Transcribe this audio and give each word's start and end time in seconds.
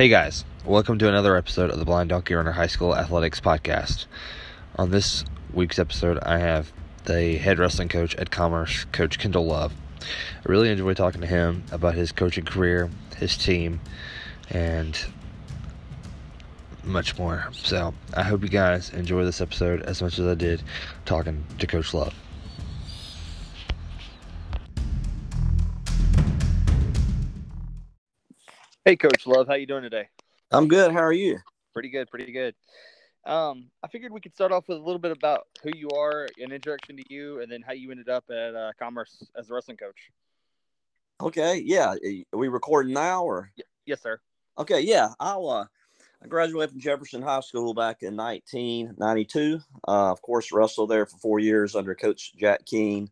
Hey 0.00 0.08
guys, 0.08 0.46
welcome 0.64 0.98
to 0.98 1.08
another 1.10 1.36
episode 1.36 1.68
of 1.68 1.78
the 1.78 1.84
Blind 1.84 2.08
Donkey 2.08 2.32
Runner 2.32 2.52
High 2.52 2.68
School 2.68 2.96
Athletics 2.96 3.38
Podcast. 3.38 4.06
On 4.76 4.90
this 4.90 5.26
week's 5.52 5.78
episode, 5.78 6.18
I 6.22 6.38
have 6.38 6.72
the 7.04 7.36
head 7.36 7.58
wrestling 7.58 7.90
coach 7.90 8.14
at 8.14 8.30
Commerce, 8.30 8.86
Coach 8.92 9.18
Kendell 9.18 9.46
Love. 9.46 9.74
I 10.00 10.04
really 10.46 10.70
enjoy 10.70 10.94
talking 10.94 11.20
to 11.20 11.26
him 11.26 11.64
about 11.70 11.96
his 11.96 12.12
coaching 12.12 12.46
career, 12.46 12.88
his 13.18 13.36
team, 13.36 13.82
and 14.48 14.98
much 16.82 17.18
more. 17.18 17.50
So 17.52 17.92
I 18.14 18.22
hope 18.22 18.42
you 18.42 18.48
guys 18.48 18.88
enjoy 18.88 19.26
this 19.26 19.42
episode 19.42 19.82
as 19.82 20.00
much 20.00 20.18
as 20.18 20.26
I 20.26 20.34
did 20.34 20.62
talking 21.04 21.44
to 21.58 21.66
Coach 21.66 21.92
Love. 21.92 22.14
Hey, 28.86 28.96
Coach 28.96 29.26
Love, 29.26 29.46
how 29.46 29.56
you 29.56 29.66
doing 29.66 29.82
today? 29.82 30.08
I'm 30.50 30.66
good. 30.66 30.90
How 30.90 31.00
are 31.00 31.12
you? 31.12 31.38
Pretty 31.74 31.90
good, 31.90 32.08
pretty 32.08 32.32
good. 32.32 32.54
Um, 33.26 33.66
I 33.82 33.88
figured 33.88 34.10
we 34.10 34.22
could 34.22 34.34
start 34.34 34.52
off 34.52 34.68
with 34.68 34.78
a 34.78 34.80
little 34.80 34.98
bit 34.98 35.10
about 35.10 35.48
who 35.62 35.70
you 35.76 35.90
are, 35.90 36.26
an 36.38 36.50
introduction 36.50 36.96
to 36.96 37.02
you, 37.12 37.42
and 37.42 37.52
then 37.52 37.60
how 37.60 37.74
you 37.74 37.90
ended 37.90 38.08
up 38.08 38.24
at 38.30 38.54
uh, 38.54 38.72
Commerce 38.78 39.22
as 39.36 39.50
a 39.50 39.54
wrestling 39.54 39.76
coach. 39.76 40.10
Okay. 41.20 41.62
Yeah. 41.62 41.94
Are 42.32 42.38
we 42.38 42.48
recording 42.48 42.94
now 42.94 43.22
or? 43.22 43.52
Y- 43.58 43.64
yes, 43.84 44.00
sir. 44.00 44.18
Okay. 44.56 44.80
Yeah. 44.80 45.10
I'll. 45.20 45.46
Uh, 45.46 45.66
I 46.24 46.26
graduated 46.26 46.70
from 46.70 46.80
Jefferson 46.80 47.20
High 47.20 47.40
School 47.40 47.74
back 47.74 48.02
in 48.02 48.16
1992. 48.16 49.60
Uh, 49.86 50.10
of 50.10 50.22
course, 50.22 50.52
wrestled 50.52 50.88
there 50.88 51.04
for 51.04 51.18
four 51.18 51.38
years 51.38 51.74
under 51.74 51.94
Coach 51.94 52.32
Jack 52.34 52.64
Keene. 52.64 53.10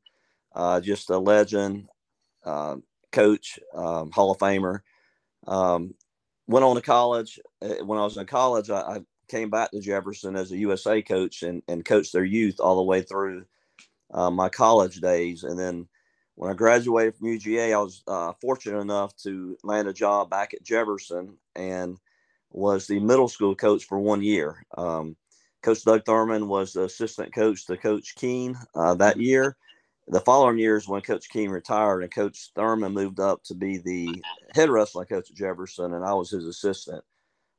Uh, 0.55 0.81
just 0.81 1.11
a 1.11 1.19
legend, 1.19 1.89
uh, 2.47 2.77
coach, 3.13 3.59
um, 3.75 4.11
Hall 4.11 4.31
of 4.31 4.39
Famer. 4.39 4.81
Um, 5.49 5.95
went 6.47 6.65
on 6.65 6.77
to 6.77 6.83
college. 6.83 7.41
Uh, 7.63 7.85
when 7.85 7.99
I 7.99 8.05
was 8.05 8.17
in 8.17 8.27
college, 8.27 8.71
I, 8.71 8.81
I, 8.81 8.99
came 9.29 9.51
back 9.51 9.71
to 9.71 9.81
Jefferson 9.81 10.37
as 10.37 10.51
a 10.53 10.57
USA 10.57 11.03
coach 11.03 11.43
and, 11.43 11.63
and 11.69 11.85
coached 11.85 12.15
their 12.15 12.25
youth 12.25 12.61
all 12.61 12.77
the 12.77 12.83
way 12.83 13.03
through 13.03 13.45
uh, 14.15 14.31
my 14.31 14.49
college 14.49 15.03
days. 15.03 15.45
And 15.45 15.59
then 15.59 15.87
when 16.35 16.51
I 16.51 16.55
graduated 16.55 17.17
from 17.17 17.29
UGA, 17.29 17.75
I 17.75 17.79
was 17.79 18.03
uh, 18.09 18.33
fortunate 18.41 18.81
enough 18.81 19.15
to 19.25 19.59
land 19.63 19.87
a 19.87 19.93
job 19.93 20.31
back 20.31 20.55
at 20.55 20.63
Jefferson 20.63 21.37
and 21.55 21.99
was 22.51 22.87
the 22.87 23.01
middle 23.01 23.29
school 23.29 23.55
coach 23.55 23.85
for 23.85 23.99
one 23.99 24.23
year. 24.23 24.65
Um, 24.79 25.15
coach 25.63 25.85
Doug 25.85 26.07
Thurman 26.07 26.49
was 26.49 26.73
the 26.73 26.85
assistant 26.85 27.35
coach 27.35 27.67
to 27.67 27.77
Coach 27.77 28.15
Keene 28.15 28.57
uh, 28.75 28.95
that 28.95 29.21
year 29.21 29.59
the 30.11 30.21
following 30.21 30.59
years 30.59 30.89
when 30.89 31.03
Coach 31.03 31.29
Keene 31.29 31.51
retired 31.51 32.03
and 32.03 32.13
Coach 32.13 32.51
Thurman 32.55 32.93
moved 32.93 33.21
up 33.21 33.43
to 33.45 33.55
be 33.55 33.79
the 33.79 34.23
head 34.55 34.71
wrestling 34.71 35.07
coach 35.07 35.31
at 35.31 35.37
Jefferson, 35.37 35.93
and 35.93 36.05
I 36.05 36.15
was 36.15 36.31
his 36.31 36.47
assistant. 36.47 37.05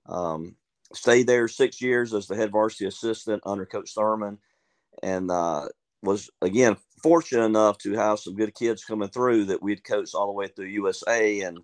Um, 0.08 0.56
stayed 0.94 1.28
there 1.28 1.48
six 1.48 1.82
years 1.82 2.14
as 2.14 2.28
the 2.28 2.36
head 2.36 2.52
varsity 2.52 2.86
assistant 2.86 3.44
under 3.46 3.66
Coach 3.66 3.94
Thurman, 3.94 4.40
and 5.04 5.30
uh, 5.30 5.68
was 6.02 6.30
again 6.42 6.78
fortunate 7.04 7.46
enough 7.46 7.78
to 7.80 7.94
have 7.94 8.20
some 8.20 8.36
good 8.36 8.56
kids 8.56 8.84
coming 8.84 9.10
through 9.10 9.46
that 9.46 9.62
we'd 9.62 9.84
coached 9.84 10.16
all 10.16 10.28
the 10.28 10.34
way 10.34 10.48
through 10.48 10.66
USA 10.66 11.42
and 11.42 11.60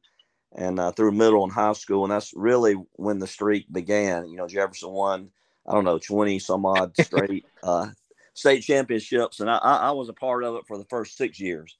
and 0.56 0.80
uh, 0.80 0.92
through 0.92 1.12
middle 1.12 1.44
and 1.44 1.52
high 1.52 1.74
school, 1.74 2.04
and 2.04 2.12
that's 2.12 2.32
really 2.36 2.76
when 2.94 3.20
the 3.20 3.28
streak 3.28 3.72
began. 3.72 4.28
You 4.28 4.38
know, 4.38 4.48
Jefferson 4.48 4.92
won 4.92 5.32
I 5.68 5.74
don't 5.74 5.84
know 5.84 6.00
twenty 6.00 6.38
some 6.38 6.66
odd 6.66 6.96
straight 7.02 7.46
uh, 7.64 7.88
state 8.36 8.62
championships, 8.62 9.40
and 9.40 9.50
I, 9.50 9.58
I, 9.58 9.92
was 9.92 10.10
a 10.10 10.14
part 10.14 10.44
of 10.44 10.56
it 10.56 10.68
for 10.68 10.78
the 10.78 10.86
first 10.86 11.18
six 11.18 11.40
years 11.40 11.76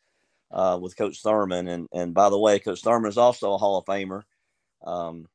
uh, 0.52 0.80
with 0.82 0.98
Coach 0.98 1.22
Thurman. 1.22 1.68
And 1.68 1.88
and 1.94 2.14
by 2.16 2.30
the 2.30 2.40
way, 2.40 2.58
Coach 2.58 2.82
Thurman 2.82 3.10
is 3.10 3.18
also 3.18 3.54
a 3.54 3.58
Hall 3.58 3.78
of 3.78 3.86
Famer. 3.86 4.24
Um, 4.84 5.28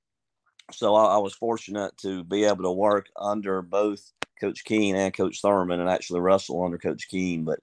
so 0.72 0.94
I, 0.94 1.14
I, 1.14 1.18
was 1.18 1.34
fortunate 1.34 1.96
to 1.98 2.24
be 2.24 2.44
able 2.44 2.64
to 2.64 2.72
work 2.72 3.08
under 3.16 3.62
both 3.62 4.12
Coach 4.40 4.64
Keene 4.64 4.96
and 4.96 5.14
Coach 5.14 5.40
Thurman, 5.40 5.78
and 5.78 5.90
actually 5.90 6.20
wrestle 6.20 6.64
under 6.64 6.78
Coach 6.78 7.08
Keene. 7.08 7.44
But 7.44 7.60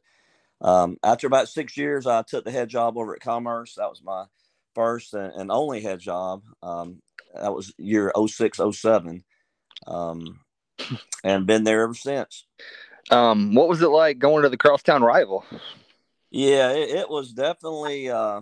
um, 0.61 0.97
after 1.03 1.27
about 1.27 1.49
six 1.49 1.75
years, 1.75 2.05
I 2.05 2.21
took 2.21 2.45
the 2.45 2.51
head 2.51 2.69
job 2.69 2.97
over 2.97 3.15
at 3.15 3.21
Commerce. 3.21 3.75
That 3.75 3.89
was 3.89 4.03
my 4.03 4.25
first 4.75 5.15
and, 5.15 5.33
and 5.33 5.51
only 5.51 5.81
head 5.81 5.99
job. 5.99 6.43
Um, 6.61 7.01
that 7.33 7.53
was 7.53 7.73
year 7.77 8.13
06, 8.15 8.59
07. 8.71 9.23
Um, 9.87 10.39
and 11.23 11.47
been 11.47 11.63
there 11.63 11.83
ever 11.83 11.93
since. 11.93 12.45
Um, 13.09 13.53
what 13.53 13.69
was 13.69 13.81
it 13.81 13.87
like 13.87 14.19
going 14.19 14.43
to 14.43 14.49
the 14.49 14.57
crosstown 14.57 15.01
rival? 15.01 15.45
Yeah, 16.29 16.71
it, 16.71 16.89
it 16.89 17.09
was 17.09 17.31
definitely, 17.31 18.09
uh, 18.09 18.41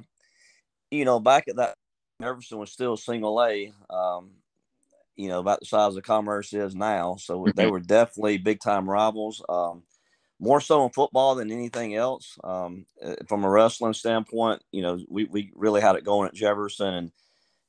you 0.90 1.06
know, 1.06 1.20
back 1.20 1.48
at 1.48 1.58
that, 1.58 1.76
Jefferson 2.22 2.58
was 2.58 2.72
still 2.72 2.98
single 2.98 3.44
A, 3.44 3.72
um, 3.90 4.32
you 5.16 5.28
know, 5.28 5.40
about 5.40 5.60
the 5.60 5.66
size 5.66 5.96
of 5.96 6.04
Commerce 6.04 6.54
is 6.54 6.76
now. 6.76 7.16
So 7.18 7.40
mm-hmm. 7.40 7.52
they 7.56 7.68
were 7.68 7.80
definitely 7.80 8.38
big 8.38 8.60
time 8.60 8.90
rivals. 8.90 9.44
Um, 9.48 9.84
more 10.40 10.60
so 10.60 10.84
in 10.84 10.90
football 10.92 11.36
than 11.36 11.52
anything 11.52 11.96
else. 11.96 12.38
Um, 12.44 12.86
uh, 13.04 13.16
from 13.28 13.44
a 13.44 13.50
wrestling 13.50 13.94
standpoint, 13.94 14.62
you 14.72 14.82
know, 14.82 15.00
we, 15.10 15.26
we 15.26 15.52
really 15.56 15.82
had 15.82 15.96
it 15.96 16.04
going 16.04 16.28
at 16.28 16.34
Jefferson 16.34 16.94
and, 16.94 17.12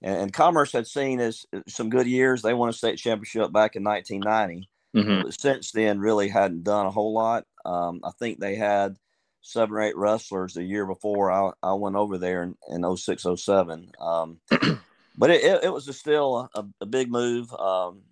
and, 0.03 0.33
Commerce 0.33 0.73
had 0.73 0.87
seen 0.87 1.21
as 1.21 1.47
uh, 1.55 1.61
some 1.69 1.91
good 1.91 2.07
years. 2.07 2.43
They 2.43 2.55
won 2.55 2.69
a 2.69 2.73
state 2.73 2.99
championship 2.99 3.53
back 3.53 3.77
in 3.77 3.85
1990. 3.85 4.69
Mm-hmm. 4.97 5.23
But 5.23 5.41
since 5.41 5.73
then, 5.73 5.99
really 6.01 6.29
hadn't 6.29 6.65
done 6.65 6.87
a 6.87 6.91
whole 6.91 7.13
lot. 7.13 7.45
Um, 7.65 8.01
I 8.03 8.11
think 8.19 8.41
they 8.41 8.55
had 8.55 8.97
seven 9.43 9.77
or 9.77 9.83
eight 9.83 9.97
wrestlers 9.97 10.55
the 10.55 10.63
year 10.65 10.87
before 10.87 11.31
I, 11.31 11.53
I 11.63 11.75
went 11.75 11.97
over 11.97 12.19
there 12.19 12.43
in, 12.43 12.57
in 12.69 12.97
06, 12.97 13.27
07. 13.37 13.93
Um, 14.01 14.41
but 15.17 15.31
it, 15.31 15.45
it, 15.45 15.65
it, 15.65 15.73
was 15.73 15.87
a 15.89 15.93
still 15.93 16.49
a, 16.55 16.65
a, 16.81 16.87
big 16.87 17.11
move. 17.11 17.53
Um, 17.53 18.03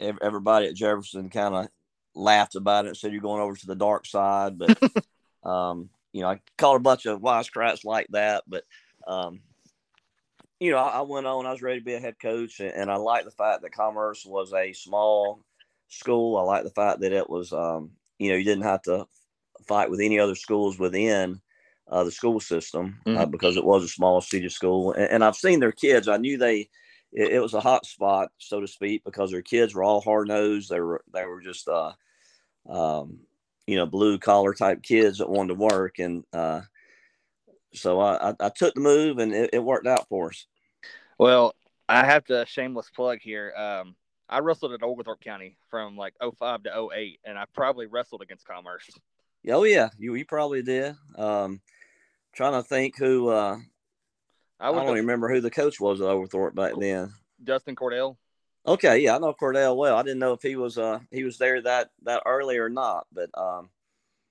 everybody 0.00 0.66
at 0.66 0.74
Jefferson 0.74 1.28
kind 1.28 1.54
of 1.54 1.68
laughed 2.14 2.54
about 2.54 2.84
it 2.84 2.88
and 2.88 2.96
said, 2.96 3.12
You're 3.12 3.20
going 3.20 3.42
over 3.42 3.56
to 3.56 3.66
the 3.66 3.74
dark 3.74 4.06
side. 4.06 4.58
But, 4.58 4.78
um, 5.42 5.90
you 6.12 6.22
know, 6.22 6.28
I 6.28 6.40
caught 6.56 6.76
a 6.76 6.80
bunch 6.80 7.06
of 7.06 7.20
wisecracks 7.20 7.84
like 7.84 8.06
that. 8.10 8.44
But, 8.46 8.64
um, 9.06 9.40
you 10.60 10.70
know, 10.70 10.78
I, 10.78 10.98
I, 10.98 11.00
went 11.02 11.26
on, 11.26 11.46
I 11.46 11.52
was 11.52 11.62
ready 11.62 11.80
to 11.80 11.84
be 11.84 11.94
a 11.94 12.00
head 12.00 12.16
coach, 12.20 12.60
and, 12.60 12.72
and 12.72 12.90
I 12.90 12.96
liked 12.96 13.24
the 13.24 13.30
fact 13.32 13.62
that 13.62 13.72
Commerce 13.72 14.24
was 14.24 14.52
a 14.52 14.72
small 14.72 15.40
school. 15.90 16.36
I 16.36 16.42
like 16.42 16.64
the 16.64 16.70
fact 16.70 17.00
that 17.00 17.12
it 17.12 17.28
was, 17.28 17.52
um, 17.52 17.90
you 18.18 18.30
know, 18.30 18.36
you 18.36 18.44
didn't 18.44 18.64
have 18.64 18.82
to 18.82 19.06
fight 19.66 19.90
with 19.90 20.00
any 20.00 20.18
other 20.18 20.34
schools 20.34 20.78
within 20.78 21.40
uh, 21.88 22.04
the 22.04 22.10
school 22.10 22.40
system 22.40 22.98
uh, 23.04 23.08
mm-hmm. 23.08 23.18
uh, 23.20 23.26
because 23.26 23.56
it 23.56 23.64
was 23.64 23.84
a 23.84 23.88
small 23.88 24.20
city 24.20 24.48
school. 24.48 24.92
And, 24.92 25.10
and, 25.10 25.24
I've 25.24 25.36
seen 25.36 25.60
their 25.60 25.72
kids. 25.72 26.08
I 26.08 26.16
knew 26.16 26.38
they, 26.38 26.68
it, 27.12 27.32
it, 27.32 27.40
was 27.40 27.54
a 27.54 27.60
hot 27.60 27.84
spot, 27.84 28.30
so 28.38 28.60
to 28.60 28.68
speak, 28.68 29.02
because 29.04 29.30
their 29.30 29.42
kids 29.42 29.74
were 29.74 29.82
all 29.82 30.00
hard 30.00 30.28
nosed. 30.28 30.70
They 30.70 30.80
were, 30.80 31.02
they 31.12 31.26
were 31.26 31.40
just, 31.40 31.68
uh, 31.68 31.92
um, 32.68 33.18
you 33.66 33.76
know, 33.76 33.86
blue 33.86 34.18
collar 34.18 34.54
type 34.54 34.82
kids 34.82 35.18
that 35.18 35.28
wanted 35.28 35.54
to 35.54 35.60
work. 35.60 35.98
And 35.98 36.24
uh, 36.32 36.62
so 37.74 38.00
I, 38.00 38.30
I, 38.30 38.34
I, 38.40 38.48
took 38.50 38.74
the 38.74 38.80
move 38.80 39.18
and 39.18 39.32
it, 39.32 39.50
it 39.52 39.64
worked 39.64 39.86
out 39.86 40.08
for 40.08 40.28
us. 40.28 40.46
Well, 41.18 41.54
I 41.88 42.04
have 42.04 42.24
to 42.26 42.46
shameless 42.46 42.90
plug 42.90 43.18
here. 43.20 43.52
Um, 43.56 43.96
I 44.30 44.38
wrestled 44.38 44.72
at 44.72 44.82
Oglethorpe 44.82 45.20
County 45.20 45.56
from 45.68 45.96
like 45.96 46.14
05 46.20 46.62
to 46.62 46.88
08, 46.94 47.18
and 47.24 47.36
I 47.36 47.44
probably 47.52 47.86
wrestled 47.86 48.22
against 48.22 48.46
Commerce. 48.46 48.88
Oh 49.48 49.64
yeah, 49.64 49.88
you 49.98 50.14
you 50.14 50.24
probably 50.24 50.62
did. 50.62 50.94
Um, 51.16 51.60
trying 52.32 52.52
to 52.52 52.62
think 52.62 52.96
who. 52.96 53.28
Uh, 53.28 53.58
I, 54.60 54.68
I 54.68 54.72
don't 54.72 54.84
even 54.84 54.94
remember 54.94 55.28
who 55.28 55.40
the 55.40 55.50
coach 55.50 55.80
was 55.80 56.00
at 56.00 56.06
Oglethorpe 56.06 56.54
back 56.54 56.74
then. 56.78 57.12
Justin 57.42 57.74
Cordell. 57.74 58.16
Okay, 58.66 58.98
yeah, 58.98 59.16
I 59.16 59.18
know 59.18 59.32
Cordell 59.32 59.76
well. 59.76 59.96
I 59.96 60.02
didn't 60.02 60.18
know 60.18 60.34
if 60.34 60.42
he 60.42 60.54
was 60.54 60.78
uh 60.78 61.00
he 61.10 61.24
was 61.24 61.38
there 61.38 61.60
that 61.62 61.90
that 62.04 62.22
early 62.26 62.58
or 62.58 62.68
not, 62.68 63.06
but 63.12 63.30
um, 63.36 63.70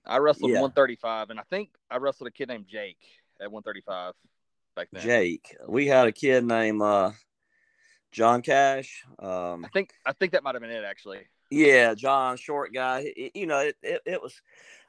I 0.05 0.17
wrestled 0.17 0.51
yeah. 0.51 0.61
135, 0.61 1.31
and 1.31 1.39
I 1.39 1.43
think 1.49 1.69
I 1.90 1.97
wrestled 1.97 2.28
a 2.28 2.31
kid 2.31 2.47
named 2.47 2.67
Jake 2.67 2.99
at 3.41 3.52
135 3.52 4.13
back 4.75 4.87
then. 4.91 5.03
Jake, 5.03 5.55
we 5.67 5.87
had 5.87 6.07
a 6.07 6.11
kid 6.11 6.45
named 6.45 6.81
uh 6.81 7.11
John 8.11 8.41
Cash. 8.41 9.03
Um, 9.20 9.66
I 9.66 9.70
think 9.73 9.91
I 10.06 10.14
think 10.14 10.32
that 10.32 10.44
might 10.44 10.56
have 10.56 10.61
been 10.61 10.72
it 10.72 10.84
actually. 10.84 11.20
Yeah, 11.50 11.96
John, 11.96 12.38
short 12.38 12.73
guy. 12.73 13.11
It, 13.16 13.32
you 13.35 13.47
know, 13.47 13.59
it, 13.59 13.76
it, 13.82 14.02
it, 14.06 14.22
was. 14.22 14.40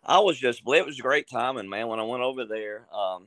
I 0.05 0.19
was 0.19 0.39
just. 0.39 0.63
It 0.67 0.87
was 0.87 0.99
a 0.99 1.03
great 1.03 1.29
timing, 1.29 1.69
man. 1.69 1.89
When 1.89 2.01
I 2.01 2.05
went 2.05 2.23
over 2.23 2.45
there, 2.45 2.87
um, 2.93 3.27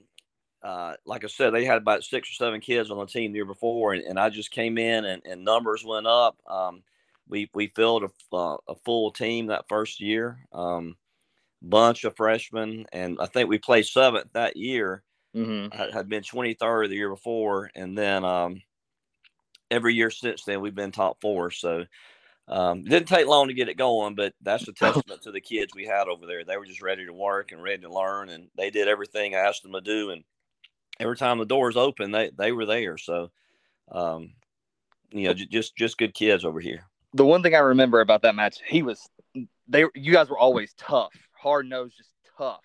uh, 0.63 0.94
like 1.06 1.24
I 1.24 1.28
said, 1.28 1.54
they 1.54 1.66
had 1.66 1.78
about 1.78 2.04
six 2.04 2.30
or 2.30 2.34
seven 2.34 2.62
kids 2.62 2.92
on 2.92 2.98
the 2.98 3.06
team 3.06 3.31
the 3.31 3.38
year 3.38 3.45
before, 3.45 3.94
and, 3.94 4.04
and 4.04 4.19
I 4.19 4.30
just 4.30 4.51
came 4.51 4.78
in 4.78 5.06
and, 5.06 5.22
and 5.25 5.44
numbers 5.44 5.84
went 5.84 6.07
up. 6.07 6.38
Um, 6.48 6.84
we 7.28 7.50
we 7.54 7.68
filled 7.68 8.04
a, 8.04 8.36
uh, 8.36 8.57
a 8.68 8.75
full 8.86 9.12
team 9.12 9.48
that 9.48 9.68
first 9.68 10.00
year. 10.00 10.39
Um, 10.51 10.96
bunch 11.62 12.04
of 12.04 12.16
freshmen, 12.16 12.86
and 12.92 13.18
I 13.19 13.25
think 13.25 13.50
we 13.50 13.57
played 13.57 13.86
seventh 13.86 14.31
that 14.34 14.57
year. 14.57 15.04
Mm-hmm. 15.36 15.75
Had, 15.75 15.94
had 15.94 16.10
been 16.10 16.24
twenty 16.24 16.54
third 16.54 16.89
the 16.89 16.96
year 16.96 17.10
before, 17.10 17.72
and 17.75 17.98
then 17.98 18.24
um, 18.24 18.62
every 19.74 19.96
year 19.96 20.10
since 20.10 20.44
then 20.44 20.62
we've 20.62 20.75
been 20.75 20.92
top 20.92 21.20
four. 21.22 21.52
So 21.52 21.86
um, 22.48 22.80
it 22.80 22.90
didn't 22.90 23.08
take 23.08 23.28
long 23.28 23.48
to 23.48 23.54
get 23.54 23.70
it 23.70 23.78
going, 23.78 24.16
but 24.16 24.34
that's 24.42 24.68
a 24.68 24.74
testament 24.74 25.24
to 25.24 25.31
the 25.31 25.42
kids 25.42 25.74
we 25.75 25.86
had 25.86 26.08
over 26.08 26.25
there. 26.25 26.44
They 26.44 26.58
were 26.58 26.66
just 26.66 26.81
ready 26.81 27.06
to 27.06 27.14
work 27.14 27.52
and 27.52 27.62
ready 27.62 27.81
to 27.81 27.94
learn, 27.94 28.30
and 28.30 28.50
they 28.58 28.70
did 28.70 28.88
everything 28.88 29.36
I 29.36 29.40
asked 29.40 29.64
them 29.64 29.74
to 29.74 29.81
do. 29.81 30.12
And 30.12 30.24
every 31.00 31.18
time 31.18 31.40
the 31.40 31.46
doors 31.46 31.78
open, 31.78 32.12
they 32.12 32.30
they 32.36 32.52
were 32.52 32.66
there. 32.66 32.98
So 32.98 33.31
um, 33.92 34.34
you 35.12 35.28
know, 35.28 35.34
just 35.34 35.75
just 35.75 35.98
good 35.98 36.14
kids 36.14 36.46
over 36.46 36.60
here. 36.60 36.86
The 37.14 37.25
one 37.25 37.44
thing 37.44 37.56
I 37.56 37.60
remember 37.60 38.02
about 38.02 38.24
that 38.24 38.36
match, 38.36 38.58
he 38.68 38.81
was 38.81 39.08
they 39.68 39.86
you 39.96 40.12
guys 40.14 40.30
were 40.30 40.38
always 40.38 40.74
tough, 40.78 41.14
hard 41.34 41.68
nosed, 41.68 41.98
just 41.98 42.10
tough. 42.38 42.64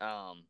Um, 0.00 0.44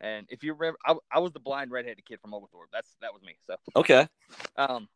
and 0.00 0.26
if 0.30 0.42
you 0.42 0.54
remember, 0.54 0.78
I, 0.84 0.94
I 1.10 1.18
was 1.20 1.32
the 1.32 1.40
blind 1.40 1.70
redheaded 1.70 2.04
kid 2.04 2.20
from 2.20 2.34
Oglethorpe. 2.34 2.70
That's 2.72 2.96
that 3.00 3.12
was 3.12 3.22
me. 3.22 3.36
So 3.46 3.56
okay. 3.76 4.08
Um, 4.56 4.88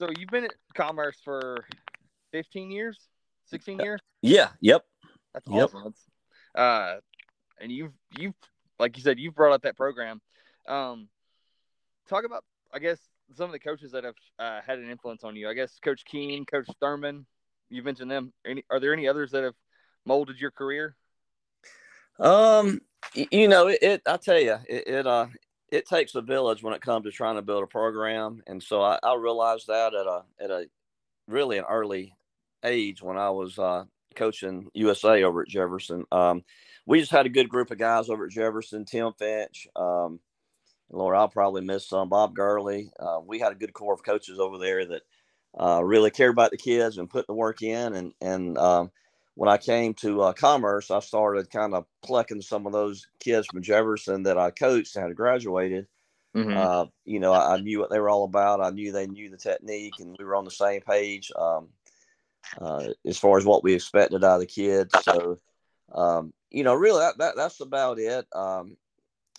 so 0.00 0.08
you've 0.18 0.30
been 0.30 0.44
at 0.44 0.54
Commerce 0.74 1.18
for 1.22 1.64
fifteen 2.32 2.70
years, 2.70 2.98
sixteen 3.44 3.78
years. 3.78 4.00
Yeah. 4.22 4.48
Yep. 4.60 4.84
That's 5.34 5.46
awesome. 5.46 5.84
Yep. 5.84 5.94
uh, 6.54 6.94
and 7.60 7.70
you've 7.70 7.92
you've 8.18 8.34
like 8.78 8.96
you 8.96 9.02
said, 9.02 9.18
you've 9.18 9.34
brought 9.34 9.52
up 9.52 9.62
that 9.62 9.76
program. 9.76 10.20
Um, 10.66 11.08
talk 12.08 12.24
about 12.24 12.44
I 12.72 12.78
guess 12.78 12.98
some 13.34 13.46
of 13.46 13.52
the 13.52 13.58
coaches 13.58 13.92
that 13.92 14.04
have 14.04 14.14
uh, 14.38 14.60
had 14.66 14.78
an 14.78 14.90
influence 14.90 15.22
on 15.22 15.36
you. 15.36 15.48
I 15.48 15.54
guess 15.54 15.78
Coach 15.84 16.04
Keene, 16.04 16.46
Coach 16.46 16.66
Thurman. 16.80 17.26
You 17.68 17.82
mentioned 17.82 18.10
them. 18.10 18.32
Any 18.44 18.64
are 18.70 18.80
there 18.80 18.94
any 18.94 19.06
others 19.06 19.30
that 19.32 19.44
have 19.44 19.54
molded 20.06 20.40
your 20.40 20.50
career? 20.50 20.96
Um, 22.18 22.80
you 23.14 23.48
know, 23.48 23.68
it, 23.68 23.78
it 23.82 24.02
I 24.06 24.16
tell 24.16 24.40
you, 24.40 24.56
it, 24.66 24.88
it, 24.88 25.06
uh 25.06 25.26
it 25.70 25.86
takes 25.86 26.14
a 26.14 26.20
village 26.20 26.62
when 26.62 26.74
it 26.74 26.82
comes 26.82 27.04
to 27.04 27.10
trying 27.12 27.36
to 27.36 27.42
build 27.42 27.62
a 27.62 27.66
program, 27.66 28.42
and 28.46 28.62
so 28.62 28.82
I, 28.82 28.98
I 29.02 29.14
realized 29.14 29.68
that 29.68 29.94
at 29.94 30.06
a 30.06 30.22
at 30.40 30.50
a 30.50 30.66
really 31.28 31.58
an 31.58 31.64
early 31.68 32.14
age 32.64 33.02
when 33.02 33.16
I 33.16 33.30
was 33.30 33.58
uh, 33.58 33.84
coaching 34.14 34.68
USA 34.74 35.22
over 35.22 35.42
at 35.42 35.48
Jefferson. 35.48 36.04
Um, 36.12 36.44
we 36.86 37.00
just 37.00 37.12
had 37.12 37.26
a 37.26 37.30
good 37.30 37.48
group 37.48 37.70
of 37.70 37.78
guys 37.78 38.08
over 38.08 38.24
at 38.26 38.32
Jefferson. 38.32 38.84
Tim 38.84 39.12
Finch, 39.12 39.68
um, 39.76 40.20
Lord, 40.90 41.16
I'll 41.16 41.28
probably 41.28 41.62
miss 41.62 41.88
some. 41.88 42.08
Bob 42.08 42.34
Gurley. 42.34 42.90
Uh, 42.98 43.20
we 43.24 43.38
had 43.38 43.52
a 43.52 43.56
good 43.56 43.72
core 43.72 43.94
of 43.94 44.02
coaches 44.02 44.38
over 44.40 44.58
there 44.58 44.84
that 44.86 45.02
uh, 45.58 45.82
really 45.84 46.10
cared 46.10 46.32
about 46.32 46.50
the 46.50 46.56
kids 46.56 46.98
and 46.98 47.08
put 47.08 47.26
the 47.26 47.34
work 47.34 47.62
in, 47.62 47.94
and 47.94 48.12
and 48.20 48.58
um, 48.58 48.90
when 49.34 49.48
I 49.48 49.56
came 49.56 49.94
to 49.94 50.22
uh, 50.22 50.32
Commerce, 50.32 50.90
I 50.90 51.00
started 51.00 51.50
kind 51.50 51.74
of 51.74 51.86
plucking 52.02 52.42
some 52.42 52.66
of 52.66 52.72
those 52.72 53.06
kids 53.20 53.46
from 53.46 53.62
Jefferson 53.62 54.24
that 54.24 54.38
I 54.38 54.50
coached 54.50 54.96
and 54.96 55.06
had 55.06 55.16
graduated. 55.16 55.86
Mm-hmm. 56.36 56.56
Uh, 56.56 56.86
you 57.04 57.18
know, 57.18 57.32
I, 57.32 57.54
I, 57.54 57.60
knew 57.60 57.80
what 57.80 57.90
they 57.90 57.98
were 57.98 58.10
all 58.10 58.24
about. 58.24 58.60
I 58.60 58.70
knew 58.70 58.92
they 58.92 59.06
knew 59.06 59.30
the 59.30 59.36
technique, 59.36 59.94
and 59.98 60.14
we 60.16 60.24
were 60.24 60.36
on 60.36 60.44
the 60.44 60.50
same 60.50 60.80
page 60.80 61.32
um, 61.36 61.68
uh, 62.60 62.88
as 63.04 63.18
far 63.18 63.36
as 63.36 63.44
what 63.44 63.64
we 63.64 63.74
expected 63.74 64.22
out 64.22 64.34
of 64.34 64.40
the 64.40 64.46
kids. 64.46 64.94
So, 65.02 65.38
um, 65.92 66.32
you 66.50 66.62
know, 66.62 66.74
really, 66.74 67.00
that, 67.00 67.18
that 67.18 67.34
that's 67.36 67.60
about 67.60 67.98
it. 67.98 68.26
Um, 68.32 68.76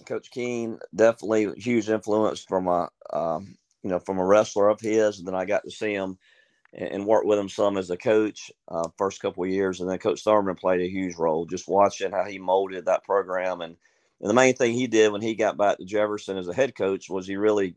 Coach 0.05 0.31
Keene 0.31 0.79
definitely 0.93 1.53
huge 1.57 1.89
influence 1.89 2.43
from 2.43 2.67
a 2.67 2.89
um, 3.13 3.55
you 3.83 3.89
know 3.89 3.99
from 3.99 4.19
a 4.19 4.25
wrestler 4.25 4.67
of 4.69 4.81
his, 4.81 5.19
and 5.19 5.27
then 5.27 5.35
I 5.35 5.45
got 5.45 5.63
to 5.63 5.71
see 5.71 5.93
him 5.93 6.17
and, 6.73 7.05
worked 7.05 7.25
with 7.25 7.37
him 7.37 7.49
some 7.49 7.77
as 7.77 7.89
a 7.89 7.97
coach 7.97 8.51
uh, 8.67 8.87
first 8.97 9.21
couple 9.21 9.43
of 9.43 9.49
years, 9.49 9.81
and 9.81 9.89
then 9.89 9.97
Coach 9.97 10.23
Thurman 10.23 10.55
played 10.55 10.81
a 10.81 10.89
huge 10.89 11.15
role. 11.15 11.45
Just 11.45 11.67
watching 11.67 12.11
how 12.11 12.25
he 12.25 12.39
molded 12.39 12.85
that 12.85 13.03
program, 13.03 13.61
and, 13.61 13.75
and 14.21 14.29
the 14.29 14.33
main 14.33 14.55
thing 14.55 14.73
he 14.73 14.87
did 14.87 15.11
when 15.11 15.21
he 15.21 15.35
got 15.35 15.57
back 15.57 15.77
to 15.77 15.85
Jefferson 15.85 16.37
as 16.37 16.47
a 16.47 16.53
head 16.53 16.75
coach 16.75 17.09
was 17.09 17.27
he 17.27 17.35
really 17.35 17.75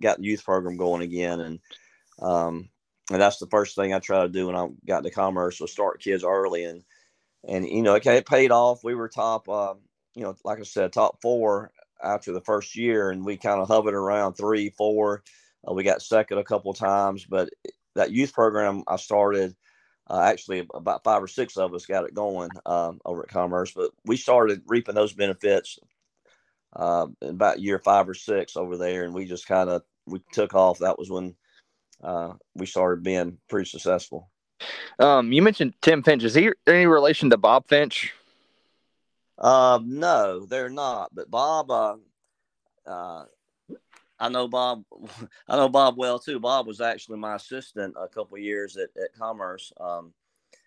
got 0.00 0.18
the 0.18 0.24
youth 0.24 0.44
program 0.44 0.76
going 0.76 1.02
again, 1.02 1.40
and 1.40 1.60
um, 2.20 2.68
and 3.10 3.20
that's 3.20 3.38
the 3.38 3.46
first 3.46 3.76
thing 3.76 3.94
I 3.94 3.98
try 3.98 4.22
to 4.22 4.28
do 4.28 4.46
when 4.46 4.56
I 4.56 4.68
got 4.86 5.04
to 5.04 5.10
Commerce 5.10 5.60
was 5.60 5.72
start 5.72 6.00
kids 6.00 6.24
early, 6.24 6.64
and 6.64 6.84
and 7.46 7.66
you 7.66 7.82
know 7.82 7.94
okay, 7.96 8.16
it 8.18 8.26
paid 8.26 8.50
off. 8.50 8.84
We 8.84 8.94
were 8.94 9.08
top, 9.08 9.48
uh, 9.48 9.74
you 10.14 10.22
know, 10.22 10.36
like 10.44 10.58
I 10.58 10.64
said, 10.64 10.92
top 10.92 11.20
four 11.22 11.72
after 12.02 12.32
the 12.32 12.40
first 12.40 12.76
year, 12.76 13.10
and 13.10 13.24
we 13.24 13.36
kind 13.36 13.60
of 13.60 13.68
hovered 13.68 13.94
around 13.94 14.34
three, 14.34 14.70
four. 14.70 15.22
Uh, 15.66 15.72
we 15.72 15.82
got 15.82 16.02
second 16.02 16.38
a 16.38 16.44
couple 16.44 16.74
times, 16.74 17.24
but 17.24 17.48
that 17.94 18.10
youth 18.10 18.32
program 18.32 18.82
I 18.86 18.96
started, 18.96 19.54
uh, 20.08 20.20
actually 20.20 20.66
about 20.74 21.04
five 21.04 21.22
or 21.22 21.28
six 21.28 21.56
of 21.56 21.74
us 21.74 21.86
got 21.86 22.04
it 22.04 22.14
going 22.14 22.50
um, 22.66 23.00
over 23.04 23.22
at 23.22 23.28
Commerce, 23.28 23.72
but 23.72 23.90
we 24.04 24.16
started 24.16 24.62
reaping 24.66 24.94
those 24.94 25.12
benefits 25.12 25.78
uh, 26.76 27.06
about 27.22 27.60
year 27.60 27.78
five 27.78 28.08
or 28.08 28.14
six 28.14 28.56
over 28.56 28.76
there, 28.76 29.04
and 29.04 29.14
we 29.14 29.24
just 29.24 29.46
kind 29.46 29.70
of 29.70 29.82
we 30.06 30.20
took 30.32 30.54
off. 30.54 30.80
That 30.80 30.98
was 30.98 31.10
when 31.10 31.34
uh, 32.02 32.34
we 32.54 32.66
started 32.66 33.02
being 33.02 33.38
pretty 33.48 33.68
successful. 33.68 34.30
Um, 34.98 35.32
you 35.32 35.42
mentioned 35.42 35.74
Tim 35.80 36.02
Finch. 36.02 36.24
Is 36.24 36.34
he 36.34 36.50
any 36.66 36.86
relation 36.86 37.30
to 37.30 37.36
Bob 37.36 37.68
Finch? 37.68 38.12
Uh, 39.38 39.80
no, 39.84 40.46
they're 40.46 40.70
not. 40.70 41.14
But 41.14 41.30
Bob, 41.30 41.70
uh, 41.70 41.96
uh, 42.86 43.24
I 44.18 44.28
know 44.28 44.48
Bob. 44.48 44.84
I 45.48 45.56
know 45.56 45.68
Bob 45.68 45.96
well 45.96 46.18
too. 46.18 46.40
Bob 46.40 46.66
was 46.66 46.80
actually 46.80 47.18
my 47.18 47.36
assistant 47.36 47.94
a 48.00 48.08
couple 48.08 48.38
years 48.38 48.76
at, 48.76 48.90
at 49.02 49.14
Commerce. 49.18 49.72
Um, 49.80 50.12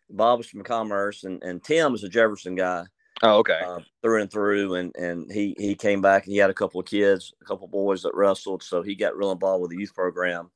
Bob 0.09 0.39
was 0.39 0.47
from 0.47 0.63
Commerce, 0.63 1.23
and, 1.23 1.41
and 1.43 1.63
Tim 1.63 1.93
is 1.93 2.03
a 2.03 2.09
Jefferson 2.09 2.55
guy. 2.55 2.85
Oh, 3.23 3.39
okay. 3.39 3.59
Uh, 3.65 3.79
through 4.01 4.21
and 4.21 4.31
through, 4.31 4.75
and 4.75 4.95
and 4.95 5.31
he 5.31 5.55
he 5.57 5.75
came 5.75 6.01
back 6.01 6.25
and 6.25 6.33
he 6.33 6.37
had 6.37 6.49
a 6.49 6.55
couple 6.55 6.79
of 6.79 6.85
kids, 6.85 7.33
a 7.41 7.45
couple 7.45 7.65
of 7.65 7.71
boys 7.71 8.03
that 8.03 8.13
wrestled, 8.13 8.61
so 8.61 8.81
he 8.81 8.95
got 8.95 9.17
real 9.17 9.31
involved 9.31 9.63
with 9.63 9.71
the 9.71 9.79
youth 9.79 9.95
program. 9.95 10.51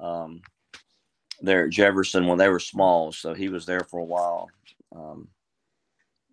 Um, 0.00 0.42
there 1.40 1.66
at 1.66 1.70
Jefferson 1.70 2.26
when 2.26 2.38
they 2.38 2.48
were 2.48 2.58
small, 2.58 3.12
so 3.12 3.34
he 3.34 3.48
was 3.48 3.66
there 3.66 3.84
for 3.84 4.00
a 4.00 4.04
while. 4.04 4.48
Um, 4.94 5.28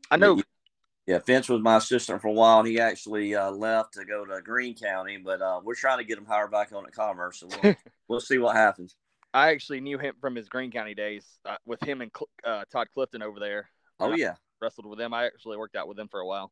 I 0.09 0.18
know 0.18 0.41
yeah, 1.06 1.20
Finch 1.20 1.50
was 1.50 1.62
my 1.62 1.78
assistant 1.78 2.22
for 2.22 2.30
a 2.30 2.34
while, 2.34 2.60
and 2.60 2.68
he 2.68 2.80
actually 2.80 3.36
uh, 3.36 3.52
left 3.52 3.94
to 3.96 4.06
go 4.06 4.26
to 4.26 4.42
Greene 4.42 4.76
County. 4.76 5.18
But 5.18 5.42
uh, 5.42 5.60
we're 5.64 5.76
trying 5.76 5.98
to 5.98 6.06
get 6.06 6.18
him 6.18 6.26
hired 6.26 6.52
back 6.52 6.72
on 6.72 6.86
at 6.86 6.94
Commerce, 6.94 7.40
so 7.42 7.48
we'll, 7.62 7.76
we'll 8.08 8.20
see 8.22 8.38
what 8.38 8.56
happens. 8.56 8.96
I 9.34 9.50
actually 9.50 9.82
knew 9.82 9.98
him 9.98 10.14
from 10.22 10.36
his 10.36 10.48
Greene 10.48 10.72
County 10.72 10.94
days 10.94 11.26
uh, 11.46 11.58
with 11.66 11.82
him 11.84 12.02
and 12.02 12.12
uh, 12.46 12.64
Todd 12.72 12.88
Clifton 12.94 13.22
over 13.22 13.40
there. 13.40 13.70
Oh 14.00 14.14
yeah, 14.14 14.36
wrestled 14.62 14.86
with 14.86 15.00
them. 15.00 15.14
I 15.14 15.26
actually 15.26 15.58
worked 15.58 15.76
out 15.76 15.88
with 15.88 15.98
them 15.98 16.08
for 16.08 16.22
a 16.22 16.28
while. 16.28 16.52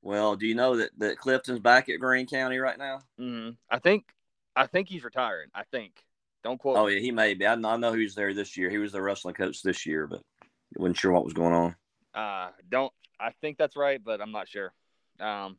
Well, 0.00 0.36
do 0.36 0.46
you 0.46 0.54
know 0.54 0.76
that, 0.76 0.90
that 0.98 1.18
Clifton's 1.18 1.60
back 1.60 1.88
at 1.88 2.00
Greene 2.00 2.26
County 2.26 2.58
right 2.58 2.78
now? 2.78 3.00
Mm-hmm. 3.20 3.50
I 3.70 3.78
think 3.78 4.04
I 4.56 4.66
think 4.66 4.88
he's 4.88 5.04
retiring. 5.04 5.48
I 5.54 5.64
think. 5.70 5.92
Don't 6.44 6.58
quote. 6.58 6.78
Oh 6.78 6.86
yeah, 6.86 6.98
he 6.98 7.12
may 7.12 7.34
be. 7.34 7.46
I, 7.46 7.52
I 7.52 7.76
know 7.76 7.92
who's 7.92 8.14
there 8.14 8.32
this 8.32 8.56
year. 8.56 8.70
He 8.70 8.78
was 8.78 8.92
the 8.92 9.02
wrestling 9.02 9.34
coach 9.34 9.62
this 9.62 9.84
year, 9.84 10.06
but 10.06 10.22
wasn't 10.76 10.96
sure 10.96 11.12
what 11.12 11.24
was 11.24 11.34
going 11.34 11.52
on. 11.52 11.76
Uh, 12.14 12.50
don't 12.68 12.92
I 13.18 13.30
think 13.40 13.58
that's 13.58 13.76
right, 13.76 14.02
but 14.02 14.20
I'm 14.20 14.32
not 14.32 14.48
sure. 14.48 14.72
Um, 15.20 15.56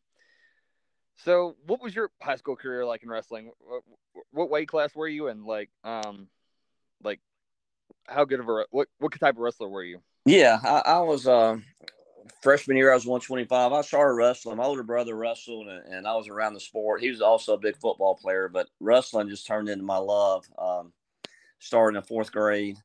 so 1.17 1.55
what 1.65 1.81
was 1.81 1.95
your 1.95 2.11
high 2.21 2.35
school 2.35 2.55
career 2.55 2.85
like 2.85 3.03
in 3.03 3.09
wrestling? 3.09 3.51
What, 3.59 4.25
what 4.31 4.49
weight 4.49 4.67
class 4.67 4.93
were 4.95 5.07
you 5.07 5.27
in? 5.27 5.45
Like, 5.45 5.69
um, 5.83 6.27
like 7.03 7.19
how 8.07 8.25
good 8.25 8.39
of 8.39 8.49
a 8.49 8.65
what 8.71 8.87
what 8.99 9.17
type 9.19 9.35
of 9.35 9.41
wrestler 9.41 9.69
were 9.69 9.83
you? 9.83 10.01
Yeah, 10.25 10.59
I, 10.63 10.81
I 10.85 10.99
was 10.99 11.27
uh, 11.27 11.57
freshman 12.41 12.77
year. 12.77 12.91
I 12.91 12.95
was 12.95 13.05
125. 13.05 13.71
I 13.71 13.81
started 13.81 14.15
wrestling. 14.15 14.57
My 14.57 14.63
older 14.63 14.83
brother 14.83 15.15
wrestled, 15.15 15.67
and, 15.67 15.85
and, 15.93 16.07
I 16.07 16.15
was 16.15 16.29
around 16.29 16.53
the 16.53 16.59
sport. 16.59 17.01
He 17.01 17.09
was 17.09 17.21
also 17.21 17.53
a 17.53 17.59
big 17.59 17.77
football 17.77 18.15
player, 18.15 18.47
but 18.47 18.69
wrestling 18.79 19.29
just 19.29 19.47
turned 19.47 19.69
into 19.69 19.83
my 19.83 19.97
love. 19.97 20.45
Um, 20.57 20.93
starting 21.59 21.97
in 21.97 22.03
fourth 22.03 22.31
grade, 22.31 22.77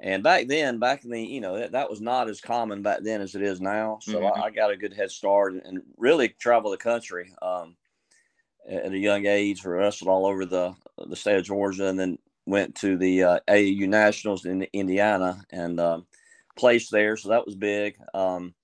and 0.00 0.22
back 0.22 0.46
then, 0.46 0.78
back 0.78 1.04
in 1.04 1.10
the, 1.10 1.20
you 1.20 1.40
know, 1.40 1.58
that, 1.58 1.72
that 1.72 1.90
was 1.90 2.00
not 2.00 2.28
as 2.28 2.40
common 2.40 2.82
back 2.82 3.00
then 3.02 3.20
as 3.20 3.34
it 3.34 3.42
is 3.42 3.60
now. 3.60 3.98
So 4.00 4.20
mm-hmm. 4.20 4.40
I, 4.40 4.46
I, 4.46 4.50
got 4.50 4.70
a 4.70 4.76
good 4.76 4.92
head 4.92 5.10
start 5.10 5.54
and, 5.54 5.62
and 5.64 5.82
really 5.96 6.28
traveled 6.28 6.74
the 6.74 6.78
country 6.78 7.32
um, 7.42 7.76
at 8.68 8.92
a 8.92 8.98
young 8.98 9.26
age. 9.26 9.64
Wrestled 9.64 10.08
all 10.08 10.26
over 10.26 10.44
the 10.44 10.74
the 11.04 11.16
state 11.16 11.36
of 11.36 11.44
Georgia, 11.44 11.88
and 11.88 11.98
then 11.98 12.18
went 12.46 12.76
to 12.76 12.96
the 12.96 13.24
uh, 13.24 13.40
AAU 13.48 13.88
Nationals 13.88 14.44
in 14.44 14.66
Indiana 14.72 15.42
and 15.50 15.80
um, 15.80 16.06
placed 16.56 16.92
there. 16.92 17.16
So 17.16 17.30
that 17.30 17.44
was 17.44 17.56
big. 17.56 17.96
Um, 18.14 18.54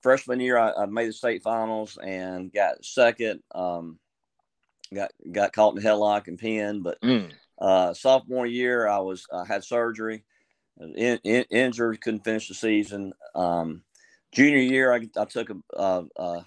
freshman 0.00 0.38
year, 0.38 0.58
I, 0.58 0.72
I, 0.72 0.86
made 0.86 1.08
the 1.08 1.12
state 1.12 1.42
finals 1.42 1.98
and 2.02 2.52
got 2.52 2.84
second. 2.84 3.42
Um, 3.52 3.98
got 4.94 5.10
got 5.32 5.52
caught 5.52 5.76
in 5.76 5.82
the 5.82 5.88
headlock 5.88 6.28
and 6.28 6.38
pinned, 6.38 6.84
but 6.84 7.00
mm. 7.02 7.32
uh, 7.60 7.94
sophomore 7.94 8.46
year, 8.46 8.86
I 8.86 8.98
was 8.98 9.26
I 9.32 9.44
had 9.44 9.64
surgery 9.64 10.22
in, 10.78 11.18
in, 11.24 11.44
injured, 11.50 12.00
couldn't 12.00 12.24
finish 12.24 12.48
the 12.48 12.54
season. 12.54 13.12
Um, 13.34 13.82
junior 14.32 14.58
year, 14.58 14.92
I, 14.92 15.08
I 15.18 15.24
took 15.24 15.50
a, 15.50 15.56
a, 15.74 16.04
a, 16.16 16.44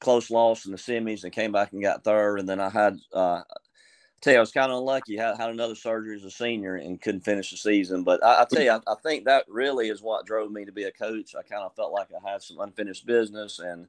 close 0.00 0.30
loss 0.30 0.64
in 0.64 0.72
the 0.72 0.78
semis 0.78 1.24
and 1.24 1.32
came 1.32 1.52
back 1.52 1.72
and 1.72 1.82
got 1.82 2.02
third. 2.02 2.40
And 2.40 2.48
then 2.48 2.58
I 2.58 2.70
had, 2.70 2.98
uh, 3.14 3.42
I 3.42 4.22
tell 4.22 4.32
you, 4.32 4.38
I 4.38 4.40
was 4.40 4.50
kind 4.50 4.72
of 4.72 4.78
unlucky. 4.78 5.16
Had 5.16 5.36
had 5.36 5.50
another 5.50 5.74
surgery 5.74 6.16
as 6.16 6.24
a 6.24 6.30
senior 6.30 6.76
and 6.76 7.00
couldn't 7.00 7.24
finish 7.24 7.50
the 7.50 7.56
season. 7.56 8.02
But 8.02 8.24
I, 8.24 8.42
I 8.42 8.46
tell 8.50 8.62
you, 8.62 8.70
I, 8.72 8.80
I, 8.90 8.94
think 9.02 9.24
that 9.24 9.44
really 9.48 9.88
is 9.88 10.02
what 10.02 10.26
drove 10.26 10.50
me 10.50 10.64
to 10.64 10.72
be 10.72 10.84
a 10.84 10.92
coach. 10.92 11.34
I 11.34 11.42
kind 11.42 11.62
of 11.62 11.74
felt 11.74 11.92
like 11.92 12.08
I 12.12 12.30
had 12.30 12.42
some 12.42 12.60
unfinished 12.60 13.06
business 13.06 13.58
and, 13.58 13.86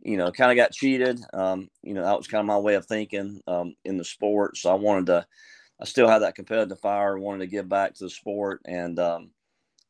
you 0.00 0.16
know, 0.16 0.30
kind 0.30 0.52
of 0.52 0.56
got 0.56 0.72
cheated. 0.72 1.20
Um, 1.32 1.68
you 1.82 1.94
know, 1.94 2.04
that 2.04 2.16
was 2.16 2.28
kind 2.28 2.40
of 2.40 2.46
my 2.46 2.58
way 2.58 2.74
of 2.74 2.86
thinking 2.86 3.40
um, 3.48 3.74
in 3.84 3.96
the 3.96 4.04
sport. 4.04 4.56
So 4.56 4.70
I 4.70 4.74
wanted 4.74 5.06
to 5.06 5.26
I 5.80 5.84
still 5.84 6.08
have 6.08 6.22
that 6.22 6.34
competitive 6.34 6.80
fire, 6.80 7.18
wanted 7.18 7.40
to 7.40 7.46
give 7.46 7.68
back 7.68 7.94
to 7.94 8.04
the 8.04 8.10
sport 8.10 8.60
and, 8.64 8.98
um, 8.98 9.30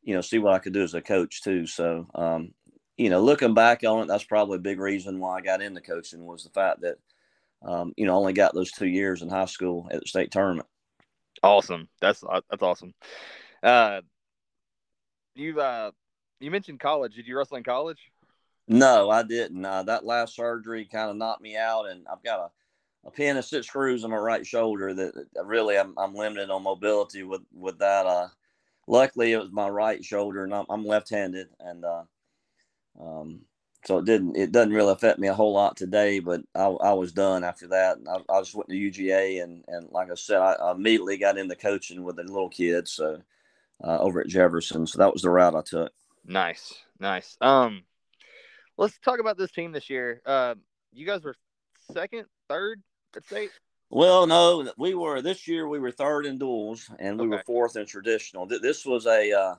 you 0.03 0.13
know, 0.13 0.21
see 0.21 0.37
what 0.37 0.53
I 0.53 0.59
could 0.59 0.73
do 0.73 0.83
as 0.83 0.93
a 0.93 1.01
coach 1.01 1.41
too. 1.41 1.65
So, 1.65 2.07
um, 2.15 2.53
you 2.95 3.09
know, 3.09 3.21
looking 3.21 3.53
back 3.53 3.83
on 3.83 4.03
it, 4.03 4.07
that's 4.07 4.23
probably 4.23 4.57
a 4.57 4.59
big 4.59 4.79
reason 4.79 5.19
why 5.19 5.37
I 5.37 5.41
got 5.41 5.61
into 5.61 5.81
coaching 5.81 6.25
was 6.25 6.43
the 6.43 6.49
fact 6.49 6.81
that, 6.81 6.97
um, 7.61 7.93
you 7.97 8.05
know, 8.05 8.13
I 8.13 8.17
only 8.17 8.33
got 8.33 8.53
those 8.53 8.71
two 8.71 8.87
years 8.87 9.21
in 9.21 9.29
high 9.29 9.45
school 9.45 9.87
at 9.91 10.01
the 10.01 10.07
state 10.07 10.31
tournament. 10.31 10.67
Awesome. 11.41 11.87
That's 12.01 12.23
uh, 12.23 12.41
that's 12.49 12.63
awesome. 12.63 12.93
Uh, 13.63 14.01
you 15.35 15.59
uh, 15.59 15.91
you 16.39 16.51
mentioned 16.51 16.79
college. 16.79 17.15
Did 17.15 17.27
you 17.27 17.37
wrestle 17.37 17.57
in 17.57 17.63
college? 17.63 18.11
No, 18.67 19.09
I 19.09 19.23
didn't. 19.23 19.63
Uh, 19.65 19.83
that 19.83 20.05
last 20.05 20.35
surgery 20.35 20.85
kind 20.85 21.09
of 21.09 21.15
knocked 21.15 21.41
me 21.41 21.55
out, 21.55 21.89
and 21.89 22.05
I've 22.11 22.23
got 22.23 22.39
a, 22.39 22.51
a 23.09 23.15
pin 23.15 23.35
and 23.35 23.45
six 23.45 23.67
screws 23.67 24.03
on 24.03 24.11
my 24.11 24.17
right 24.17 24.45
shoulder 24.45 24.93
that, 24.93 25.25
really 25.43 25.77
I'm, 25.77 25.93
I'm 25.97 26.13
limited 26.13 26.49
on 26.49 26.63
mobility 26.63 27.23
with 27.23 27.41
with 27.53 27.79
that. 27.79 28.05
Uh, 28.05 28.27
luckily, 28.87 29.33
it 29.33 29.39
was 29.39 29.51
my 29.51 29.67
right 29.67 30.03
shoulder, 30.03 30.43
and 30.43 30.53
I'm, 30.53 30.65
I'm 30.69 30.85
left-handed, 30.85 31.47
and 31.59 31.83
uh, 31.83 32.03
um, 33.01 33.41
so 33.85 33.97
it 33.97 34.05
didn't 34.05 34.35
it 34.35 34.51
doesn't 34.51 34.73
really 34.73 34.91
affect 34.91 35.19
me 35.19 35.27
a 35.27 35.33
whole 35.33 35.53
lot 35.53 35.75
today. 35.75 36.19
But 36.19 36.41
I, 36.55 36.65
I 36.65 36.93
was 36.93 37.11
done 37.11 37.43
after 37.43 37.67
that. 37.67 37.97
I, 38.07 38.33
I 38.33 38.41
just 38.41 38.55
went 38.55 38.69
to 38.69 38.75
UGA, 38.75 39.43
and 39.43 39.63
and 39.67 39.89
like 39.91 40.11
I 40.11 40.15
said, 40.15 40.39
I, 40.39 40.53
I 40.53 40.71
immediately 40.71 41.17
got 41.17 41.37
into 41.37 41.55
coaching 41.55 42.03
with 42.03 42.17
the 42.17 42.23
little 42.23 42.49
kids. 42.49 42.91
So 42.91 43.21
uh, 43.83 43.97
over 43.99 44.21
at 44.21 44.27
Jefferson, 44.27 44.85
so 44.85 44.99
that 44.99 45.13
was 45.13 45.23
the 45.23 45.29
route 45.29 45.55
I 45.55 45.61
took. 45.61 45.91
Nice, 46.25 46.73
nice. 46.99 47.37
Um, 47.41 47.83
let's 48.77 48.99
talk 48.99 49.19
about 49.19 49.37
this 49.37 49.51
team 49.51 49.71
this 49.71 49.89
year. 49.89 50.21
Uh, 50.25 50.55
you 50.91 51.05
guys 51.05 51.23
were 51.23 51.35
second, 51.91 52.25
third 52.49 52.81
at 53.15 53.25
state. 53.25 53.51
Well, 53.89 54.27
no, 54.27 54.71
we 54.77 54.93
were 54.93 55.21
this 55.21 55.47
year. 55.47 55.67
We 55.67 55.79
were 55.79 55.91
third 55.91 56.25
in 56.25 56.37
duels, 56.37 56.89
and 56.99 57.19
we 57.19 57.25
Okay. 57.25 57.37
were 57.37 57.43
fourth 57.45 57.75
in 57.75 57.85
traditional. 57.85 58.47
Th- 58.47 58.61
This 58.61 58.85
was 58.85 59.07
a 59.07 59.31
uh, 59.31 59.55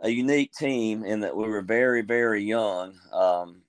a 0.00 0.10
unique 0.10 0.52
team 0.52 1.04
in 1.04 1.20
that 1.20 1.36
we 1.36 1.48
were 1.48 1.62
very, 1.62 2.02
very 2.02 2.42
young. 2.42 2.98
Um, 3.12 3.62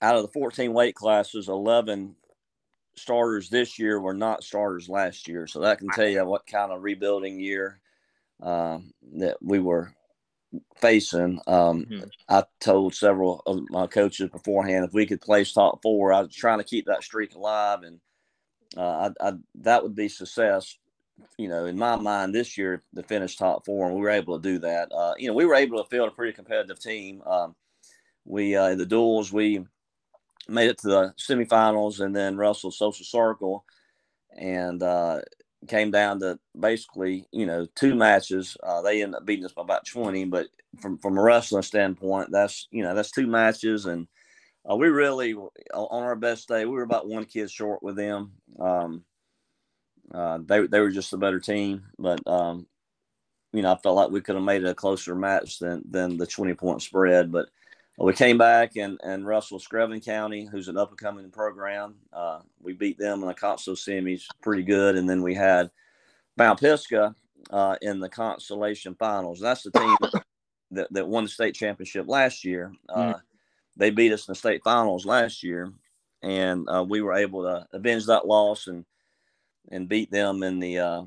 out 0.00 0.16
of 0.16 0.22
the 0.22 0.28
14 0.28 0.72
weight 0.72 0.94
classes, 0.94 1.48
11 1.48 2.16
starters 2.96 3.48
this 3.48 3.78
year 3.78 4.00
were 4.00 4.14
not 4.14 4.42
starters 4.42 4.88
last 4.88 5.28
year. 5.28 5.46
So 5.46 5.60
that 5.60 5.78
can 5.78 5.88
tell 5.88 6.08
you 6.08 6.24
what 6.24 6.46
kind 6.46 6.72
of 6.72 6.82
rebuilding 6.82 7.38
year 7.38 7.80
um, 8.42 8.92
that 9.14 9.36
we 9.40 9.58
were 9.60 9.92
facing. 10.76 11.40
Um, 11.46 11.86
Mhm. 11.86 12.10
I 12.28 12.44
told 12.60 12.94
several 12.94 13.42
of 13.46 13.68
my 13.70 13.86
coaches 13.86 14.30
beforehand 14.30 14.84
if 14.84 14.92
we 14.92 15.06
could 15.06 15.20
place 15.20 15.52
top 15.52 15.82
four, 15.82 16.12
I 16.12 16.22
was 16.22 16.34
trying 16.34 16.58
to 16.58 16.64
keep 16.64 16.86
that 16.86 17.02
streak 17.02 17.34
alive, 17.34 17.82
and 17.82 18.00
uh, 18.76 19.10
I, 19.20 19.28
I, 19.28 19.32
that 19.56 19.82
would 19.82 19.94
be 19.94 20.08
success. 20.08 20.76
You 21.36 21.48
know, 21.48 21.64
in 21.66 21.76
my 21.76 21.96
mind, 21.96 22.32
this 22.34 22.56
year 22.56 22.84
to 22.94 23.02
finish 23.02 23.36
top 23.36 23.64
four, 23.64 23.86
and 23.86 23.94
we 23.94 24.02
were 24.02 24.10
able 24.10 24.40
to 24.40 24.42
do 24.42 24.58
that. 24.60 24.92
Uh, 24.92 25.14
you 25.18 25.26
know, 25.26 25.34
we 25.34 25.46
were 25.46 25.54
able 25.54 25.82
to 25.82 25.88
field 25.88 26.08
a 26.08 26.12
pretty 26.12 26.32
competitive 26.32 26.78
team. 26.78 27.22
Um, 27.26 27.56
we 28.24 28.54
uh, 28.54 28.68
in 28.68 28.78
the 28.78 28.86
duels, 28.86 29.32
we 29.32 29.64
made 30.48 30.70
it 30.70 30.78
to 30.78 30.88
the 30.88 31.14
semifinals, 31.18 32.00
and 32.00 32.14
then 32.14 32.36
Russell 32.36 32.70
Social 32.70 33.04
Circle, 33.04 33.64
and 34.36 34.82
uh, 34.82 35.22
came 35.66 35.90
down 35.90 36.20
to 36.20 36.38
basically, 36.58 37.26
you 37.32 37.46
know, 37.46 37.66
two 37.74 37.94
matches. 37.94 38.56
Uh, 38.62 38.80
they 38.82 39.02
ended 39.02 39.16
up 39.16 39.26
beating 39.26 39.44
us 39.44 39.52
by 39.52 39.62
about 39.62 39.86
20, 39.86 40.26
but 40.26 40.46
from, 40.80 40.98
from 40.98 41.18
a 41.18 41.22
wrestling 41.22 41.62
standpoint, 41.62 42.30
that's, 42.30 42.68
you 42.70 42.82
know, 42.82 42.94
that's 42.94 43.10
two 43.10 43.26
matches. 43.26 43.86
And 43.86 44.06
uh, 44.70 44.76
we 44.76 44.88
really, 44.88 45.34
on 45.34 46.02
our 46.02 46.16
best 46.16 46.48
day, 46.48 46.64
we 46.64 46.72
were 46.72 46.82
about 46.82 47.08
one 47.08 47.24
kid 47.24 47.50
short 47.50 47.82
with 47.82 47.96
them. 47.96 48.32
Um, 48.60 49.04
uh, 50.14 50.38
they, 50.44 50.66
they 50.66 50.80
were 50.80 50.90
just 50.90 51.12
a 51.12 51.18
better 51.18 51.40
team, 51.40 51.84
but, 51.98 52.24
um, 52.26 52.66
you 53.52 53.62
know, 53.62 53.72
I 53.72 53.76
felt 53.76 53.96
like 53.96 54.10
we 54.10 54.20
could 54.20 54.36
have 54.36 54.44
made 54.44 54.64
a 54.64 54.74
closer 54.74 55.14
match 55.14 55.58
than, 55.58 55.82
than 55.90 56.16
the 56.16 56.26
20 56.26 56.54
point 56.54 56.82
spread, 56.82 57.32
but 57.32 57.48
we 58.06 58.12
came 58.12 58.38
back 58.38 58.76
and, 58.76 58.98
and 59.02 59.26
Russell 59.26 59.58
Screven 59.58 60.04
County, 60.04 60.46
who's 60.46 60.68
an 60.68 60.76
up 60.78 60.90
and 60.90 60.98
coming 60.98 61.30
program. 61.30 61.96
Uh, 62.12 62.40
we 62.62 62.72
beat 62.72 62.96
them 62.96 63.22
in 63.22 63.28
the 63.28 63.34
Conso 63.34 63.70
semis 63.70 64.22
pretty 64.40 64.62
good. 64.62 64.96
And 64.96 65.08
then 65.10 65.20
we 65.22 65.34
had 65.34 65.70
Mount 66.36 66.60
Pisgah 66.60 67.14
uh, 67.50 67.76
in 67.82 67.98
the 67.98 68.08
consolation 68.08 68.94
finals. 68.94 69.40
That's 69.40 69.64
the 69.64 69.72
team 69.72 69.96
that, 70.70 70.92
that 70.92 71.08
won 71.08 71.24
the 71.24 71.30
state 71.30 71.56
championship 71.56 72.06
last 72.08 72.44
year. 72.44 72.72
Uh, 72.88 73.14
They 73.76 73.90
beat 73.90 74.12
us 74.12 74.28
in 74.28 74.32
the 74.32 74.36
state 74.36 74.62
finals 74.62 75.04
last 75.04 75.42
year. 75.42 75.72
And 76.22 76.68
uh, 76.68 76.84
we 76.88 77.00
were 77.00 77.14
able 77.14 77.42
to 77.42 77.66
avenge 77.72 78.06
that 78.06 78.26
loss 78.26 78.68
and, 78.68 78.84
and 79.70 79.88
beat 79.88 80.10
them 80.10 80.42
in 80.44 80.60
the 80.60 80.78
uh, 80.78 81.02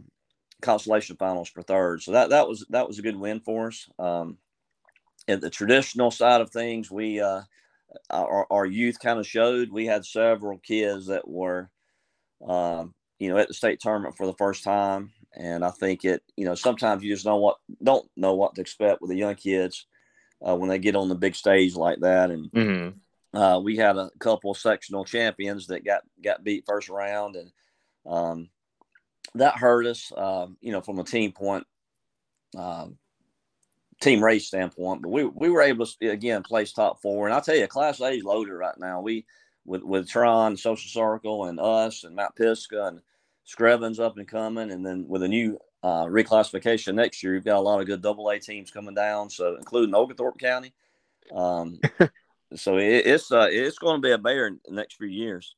consolation 0.61 1.15
finals 1.15 1.49
for 1.49 1.61
third. 1.61 2.01
So 2.01 2.11
that, 2.11 2.29
that 2.31 2.47
was, 2.47 2.65
that 2.69 2.87
was 2.87 2.99
a 2.99 3.01
good 3.01 3.17
win 3.17 3.39
for 3.39 3.67
us. 3.67 3.89
Um, 3.97 4.37
at 5.27 5.41
the 5.41 5.49
traditional 5.49 6.11
side 6.11 6.41
of 6.41 6.49
things, 6.49 6.89
we 6.91 7.19
uh, 7.19 7.41
our, 8.09 8.47
our 8.51 8.65
youth 8.65 8.99
kind 8.99 9.19
of 9.19 9.27
showed. 9.27 9.71
We 9.71 9.85
had 9.85 10.05
several 10.05 10.57
kids 10.59 11.07
that 11.07 11.27
were, 11.27 11.69
um, 12.47 12.93
you 13.19 13.29
know, 13.29 13.37
at 13.37 13.47
the 13.47 13.53
state 13.53 13.79
tournament 13.79 14.17
for 14.17 14.25
the 14.25 14.33
first 14.33 14.63
time, 14.63 15.11
and 15.35 15.63
I 15.63 15.71
think 15.71 16.05
it, 16.05 16.23
you 16.35 16.45
know, 16.45 16.55
sometimes 16.55 17.03
you 17.03 17.13
just 17.13 17.25
know 17.25 17.37
what 17.37 17.57
don't 17.83 18.09
know 18.15 18.35
what 18.35 18.55
to 18.55 18.61
expect 18.61 19.01
with 19.01 19.11
the 19.11 19.17
young 19.17 19.35
kids 19.35 19.85
uh, 20.45 20.55
when 20.55 20.69
they 20.69 20.79
get 20.79 20.95
on 20.95 21.09
the 21.09 21.15
big 21.15 21.35
stage 21.35 21.75
like 21.75 21.99
that. 21.99 22.31
And 22.31 22.51
Mm-hmm. 22.53 23.37
uh, 23.37 23.59
we 23.59 23.77
had 23.77 23.97
a 23.97 24.09
couple 24.19 24.53
sectional 24.53 25.05
champions 25.05 25.67
that 25.67 25.85
got 25.85 26.01
got 26.23 26.43
beat 26.43 26.65
first 26.67 26.89
round, 26.89 27.35
and 27.35 27.51
um, 28.05 28.49
that 29.35 29.57
hurt 29.57 29.85
us, 29.85 30.11
um, 30.17 30.57
you 30.61 30.71
know, 30.71 30.81
from 30.81 30.99
a 30.99 31.03
team 31.03 31.31
point. 31.31 31.65
Um, 32.57 32.97
team 34.01 34.23
race 34.23 34.47
standpoint, 34.47 35.01
but 35.01 35.09
we 35.09 35.25
we 35.25 35.49
were 35.49 35.61
able 35.61 35.85
to 35.85 36.09
again 36.09 36.43
place 36.43 36.73
top 36.73 37.01
four. 37.01 37.27
And 37.27 37.33
I'll 37.33 37.41
tell 37.41 37.55
you, 37.55 37.67
Class 37.67 38.01
A 38.01 38.11
is 38.11 38.23
loaded 38.23 38.53
right 38.53 38.77
now. 38.77 38.99
We 38.99 39.25
with 39.65 39.83
with 39.83 40.09
Trion, 40.09 40.57
Social 40.57 40.89
Circle, 40.89 41.45
and 41.45 41.59
us, 41.59 42.03
and 42.03 42.15
Mount 42.15 42.35
Pisgah, 42.35 42.87
and 42.87 43.01
Screven's 43.45 43.99
up 43.99 44.17
and 44.17 44.27
coming, 44.27 44.71
and 44.71 44.85
then 44.85 45.05
with 45.07 45.23
a 45.23 45.27
new 45.27 45.59
uh, 45.83 46.05
reclassification 46.05 46.95
next 46.95 47.23
year, 47.23 47.33
you've 47.33 47.45
got 47.45 47.57
a 47.57 47.61
lot 47.61 47.79
of 47.79 47.87
good 47.87 48.01
Double 48.01 48.29
A 48.29 48.39
teams 48.39 48.71
coming 48.71 48.95
down. 48.95 49.29
So 49.29 49.55
including 49.55 49.95
Oglethorpe 49.95 50.39
County. 50.39 50.73
Um, 51.33 51.79
so 52.55 52.77
it, 52.77 53.05
it's 53.05 53.31
uh, 53.31 53.47
it's 53.49 53.77
going 53.77 54.01
to 54.01 54.05
be 54.05 54.11
a 54.11 54.17
bear 54.17 54.47
in 54.47 54.59
the 54.65 54.75
next 54.75 54.95
few 54.95 55.07
years. 55.07 55.55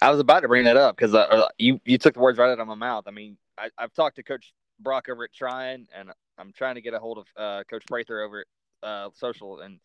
I 0.00 0.10
was 0.10 0.18
about 0.18 0.40
to 0.40 0.48
bring 0.48 0.64
that 0.64 0.76
up 0.76 0.96
because 0.96 1.14
uh, 1.14 1.48
you 1.58 1.80
you 1.84 1.98
took 1.98 2.14
the 2.14 2.20
words 2.20 2.38
right 2.38 2.50
out 2.50 2.58
of 2.58 2.66
my 2.66 2.74
mouth. 2.74 3.04
I 3.06 3.12
mean, 3.12 3.36
I, 3.56 3.68
I've 3.78 3.92
talked 3.92 4.16
to 4.16 4.22
Coach 4.22 4.52
Brock 4.82 5.08
over 5.08 5.24
at 5.24 5.32
Trion, 5.32 5.86
and 5.96 6.10
I'm 6.38 6.52
trying 6.52 6.76
to 6.76 6.80
get 6.80 6.94
a 6.94 6.98
hold 6.98 7.18
of 7.18 7.26
uh, 7.36 7.64
Coach 7.64 7.84
Prather 7.86 8.22
over 8.22 8.40
at 8.40 8.88
uh, 8.88 9.10
Social, 9.14 9.60
and 9.60 9.78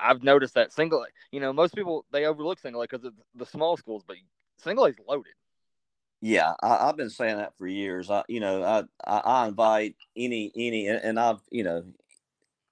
I've 0.00 0.22
noticed 0.22 0.54
that 0.54 0.72
single. 0.72 1.04
You 1.30 1.40
know, 1.40 1.52
most 1.52 1.74
people 1.74 2.04
they 2.12 2.26
overlook 2.26 2.58
single 2.58 2.82
because 2.82 3.04
of 3.04 3.14
the 3.34 3.46
small 3.46 3.76
schools, 3.76 4.02
but 4.06 4.16
single 4.58 4.86
is 4.86 4.96
loaded. 5.06 5.32
Yeah, 6.20 6.54
I, 6.62 6.88
I've 6.88 6.96
been 6.96 7.10
saying 7.10 7.36
that 7.36 7.56
for 7.56 7.66
years. 7.66 8.10
I, 8.10 8.24
you 8.28 8.40
know, 8.40 8.62
I, 8.62 8.84
I, 9.06 9.18
I 9.18 9.48
invite 9.48 9.94
any, 10.16 10.50
any, 10.56 10.88
and 10.88 11.00
and 11.02 11.20
I've, 11.20 11.40
you 11.50 11.62
know, 11.62 11.84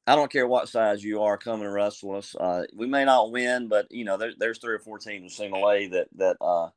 I 0.07 0.17
don't 0.17 0.33
care 0.33 0.47
what 0.47 0.69
size 0.69 1.05
you 1.05 1.23
are, 1.23 1.39
come 1.39 1.63
and 1.63 1.73
wrestle 1.73 2.17
us. 2.17 2.35
Uh, 2.35 2.65
we 2.75 2.87
may 2.87 3.05
not 3.05 3.31
win, 3.31 3.69
but 3.69 3.87
you 3.91 4.05
know, 4.05 4.17
there, 4.17 4.33
there's 4.37 4.59
three 4.59 4.75
or 4.75 4.79
four 4.79 4.99
teams 4.99 5.25
in 5.25 5.31
single 5.31 5.71
A 5.71 5.87
that 5.89 6.09
that 6.17 6.37
uh, 6.41 6.71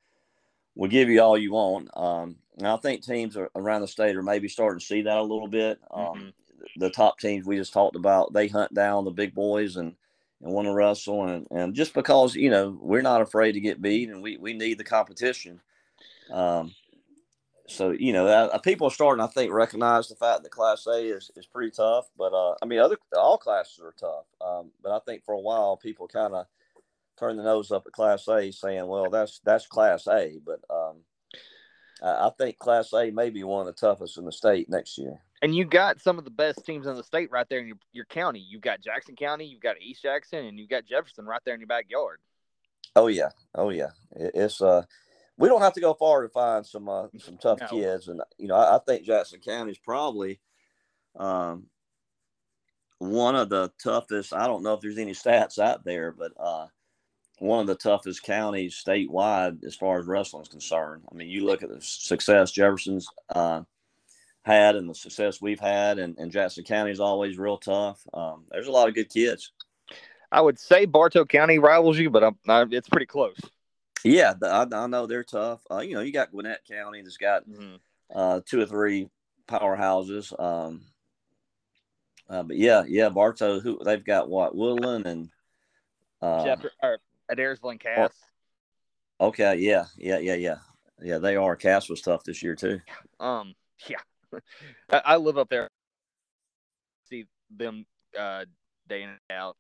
will 0.76 0.90
give 0.90 1.10
you 1.10 1.22
all 1.22 1.38
you 1.38 1.54
want. 1.54 1.90
Um, 1.96 2.38
and 2.60 2.68
I 2.68 2.78
think 2.78 3.04
teams 3.04 3.36
around 3.56 3.82
the 3.82 3.88
state 3.88 4.16
are 4.16 4.22
maybe 4.22 4.48
starting 4.48 4.80
to 4.80 4.86
see 4.86 5.02
that 5.02 5.18
a 5.18 5.22
little 5.22 5.48
bit. 5.48 5.80
Um, 5.92 6.04
Mhm. 6.16 6.34
The 6.76 6.90
top 6.90 7.20
teams 7.20 7.46
we 7.46 7.56
just 7.56 7.74
talked 7.74 7.96
about, 7.96 8.34
they 8.34 8.48
hunt 8.48 8.74
down 8.74 9.06
the 9.06 9.12
big 9.12 9.34
boys 9.34 9.78
and 9.78 9.96
and 10.42 10.54
want 10.54 10.68
to 10.68 10.74
wrestle, 10.74 11.26
and 11.26 11.48
and 11.52 11.74
just 11.74 11.94
because 11.94 12.36
you 12.36 12.50
know 12.50 12.78
we're 12.82 13.02
not 13.02 13.22
afraid 13.22 13.54
to 13.54 13.60
get 13.60 13.82
beat, 13.82 14.10
and 14.10 14.22
we 14.22 14.38
we 14.38 14.54
need 14.54 14.78
the 14.78 14.84
competition. 14.84 15.62
Um, 16.32 16.74
so 17.68 17.92
you 17.92 18.14
know, 18.14 18.28
uh, 18.28 18.58
people 18.60 18.88
are 18.88 18.92
starting, 18.92 19.24
I 19.24 19.28
think, 19.28 19.52
recognize 19.52 20.08
the 20.08 20.16
fact 20.16 20.44
that 20.44 20.52
Class 20.52 20.86
A 20.88 21.16
is, 21.16 21.32
is 21.36 21.46
pretty 21.46 21.72
tough. 21.72 22.10
But 22.18 22.34
uh, 22.34 22.56
I 22.62 22.66
mean, 22.66 22.80
other 22.80 22.98
all 23.16 23.38
classes 23.38 23.80
are 23.84 23.94
tough. 23.98 24.26
Um, 24.42 24.72
but 24.82 24.92
I 24.92 25.00
think 25.00 25.24
for 25.24 25.34
a 25.34 25.40
while, 25.40 25.78
people 25.78 26.08
kind 26.08 26.34
of 26.34 26.46
turn 27.18 27.38
the 27.38 27.44
nose 27.44 27.72
up 27.72 27.86
at 27.86 27.94
Class 27.94 28.28
A, 28.28 28.52
saying, 28.52 28.88
"Well, 28.88 29.10
that's 29.10 29.40
that's 29.44 29.68
Class 29.68 30.08
A." 30.08 30.40
But 30.46 30.62
um, 30.70 30.98
I, 32.02 32.28
I 32.28 32.32
think 32.38 32.58
Class 32.58 32.94
A 32.94 33.12
may 33.12 33.30
be 33.30 33.44
one 33.44 33.68
of 33.68 33.74
the 33.74 33.80
toughest 33.80 34.18
in 34.18 34.26
the 34.26 34.32
state 34.32 34.70
next 34.70 34.98
year. 34.98 35.22
And 35.42 35.56
you 35.56 35.64
got 35.66 36.02
some 36.02 36.18
of 36.18 36.26
the 36.26 36.32
best 36.32 36.66
teams 36.66 36.86
in 36.86 36.96
the 36.96 37.04
state 37.04 37.32
right 37.32 37.48
there 37.50 37.60
in 37.60 37.68
your, 37.68 37.78
your 37.94 38.06
county. 38.06 38.40
You've 38.40 38.62
got 38.62 38.82
Jackson 38.82 39.16
County, 39.16 39.46
you've 39.46 39.62
got 39.62 39.82
East 39.82 40.02
Jackson, 40.02 40.46
and 40.46 40.60
you've 40.60 40.70
got 40.70 40.86
Jefferson 40.86 41.26
right 41.26 41.42
there 41.46 41.54
in 41.54 41.62
your 41.62 41.68
backyard. 41.68 42.20
Oh 42.96 43.08
yeah, 43.08 43.30
oh 43.56 43.70
yeah. 43.70 43.92
It, 44.16 44.32
it's 44.34 44.62
uh, 44.62 44.84
we 45.38 45.48
don't 45.48 45.62
have 45.62 45.74
to 45.74 45.82
go 45.82 45.94
far 45.94 46.24
to 46.24 46.30
find 46.30 46.66
some 46.66 46.90
uh, 46.90 47.08
some 47.20 47.38
tough 47.38 47.60
No. 47.62 47.68
kids, 47.68 48.08
and 48.08 48.22
you 48.38 48.48
know, 48.48 48.56
I, 48.56 48.76
I 48.76 48.80
think 48.86 49.04
Jackson 49.04 49.40
County 49.40 49.72
is 49.72 49.78
probably 49.78 50.40
um 51.18 51.68
one 52.98 53.36
of 53.36 53.50
the 53.50 53.72
toughest. 53.82 54.34
I 54.34 54.46
don't 54.46 54.64
know 54.64 54.74
if 54.74 54.82
there's 54.82 54.98
any 54.98 55.14
stats 55.14 55.58
out 55.58 55.86
there, 55.86 56.12
but 56.12 56.34
uh, 56.38 56.68
one 57.40 57.62
of 57.62 57.68
the 57.68 57.76
toughest 57.76 58.24
counties 58.24 58.82
statewide 58.86 59.64
as 59.64 59.76
far 59.76 60.00
as 60.00 60.06
wrestling 60.06 60.44
is 60.44 60.50
concerned. 60.50 61.04
I 61.12 61.16
mean, 61.16 61.30
you 61.30 61.46
look 61.46 61.64
at 61.64 61.70
the 61.70 61.82
success 61.82 62.52
Jefferson's 62.52 63.08
uh, 63.34 63.62
had 64.44 64.76
and 64.76 64.90
the 64.90 64.96
success 64.96 65.42
we've 65.42 65.60
had, 65.60 66.00
and, 66.00 66.18
and 66.18 66.32
Jackson 66.32 66.64
County 66.64 66.92
is 66.92 67.00
always 67.00 67.38
real 67.38 67.58
tough. 67.58 68.02
Um, 68.14 68.46
there's 68.52 68.68
a 68.68 68.72
lot 68.72 68.88
of 68.90 68.96
good 68.96 69.10
kids. 69.10 69.52
I 70.32 70.42
would 70.42 70.60
say 70.60 70.86
Bartow 70.86 71.26
County 71.26 71.60
rivals 71.60 71.98
you, 71.98 72.10
but 72.10 72.24
I'm, 72.24 72.38
I, 72.48 72.66
it's 72.70 72.90
pretty 72.90 73.08
close. 73.08 73.40
Yeah, 74.04 74.34
the- 74.40 74.48
I, 74.48 74.66
I 74.84 74.88
know 74.88 75.06
they're 75.08 75.24
tough. 75.24 75.62
Uh, 75.70 75.80
you 75.80 75.96
know, 75.96 76.02
you 76.02 76.12
got 76.14 76.32
Gwinnett 76.32 76.66
County 76.70 77.02
that's 77.02 77.18
got 77.18 77.48
Mm-hmm. 77.50 77.76
uh, 78.14 78.42
two 78.46 78.62
or 78.62 78.66
three 78.66 79.10
powerhouses. 79.48 80.38
Um, 80.40 80.82
uh, 82.30 82.44
but 82.44 82.58
yeah, 82.58 82.84
yeah, 82.88 83.10
Bartow, 83.10 83.60
who 83.60 83.80
they've 83.84 84.04
got 84.06 84.30
what 84.30 84.56
Woodland 84.56 85.06
and 85.08 85.30
uh, 86.22 86.44
Chapter, 86.46 86.72
or 86.84 87.00
Adairsville 87.32 87.72
and 87.72 87.80
Cass. 87.80 88.12
Okay, 89.22 89.58
yeah, 89.58 89.86
yeah, 89.98 90.20
yeah, 90.20 90.36
yeah, 90.36 90.58
yeah. 91.02 91.18
They 91.18 91.36
are. 91.36 91.56
Cass 91.56 91.90
was 91.90 92.02
tough 92.02 92.24
this 92.24 92.42
year 92.42 92.56
too. 92.56 92.80
Um, 93.20 93.54
yeah, 93.90 93.98
I, 94.92 95.02
I 95.06 95.16
live 95.18 95.38
up 95.38 95.50
there. 95.50 95.70
See 97.10 97.26
them 97.56 97.86
uh, 98.18 98.46
day 98.88 99.04
in 99.04 99.10
and 99.10 99.20
out. 99.32 99.58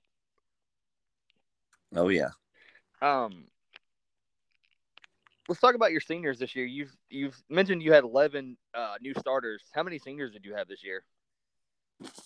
Oh 1.95 2.09
yeah. 2.09 2.29
Um, 3.01 3.45
let's 5.47 5.59
talk 5.59 5.75
about 5.75 5.91
your 5.91 6.01
seniors 6.01 6.39
this 6.39 6.55
year. 6.55 6.65
You've 6.65 6.95
you've 7.09 7.41
mentioned 7.49 7.83
you 7.83 7.91
had 7.91 8.03
eleven 8.03 8.55
uh, 8.73 8.95
new 9.01 9.13
starters. 9.19 9.63
How 9.73 9.83
many 9.83 9.99
seniors 9.99 10.31
did 10.31 10.45
you 10.45 10.55
have 10.55 10.67
this 10.67 10.83
year? 10.83 11.03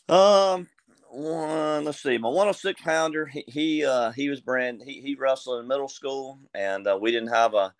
Um, 0.07 0.67
one. 1.13 1.85
Let's 1.85 2.01
see. 2.01 2.17
My 2.17 2.29
106 2.29 2.81
pounder. 2.81 3.25
He 3.25 3.43
he, 3.47 3.85
uh, 3.85 4.11
he 4.11 4.29
was 4.29 4.41
brand. 4.41 4.81
He 4.85 5.01
he 5.01 5.15
wrestled 5.15 5.61
in 5.61 5.67
middle 5.67 5.87
school, 5.87 6.39
and 6.53 6.87
uh, 6.87 6.97
we 6.99 7.11
didn't 7.11 7.33
have 7.33 7.53
a. 7.53 7.73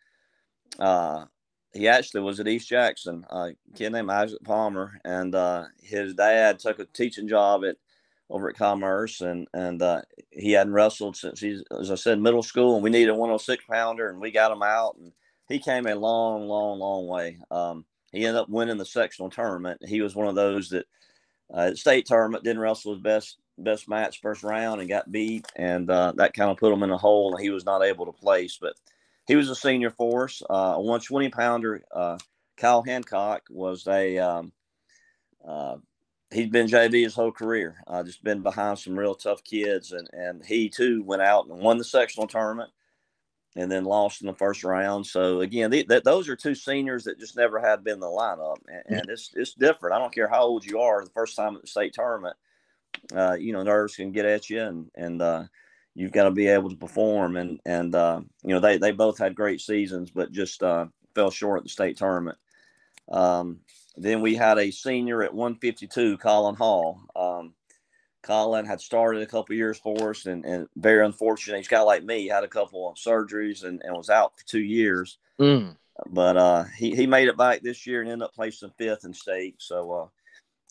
Uh, 0.80 1.26
he 1.74 1.88
actually 1.88 2.22
was 2.22 2.40
at 2.40 2.48
East 2.48 2.70
Jackson. 2.70 3.26
A 3.30 3.52
kid 3.76 3.92
named 3.92 4.10
Isaac 4.10 4.44
Palmer, 4.44 5.00
and 5.04 5.34
uh, 5.34 5.66
his 5.82 6.14
dad 6.14 6.60
took 6.60 6.80
a 6.80 6.86
teaching 6.86 7.28
job 7.28 7.64
at 7.66 7.78
over 8.30 8.50
at 8.50 8.56
Commerce, 8.56 9.22
and 9.22 9.48
and 9.54 9.82
uh, 9.82 10.02
he 10.32 10.52
hadn't 10.52 10.74
wrestled 10.74 11.16
since 11.18 11.40
he's, 11.40 11.64
as 11.80 11.92
I 11.92 11.96
said, 11.96 12.20
middle 12.20 12.44
school, 12.44 12.76
and 12.76 12.84
we 12.84 12.90
needed 12.90 13.10
a 13.10 13.16
106 13.16 13.64
pounder, 13.70 14.10
and 14.10 14.20
we 14.20 14.32
got 14.32 14.52
him 14.52 14.64
out, 14.64 14.96
and 14.98 15.12
he 15.48 15.60
came 15.60 15.88
a 15.88 15.96
long, 15.96 16.48
long, 16.48 16.80
long 16.80 17.08
way. 17.08 17.38
Um, 17.52 17.86
he 18.12 18.26
ended 18.26 18.42
up 18.42 18.50
winning 18.50 18.78
the 18.78 18.86
sectional 18.86 19.30
tournament. 19.30 19.82
He 19.86 20.02
was 20.02 20.16
one 20.16 20.28
of 20.28 20.36
those 20.36 20.70
that 20.70 20.86
uh, 21.52 21.74
state 21.74 22.06
tournament 22.06 22.44
didn't 22.44 22.62
wrestle 22.62 22.94
his 22.94 23.02
best 23.02 23.38
best 23.58 23.88
match 23.88 24.20
first 24.22 24.44
round 24.44 24.82
and 24.82 24.90
got 24.90 25.12
beat, 25.12 25.46
and 25.56 25.90
uh, 25.90 26.12
that 26.16 26.34
kind 26.34 26.50
of 26.50 26.58
put 26.58 26.74
him 26.74 26.84
in 26.84 26.90
a 26.92 26.98
hole, 26.98 27.34
and 27.34 27.44
he 27.44 27.50
was 27.50 27.66
not 27.66 27.84
able 27.84 28.06
to 28.06 28.12
place. 28.12 28.58
But 28.60 28.74
he 29.28 29.36
was 29.36 29.50
a 29.50 29.56
senior 29.56 29.92
for 29.92 30.26
us. 30.26 30.42
Uh, 30.50 30.74
a 30.76 30.80
120 30.80 31.30
pounder, 31.30 31.84
uh, 31.92 32.18
Kyle 32.58 32.84
Hancock 32.84 33.44
was 33.50 33.88
a 33.88 34.18
um, 34.18 34.52
uh, 35.48 35.78
he'd 36.32 36.52
been 36.52 36.68
JV 36.68 37.04
his 37.04 37.16
whole 37.16 37.32
career. 37.32 37.76
Uh, 37.88 38.04
just 38.04 38.24
been 38.24 38.42
behind 38.42 38.80
some 38.80 38.98
real 38.98 39.16
tough 39.16 39.44
kids, 39.44 39.92
and 39.92 40.10
and 40.14 40.44
he 40.46 40.70
too 40.70 41.04
went 41.04 41.22
out 41.22 41.48
and 41.48 41.60
won 41.60 41.78
the 41.78 41.84
sectional 41.84 42.28
tournament 42.28 42.72
and 43.56 43.72
then 43.72 43.84
lost 43.84 44.22
in 44.22 44.28
the 44.28 44.34
first 44.34 44.64
round. 44.64 45.06
So 45.06 45.42
again, 45.42 45.70
the, 45.70 45.84
the, 45.84 46.02
those 46.02 46.28
are 46.28 46.36
two 46.36 46.56
seniors 46.56 47.04
that 47.04 47.20
just 47.20 47.38
never 47.38 47.60
had 47.60 47.84
been 47.84 47.96
in 47.96 48.00
the 48.00 48.08
lineup, 48.08 48.58
and, 48.68 48.98
and, 48.98 49.10
it's 49.10 49.32
it's 49.36 49.54
different. 49.54 49.96
I 49.96 50.00
don't 50.00 50.14
care 50.14 50.28
how 50.28 50.44
old 50.44 50.66
you 50.66 50.80
are. 50.80 51.04
The 51.04 51.12
first 51.12 51.36
time 51.36 51.56
at 51.56 51.62
the 51.62 51.68
state 51.68 51.94
tournament, 51.94 52.36
uh, 53.16 53.34
you 53.34 53.54
know, 53.54 53.64
nerves 53.64 53.96
can 53.96 54.12
get 54.12 54.26
at 54.26 54.50
you, 54.50 54.62
and 54.62 54.92
and 54.96 55.22
uh, 55.22 55.44
you've 55.94 56.12
got 56.12 56.24
to 56.24 56.32
be 56.32 56.48
able 56.48 56.70
to 56.70 56.76
perform. 56.76 57.38
And 57.38 57.60
and 57.66 57.94
uh, 57.94 58.22
you 58.44 58.54
know, 58.54 58.60
they 58.60 58.78
they 58.78 58.92
both 58.92 59.18
had 59.18 59.36
great 59.36 59.62
seasons, 59.62 60.10
but 60.10 60.32
just 60.32 60.64
uh, 60.64 60.88
fell 61.14 61.32
short 61.32 61.60
at 61.60 61.64
the 61.64 61.70
state 61.70 61.98
tournament. 61.98 62.38
Um, 63.12 63.60
then 63.96 64.22
we 64.22 64.36
had 64.36 64.58
a 64.58 64.72
senior 64.72 65.22
at 65.22 65.34
152, 65.34 66.18
Colin 66.18 66.56
Hall. 66.56 67.00
Um, 67.16 67.54
Colin 68.24 68.66
had 68.66 68.82
started 68.82 69.22
a 69.22 69.28
couple 69.28 69.56
years 69.56 69.78
for 69.78 70.12
us, 70.12 70.26
and, 70.26 70.46
and 70.46 70.68
very 70.76 71.06
unfortunate. 71.06 71.58
He's 71.58 71.68
got 71.68 71.86
like 71.86 72.04
me, 72.04 72.28
had 72.28 72.44
a 72.44 72.48
couple 72.48 72.90
of 72.90 72.96
surgeries 72.96 73.64
and, 73.64 73.82
and 73.84 73.96
was 73.96 74.10
out 74.10 74.38
for 74.38 74.46
two 74.46 74.62
years. 74.62 75.20
Mm. 75.40 75.76
But 76.10 76.38
uh, 76.38 76.64
he, 76.76 76.96
he 76.96 77.06
made 77.06 77.28
it 77.28 77.38
back 77.38 77.62
this 77.62 77.86
year 77.86 78.02
and 78.02 78.10
ended 78.10 78.26
up 78.26 78.34
placing 78.34 78.72
fifth 78.78 79.06
in 79.06 79.14
state. 79.14 79.56
So 79.60 79.92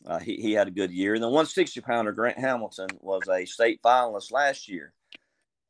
uh, 0.07 0.11
uh, 0.11 0.19
he, 0.19 0.37
he 0.37 0.53
had 0.53 0.67
a 0.67 0.73
good 0.73 0.91
year. 0.91 1.15
And 1.15 1.23
the 1.23 1.29
160 1.29 1.81
pounder, 1.83 2.13
Grant 2.13 2.39
Hamilton, 2.39 2.89
was 3.01 3.23
a 3.29 3.45
state 3.45 3.81
finalist 3.83 4.33
last 4.33 4.69
year 4.69 4.93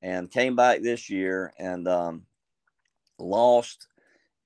and 0.00 0.30
came 0.30 0.56
back 0.56 0.80
this 0.80 1.10
year 1.10 1.52
and 1.58 1.86
um, 1.86 2.22
lost 3.18 3.88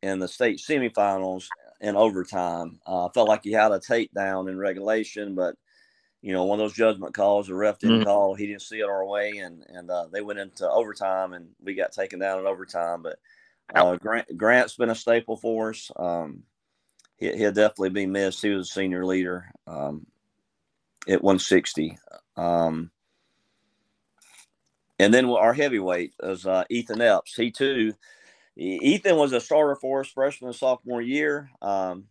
in 0.03 0.19
the 0.19 0.29
state 0.29 0.59
semifinals 0.59 1.47
in 1.81 1.97
overtime. 1.97 2.81
I 2.87 2.91
uh, 2.91 3.09
felt 3.11 3.29
like 3.29 3.45
he 3.45 3.53
had 3.53 3.73
a 3.73 3.79
takedown 3.79 4.51
in 4.51 4.59
regulation, 4.59 5.35
but 5.35 5.55
you 6.27 6.33
know, 6.33 6.43
one 6.43 6.59
of 6.59 6.65
those 6.65 6.77
judgment 6.77 7.15
calls. 7.15 7.47
The 7.47 7.55
ref 7.55 7.79
didn't 7.79 7.99
mm-hmm. 7.99 8.09
call. 8.09 8.35
He 8.35 8.49
didn't 8.49 8.63
see 8.63 8.81
it 8.81 8.89
our 8.89 9.07
way, 9.07 9.39
and 9.39 9.65
and 9.69 9.89
uh, 9.89 10.07
they 10.11 10.23
went 10.23 10.41
into 10.41 10.69
overtime, 10.69 11.35
and 11.35 11.51
we 11.63 11.75
got 11.75 11.93
taken 11.93 12.19
down 12.19 12.41
in 12.41 12.49
overtime. 12.49 13.03
But 13.03 13.21
uh, 13.73 13.95
Grant 13.95 14.37
Grant's 14.37 14.75
been 14.75 14.91
a 14.91 14.97
staple 14.97 15.37
for 15.37 15.71
us. 15.71 15.89
Um, 15.95 16.43
he, 17.17 17.29
will 17.29 17.53
definitely 17.53 17.91
be 17.91 18.07
missed. 18.07 18.43
He 18.43 18.51
was 18.51 18.69
a 18.69 18.73
senior 18.73 19.07
leader 19.07 19.53
um, 19.69 20.05
at 21.09 21.23
160. 21.23 21.97
Um, 22.37 22.91
and 24.99 25.15
then 25.15 25.27
our 25.27 25.55
heavyweight 25.55 26.15
is 26.25 26.45
uh, 26.45 26.65
Ethan 26.69 27.03
Epps. 27.03 27.37
He 27.37 27.53
too, 27.53 27.95
Ethan 28.57 29.15
was 29.15 29.33
a 29.33 29.41
starter 29.41 29.77
for 29.77 30.01
us 30.01 30.09
freshman 30.09 30.49
and 30.49 30.57
sophomore 30.57 31.01
year. 31.01 31.53
Um, 31.63 32.07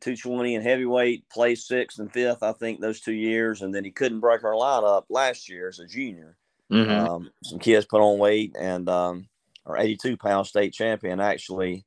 220 0.00 0.56
and 0.56 0.64
heavyweight, 0.64 1.28
placed 1.28 1.68
sixth 1.68 1.98
and 1.98 2.12
fifth, 2.12 2.42
I 2.42 2.52
think, 2.52 2.80
those 2.80 3.00
two 3.00 3.12
years. 3.12 3.62
And 3.62 3.74
then 3.74 3.84
he 3.84 3.90
couldn't 3.90 4.20
break 4.20 4.44
our 4.44 4.52
lineup 4.52 5.04
last 5.08 5.48
year 5.48 5.68
as 5.68 5.78
a 5.78 5.86
junior. 5.86 6.36
Mm-hmm. 6.72 7.06
Um, 7.06 7.30
some 7.42 7.58
kids 7.58 7.86
put 7.86 8.00
on 8.00 8.18
weight, 8.18 8.56
and 8.58 8.88
um, 8.88 9.28
our 9.66 9.78
82 9.78 10.16
pound 10.16 10.46
state 10.46 10.72
champion 10.72 11.20
actually 11.20 11.84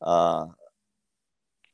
uh, 0.00 0.46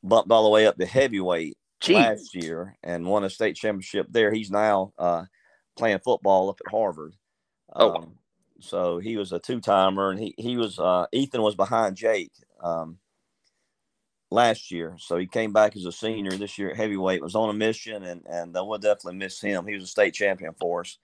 bumped 0.02 0.30
all 0.30 0.44
the 0.44 0.50
way 0.50 0.66
up 0.66 0.76
to 0.76 0.86
heavyweight 0.86 1.56
Jeez. 1.82 1.94
last 1.94 2.34
year 2.34 2.76
and 2.82 3.06
won 3.06 3.24
a 3.24 3.30
state 3.30 3.56
championship 3.56 4.06
there. 4.10 4.32
He's 4.32 4.50
now 4.50 4.92
uh, 4.98 5.24
playing 5.76 6.00
football 6.04 6.50
up 6.50 6.60
at 6.64 6.70
Harvard. 6.70 7.14
Oh. 7.74 7.96
Um, 7.96 8.18
so 8.60 8.98
he 8.98 9.16
was 9.16 9.32
a 9.32 9.38
two 9.38 9.60
timer, 9.60 10.10
and 10.10 10.18
he, 10.18 10.34
he 10.38 10.56
was, 10.56 10.78
uh, 10.78 11.06
Ethan 11.12 11.42
was 11.42 11.54
behind 11.54 11.96
Jake. 11.96 12.32
Um, 12.62 12.98
last 14.30 14.70
year. 14.70 14.96
So 14.98 15.16
he 15.16 15.26
came 15.26 15.52
back 15.52 15.76
as 15.76 15.84
a 15.84 15.92
senior 15.92 16.32
this 16.32 16.58
year 16.58 16.70
at 16.70 16.76
heavyweight, 16.76 17.22
was 17.22 17.34
on 17.34 17.50
a 17.50 17.54
mission, 17.54 18.02
and, 18.02 18.26
and 18.26 18.52
we'll 18.54 18.78
definitely 18.78 19.16
miss 19.16 19.40
him. 19.40 19.66
He 19.66 19.74
was 19.74 19.84
a 19.84 19.88
state 19.88 20.14
champion 20.14 20.54
for 20.58 20.80
us. 20.80 20.98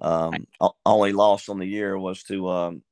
Um, 0.00 0.46
only 0.84 1.12
loss 1.12 1.48
on 1.48 1.58
the 1.58 1.66
year 1.66 1.98
was 1.98 2.22
to 2.24 2.48
um, 2.48 2.82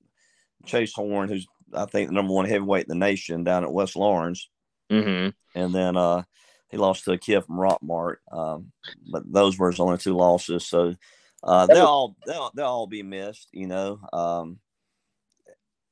Chase 0.65 0.95
Horn, 0.95 1.29
who's, 1.29 1.47
I 1.75 1.87
think, 1.87 2.09
the 2.09 2.15
number 2.15 2.33
one 2.33 2.47
heavyweight 2.47 2.85
in 2.85 2.89
the 2.89 3.07
nation 3.07 3.45
down 3.45 3.65
at 3.65 3.73
West 3.73 3.97
Laurens. 3.97 4.49
Mm-hmm. 4.91 5.31
And 5.55 5.75
then 5.75 5.97
uh, 5.97 6.23
he 6.71 6.77
lost 6.77 7.05
to 7.05 7.13
a 7.13 7.19
kid 7.19 7.45
from 7.45 7.57
Rockmart. 7.57 8.17
Um, 8.33 8.73
but 9.11 9.31
those 9.31 9.59
were 9.59 9.71
his 9.71 9.81
only 9.81 9.99
two 9.99 10.17
losses. 10.17 10.67
So 10.67 10.95
uh, 11.43 11.67
they'll 11.67 11.85
all 11.85 12.17
they'll, 12.27 12.51
they'll 12.55 12.67
all 12.67 12.87
be 12.87 13.03
missed, 13.03 13.49
you 13.53 13.67
know. 13.67 14.01
Um, 14.13 14.59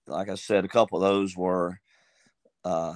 like 0.07 0.29
I 0.29 0.35
said, 0.37 0.65
a 0.65 0.69
couple 0.69 1.03
of 1.03 1.09
those 1.11 1.37
were 1.37 1.79
uh, 2.65 2.95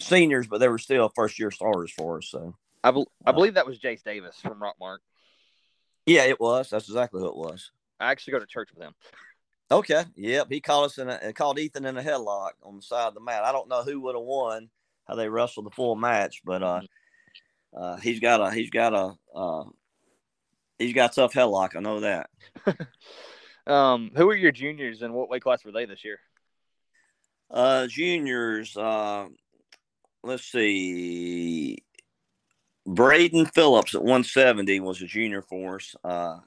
seniors, 0.00 0.46
but 0.46 0.58
they 0.58 0.68
were 0.68 0.78
still 0.78 1.10
first 1.14 1.38
year 1.38 1.50
starters 1.50 1.92
for 1.92 2.18
us. 2.18 2.28
So 2.28 2.54
I, 2.82 2.90
be- 2.90 3.06
I 3.24 3.30
uh, 3.30 3.32
believe 3.32 3.54
that 3.54 3.66
was 3.66 3.78
Jace 3.78 4.02
Davis 4.02 4.36
from 4.40 4.60
Rockmart. 4.60 4.98
Yeah, 6.06 6.24
it 6.24 6.40
was. 6.40 6.70
That's 6.70 6.88
exactly 6.88 7.20
who 7.20 7.28
it 7.28 7.36
was. 7.36 7.70
I 7.98 8.10
actually 8.10 8.32
go 8.32 8.38
to 8.38 8.46
church 8.46 8.70
with 8.74 8.84
him. 8.84 8.94
Okay. 9.70 10.04
Yep. 10.14 10.46
He 10.50 10.60
called 10.60 10.86
us 10.86 10.98
in 10.98 11.08
a 11.08 11.32
called 11.32 11.58
Ethan 11.58 11.86
in 11.86 11.96
a 11.96 12.02
headlock 12.02 12.52
on 12.62 12.76
the 12.76 12.82
side 12.82 13.08
of 13.08 13.14
the 13.14 13.20
mat. 13.20 13.42
I 13.44 13.52
don't 13.52 13.68
know 13.68 13.82
who 13.82 14.00
would 14.02 14.14
have 14.14 14.24
won 14.24 14.68
how 15.06 15.14
they 15.14 15.28
wrestled 15.28 15.66
the 15.66 15.70
full 15.70 15.96
match, 15.96 16.42
but 16.44 16.62
uh, 16.62 16.80
mm-hmm. 16.80 17.82
uh, 17.82 17.96
he's 17.96 18.20
got 18.20 18.40
a 18.40 18.54
he's 18.54 18.70
got 18.70 18.94
a 18.94 19.14
uh, 19.36 19.64
he's 20.78 20.94
got 20.94 21.14
tough 21.14 21.32
headlock. 21.32 21.74
I 21.74 21.80
know 21.80 22.00
that. 22.00 22.30
um, 23.66 24.12
who 24.14 24.28
are 24.30 24.36
your 24.36 24.52
juniors 24.52 25.02
and 25.02 25.12
what 25.12 25.28
weight 25.28 25.42
class 25.42 25.64
were 25.64 25.72
they 25.72 25.86
this 25.86 26.04
year? 26.04 26.20
Uh, 27.50 27.86
juniors. 27.88 28.76
Uh, 28.76 29.26
let's 30.26 30.44
see. 30.44 31.78
Braden 32.86 33.46
Phillips 33.46 33.94
at 33.94 34.02
170 34.02 34.80
was 34.80 35.00
a 35.02 35.06
junior 35.06 35.42
for 35.42 35.76
us. 35.76 35.94
Uh, 36.04 36.38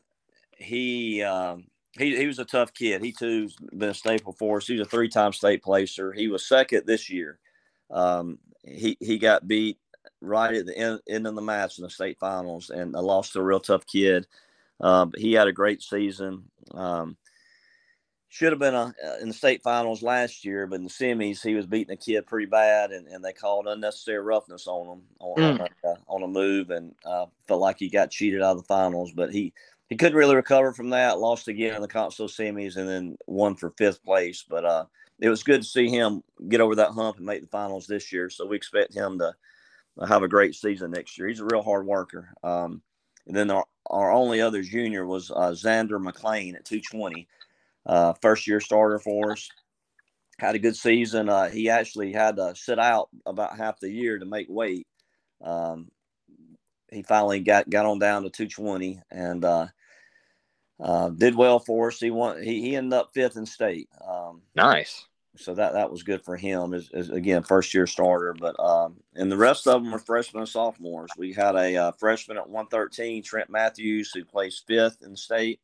he, 0.58 1.22
uh, 1.24 1.58
he 1.98 2.16
he 2.16 2.28
was 2.28 2.40
a 2.40 2.46
tough 2.46 2.74
kid. 2.74 3.04
He 3.04 3.12
too's 3.12 3.56
been 3.76 3.90
a 3.90 3.94
staple 3.94 4.34
for 4.34 4.58
us. 4.58 4.68
He's 4.68 4.80
a 4.80 4.86
three-time 4.86 5.34
state 5.34 5.64
placer. 5.64 6.14
He 6.14 6.28
was 6.28 6.48
second 6.48 6.84
this 6.86 7.10
year. 7.10 7.40
Um, 7.90 8.40
he 8.64 8.98
he 9.00 9.18
got 9.18 9.48
beat 9.48 9.80
right 10.22 10.56
at 10.56 10.66
the 10.66 10.78
end, 10.78 11.00
end 11.10 11.28
of 11.28 11.36
the 11.36 11.42
match 11.42 11.78
in 11.78 11.84
the 11.84 11.90
state 11.90 12.18
finals 12.20 12.70
and 12.70 12.96
I 12.96 13.00
lost 13.00 13.34
to 13.34 13.40
a 13.40 13.44
real 13.44 13.60
tough 13.60 13.86
kid. 13.86 14.28
But 14.80 15.18
he 15.18 15.34
had 15.34 15.48
a 15.48 15.54
great 15.54 15.82
season. 15.82 16.44
Um, 16.74 17.18
should 18.30 18.52
have 18.52 18.60
been 18.60 18.76
a, 18.76 18.94
uh, 19.06 19.18
in 19.22 19.28
the 19.28 19.34
state 19.34 19.64
finals 19.64 20.04
last 20.04 20.46
year, 20.46 20.68
but 20.68 20.76
in 20.76 20.84
the 20.84 20.90
semis 20.90 21.44
he 21.44 21.56
was 21.56 21.66
beating 21.66 21.94
a 21.94 21.98
kid 21.98 22.28
pretty 22.28 22.46
bad, 22.46 22.92
and, 22.92 23.08
and 23.08 23.26
they 23.26 23.34
called 23.34 23.68
unnecessary 23.68 24.20
roughness 24.20 24.68
on 24.68 24.98
him 24.98 25.02
on, 25.20 25.38
mm. 25.38 25.68
a, 25.84 25.88
uh, 25.88 25.96
on, 26.08 26.24
a, 26.24 26.28
move, 26.28 26.70
and 26.70 26.94
uh, 27.06 27.26
felt 27.48 27.60
like 27.60 27.80
he 27.80 27.90
got 27.90 28.12
cheated 28.12 28.42
out 28.42 28.52
of 28.52 28.58
the 28.60 28.68
finals. 28.68 29.12
But 29.12 29.34
he 29.34 29.52
he 29.90 29.98
couldn't 29.98 30.18
really 30.18 30.36
recover 30.36 30.72
from 30.72 30.92
that. 30.92 31.20
Lost 31.20 31.48
again 31.48 31.76
in 31.76 31.82
the 31.82 31.88
Consul 31.88 32.28
semis, 32.28 32.78
and 32.78 32.88
then 32.88 33.18
won 33.26 33.56
for 33.56 33.72
fifth 33.72 34.04
place. 34.04 34.46
But 34.48 34.64
uh, 34.64 34.86
it 35.20 35.30
was 35.30 35.44
good 35.44 35.64
to 35.64 35.68
see 35.68 35.90
him 35.90 36.24
get 36.48 36.62
over 36.62 36.76
that 36.76 36.92
hump 36.92 37.18
and 37.18 37.26
make 37.26 37.42
the 37.42 37.48
finals 37.48 37.88
this 37.88 38.14
year. 38.14 38.30
So 38.30 38.46
we 38.46 38.56
expect 38.56 38.94
him 38.94 39.18
to 39.20 39.34
have 40.08 40.22
a 40.22 40.28
great 40.28 40.54
season 40.54 40.92
next 40.92 41.18
year. 41.18 41.28
He's 41.28 41.40
a 41.40 41.46
real 41.46 41.64
hard 41.64 41.86
worker. 41.86 42.30
Um, 42.44 42.82
and 43.28 43.36
then 43.36 43.52
our, 43.52 43.66
our 43.88 44.12
only 44.12 44.42
other 44.42 44.62
junior 44.62 45.06
was 45.06 45.32
uh, 45.32 45.52
Xander 45.52 46.02
McLean 46.02 46.56
at 46.56 46.66
220, 46.66 47.28
uh, 47.90 48.14
first 48.22 48.46
year 48.46 48.60
starter 48.60 49.00
for 49.00 49.32
us. 49.32 49.50
Had 50.38 50.56
a 50.56 50.60
good 50.60 50.76
season. 50.76 51.28
Uh, 51.28 51.50
he 51.50 51.70
actually 51.70 52.14
had 52.14 52.36
to 52.38 52.56
sit 52.56 52.80
out 52.80 53.10
about 53.26 53.58
half 53.58 53.80
the 53.80 53.90
year 53.90 54.20
to 54.20 54.26
make 54.26 54.48
weight. 54.48 54.88
Um, 55.44 55.90
he 56.92 57.02
finally 57.02 57.40
got 57.40 57.70
got 57.70 57.86
on 57.86 58.00
down 58.00 58.24
to 58.24 58.30
220 58.30 59.02
and 59.12 59.44
uh, 59.44 59.68
uh, 60.80 61.10
did 61.10 61.36
well 61.36 61.60
for 61.60 61.88
us. 61.88 62.00
He 62.00 62.12
won. 62.12 62.42
He, 62.42 62.62
he 62.62 62.76
ended 62.76 62.94
up 62.94 63.10
fifth 63.14 63.36
in 63.36 63.46
state. 63.46 63.90
Um, 64.08 64.44
nice. 64.56 65.06
So 65.36 65.56
that 65.56 65.74
that 65.74 65.92
was 65.92 66.04
good 66.04 66.24
for 66.24 66.38
him. 66.38 66.74
As, 66.74 66.90
as 66.94 67.10
again, 67.10 67.44
first 67.44 67.74
year 67.74 67.88
starter. 67.88 68.36
But 68.40 68.58
um, 68.60 68.98
and 69.16 69.32
the 69.32 69.38
rest 69.38 69.68
of 69.68 69.84
them 69.84 69.94
are 69.94 70.00
freshmen 70.00 70.42
and 70.42 70.50
sophomores. 70.50 71.12
We 71.18 71.34
had 71.34 71.56
a 71.56 71.76
uh, 71.76 71.92
freshman 71.94 72.38
at 72.38 72.50
113, 72.50 73.24
Trent 73.24 73.50
Matthews, 73.50 74.12
who 74.14 74.24
plays 74.26 74.64
fifth 74.66 75.02
in 75.02 75.16
state. 75.16 75.60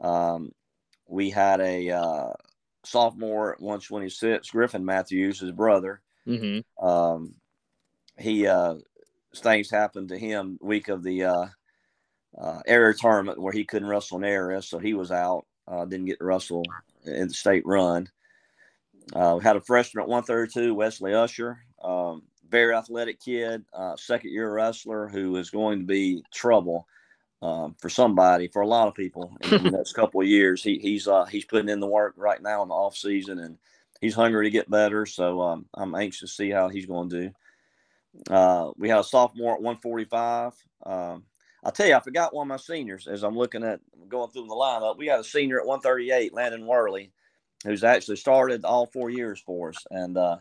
Um, 0.00 0.52
we 1.08 1.30
had 1.30 1.60
a 1.60 1.90
uh, 1.90 2.32
sophomore 2.84 3.52
at 3.54 3.60
126, 3.60 4.50
Griffin 4.50 4.84
Matthews, 4.84 5.40
his 5.40 5.52
brother. 5.52 6.00
Mm-hmm. 6.26 6.86
Um, 6.86 7.34
he 8.18 8.46
uh, 8.46 8.76
things 9.34 9.70
happened 9.70 10.08
to 10.08 10.18
him 10.18 10.58
week 10.60 10.88
of 10.88 11.02
the 11.02 11.24
uh, 11.24 11.46
uh, 12.38 12.60
area 12.66 12.94
tournament 12.94 13.40
where 13.40 13.52
he 13.52 13.64
couldn't 13.64 13.88
wrestle 13.88 14.18
in 14.18 14.24
area, 14.24 14.62
so 14.62 14.78
he 14.78 14.94
was 14.94 15.10
out. 15.10 15.46
Uh, 15.68 15.84
didn't 15.84 16.06
get 16.06 16.18
to 16.18 16.24
wrestle 16.24 16.62
in 17.04 17.28
the 17.28 17.34
state 17.34 17.64
run. 17.66 18.08
Uh, 19.14 19.36
we 19.38 19.44
had 19.44 19.56
a 19.56 19.60
freshman 19.60 20.02
at 20.02 20.08
132, 20.08 20.74
Wesley 20.74 21.14
Usher, 21.14 21.58
um, 21.82 22.22
very 22.48 22.74
athletic 22.74 23.20
kid, 23.20 23.64
uh, 23.72 23.96
second 23.96 24.30
year 24.30 24.52
wrestler 24.52 25.08
who 25.08 25.36
is 25.36 25.50
going 25.50 25.80
to 25.80 25.84
be 25.84 26.22
trouble 26.32 26.86
um, 27.42 27.74
for 27.78 27.88
somebody, 27.88 28.48
for 28.48 28.62
a 28.62 28.66
lot 28.66 28.88
of 28.88 28.94
people 28.94 29.36
in 29.42 29.64
the 29.64 29.70
next 29.78 29.92
couple 29.92 30.20
of 30.20 30.26
years. 30.26 30.62
He, 30.62 30.78
he's 30.78 31.08
uh, 31.08 31.24
he's 31.24 31.44
putting 31.44 31.68
in 31.68 31.80
the 31.80 31.86
work 31.86 32.14
right 32.16 32.42
now 32.42 32.62
in 32.62 32.68
the 32.68 32.74
off 32.74 32.96
season, 32.96 33.38
and 33.38 33.58
he's 34.00 34.14
hungry 34.14 34.46
to 34.46 34.50
get 34.50 34.70
better. 34.70 35.06
So 35.06 35.40
um, 35.40 35.66
I'm 35.74 35.94
anxious 35.94 36.30
to 36.30 36.36
see 36.36 36.50
how 36.50 36.68
he's 36.68 36.86
going 36.86 37.08
to 37.10 37.20
do. 37.22 37.30
Uh, 38.32 38.70
we 38.76 38.88
had 38.88 39.00
a 39.00 39.04
sophomore 39.04 39.54
at 39.54 39.62
145. 39.62 40.52
Um, 40.84 41.24
I'll 41.62 41.72
tell 41.72 41.86
you, 41.86 41.94
I 41.94 42.00
forgot 42.00 42.34
one 42.34 42.46
of 42.46 42.48
my 42.48 42.56
seniors 42.56 43.08
as 43.08 43.22
I'm 43.22 43.36
looking 43.36 43.64
at 43.64 43.80
going 44.08 44.30
through 44.30 44.46
the 44.46 44.54
lineup. 44.54 44.98
We 44.98 45.08
had 45.08 45.20
a 45.20 45.24
senior 45.24 45.60
at 45.60 45.66
138, 45.66 46.32
Landon 46.32 46.66
Worley 46.66 47.12
who's 47.66 47.84
actually 47.84 48.16
started 48.16 48.64
all 48.64 48.86
four 48.86 49.10
years 49.10 49.40
for 49.40 49.70
us 49.70 49.84
and 49.90 50.16
uh, 50.16 50.36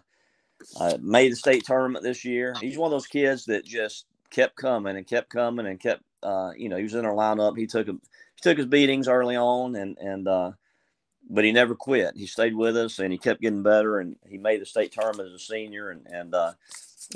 uh, 0.80 0.98
made 1.02 1.32
the 1.32 1.36
state 1.36 1.66
tournament 1.66 2.04
this 2.04 2.24
year. 2.24 2.54
He's 2.62 2.78
one 2.78 2.88
of 2.88 2.92
those 2.92 3.08
kids 3.08 3.46
that 3.46 3.66
just 3.66 4.06
kept 4.30 4.56
coming 4.56 4.96
and 4.96 5.08
kept 5.08 5.30
coming 5.30 5.66
and 5.66 5.80
kept, 5.80 6.04
uh, 6.24 6.52
you 6.58 6.70
know, 6.70 6.78
he 6.78 6.84
was 6.84 6.96
in 6.96 7.06
our 7.06 7.14
lineup. 7.14 7.58
He 7.58 7.68
took 7.68 7.88
a, 7.88 7.92
he 7.92 8.42
took 8.42 8.58
his 8.58 8.68
beatings 8.68 9.08
early 9.08 9.36
on 9.36 9.76
and 9.76 9.98
and 9.98 10.28
uh, 10.28 10.52
but 11.30 11.44
he 11.44 11.52
never 11.52 11.76
quit. 11.76 12.16
He 12.16 12.28
stayed 12.28 12.56
with 12.56 12.78
us 12.78 13.00
and 13.00 13.12
he 13.12 13.18
kept 13.18 13.42
getting 13.42 13.64
better 13.64 14.00
and 14.00 14.16
he 14.28 14.38
made 14.38 14.62
the 14.62 14.66
state 14.66 14.92
tournament 14.92 15.30
as 15.30 15.36
a 15.36 15.40
senior 15.40 15.90
and 15.90 16.06
and 16.08 16.36
uh, 16.36 16.54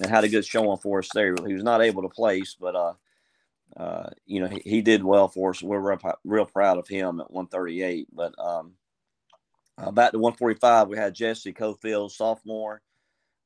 and 0.02 0.10
had 0.10 0.24
a 0.24 0.30
good 0.30 0.46
showing 0.46 0.78
for 0.78 1.00
us 1.00 1.10
there. 1.14 1.36
He 1.46 1.54
was 1.54 1.64
not 1.64 1.82
able 1.82 2.04
to 2.04 2.10
place, 2.10 2.56
but 2.60 2.76
uh, 2.76 2.94
uh, 3.78 4.10
you 4.26 4.42
know, 4.42 4.48
he, 4.48 4.62
he 4.66 4.82
did 4.82 5.04
well 5.04 5.28
for 5.28 5.52
us. 5.52 5.62
We're 5.62 5.80
real, 5.80 6.00
real 6.24 6.46
proud 6.46 6.78
of 6.78 6.88
him 6.88 7.20
at 7.20 7.32
138. 7.32 8.08
But 8.14 8.34
um, 8.40 8.74
uh, 9.78 9.92
back 9.92 10.12
to 10.12 10.20
145, 10.20 10.88
we 10.88 10.98
had 10.98 11.16
Jesse 11.16 11.54
Cofield, 11.54 12.12
sophomore. 12.12 12.82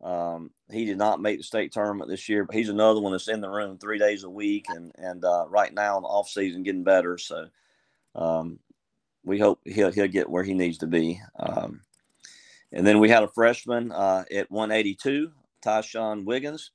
Um, 0.03 0.51
he 0.69 0.83
did 0.85 0.97
not 0.97 1.21
make 1.21 1.37
the 1.37 1.43
state 1.43 1.71
tournament 1.71 2.09
this 2.09 2.27
year, 2.27 2.43
but 2.43 2.55
he's 2.55 2.69
another 2.69 2.99
one 2.99 3.13
that's 3.13 3.29
in 3.29 3.39
the 3.39 3.49
room 3.49 3.77
three 3.77 3.97
days 3.97 4.23
a 4.23 4.29
week 4.29 4.65
and 4.69 4.91
and 4.97 5.23
uh, 5.23 5.45
right 5.47 5.73
now 5.73 5.97
in 5.97 6.03
the 6.03 6.09
off 6.09 6.29
season 6.29 6.63
getting 6.63 6.83
better. 6.83 7.17
So 7.17 7.47
um, 8.13 8.59
we 9.23 9.39
hope 9.39 9.61
he'll 9.65 9.91
he'll 9.91 10.07
get 10.07 10.29
where 10.29 10.43
he 10.43 10.53
needs 10.53 10.79
to 10.79 10.87
be. 10.87 11.21
Um, 11.39 11.81
and 12.73 12.85
then 12.85 12.99
we 12.99 13.07
had 13.09 13.23
a 13.23 13.27
freshman 13.27 13.91
uh, 13.91 14.25
at 14.31 14.51
182, 14.51 15.31
Tyshawn 15.63 16.25
Wiggins, 16.25 16.71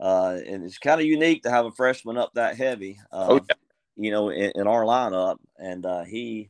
uh, 0.00 0.38
and 0.44 0.64
it's 0.64 0.78
kind 0.78 1.00
of 1.00 1.06
unique 1.06 1.44
to 1.44 1.50
have 1.50 1.66
a 1.66 1.70
freshman 1.70 2.18
up 2.18 2.32
that 2.34 2.56
heavy. 2.56 2.98
oh, 3.12 3.40
yeah. 3.48 3.54
You 3.96 4.10
know, 4.10 4.28
in, 4.28 4.52
in 4.56 4.66
our 4.66 4.82
lineup, 4.82 5.38
and 5.56 5.86
uh, 5.86 6.04
he 6.04 6.48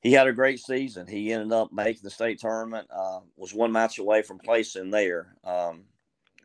he 0.00 0.12
had 0.12 0.28
a 0.28 0.32
great 0.32 0.60
season. 0.60 1.06
He 1.06 1.32
ended 1.32 1.52
up 1.52 1.72
making 1.72 2.02
the 2.02 2.10
state 2.10 2.40
tournament. 2.40 2.88
Uh, 2.90 3.20
was 3.36 3.52
one 3.54 3.72
match 3.72 3.98
away 3.98 4.22
from 4.22 4.38
placing 4.38 4.90
there. 4.90 5.34
Um, 5.44 5.84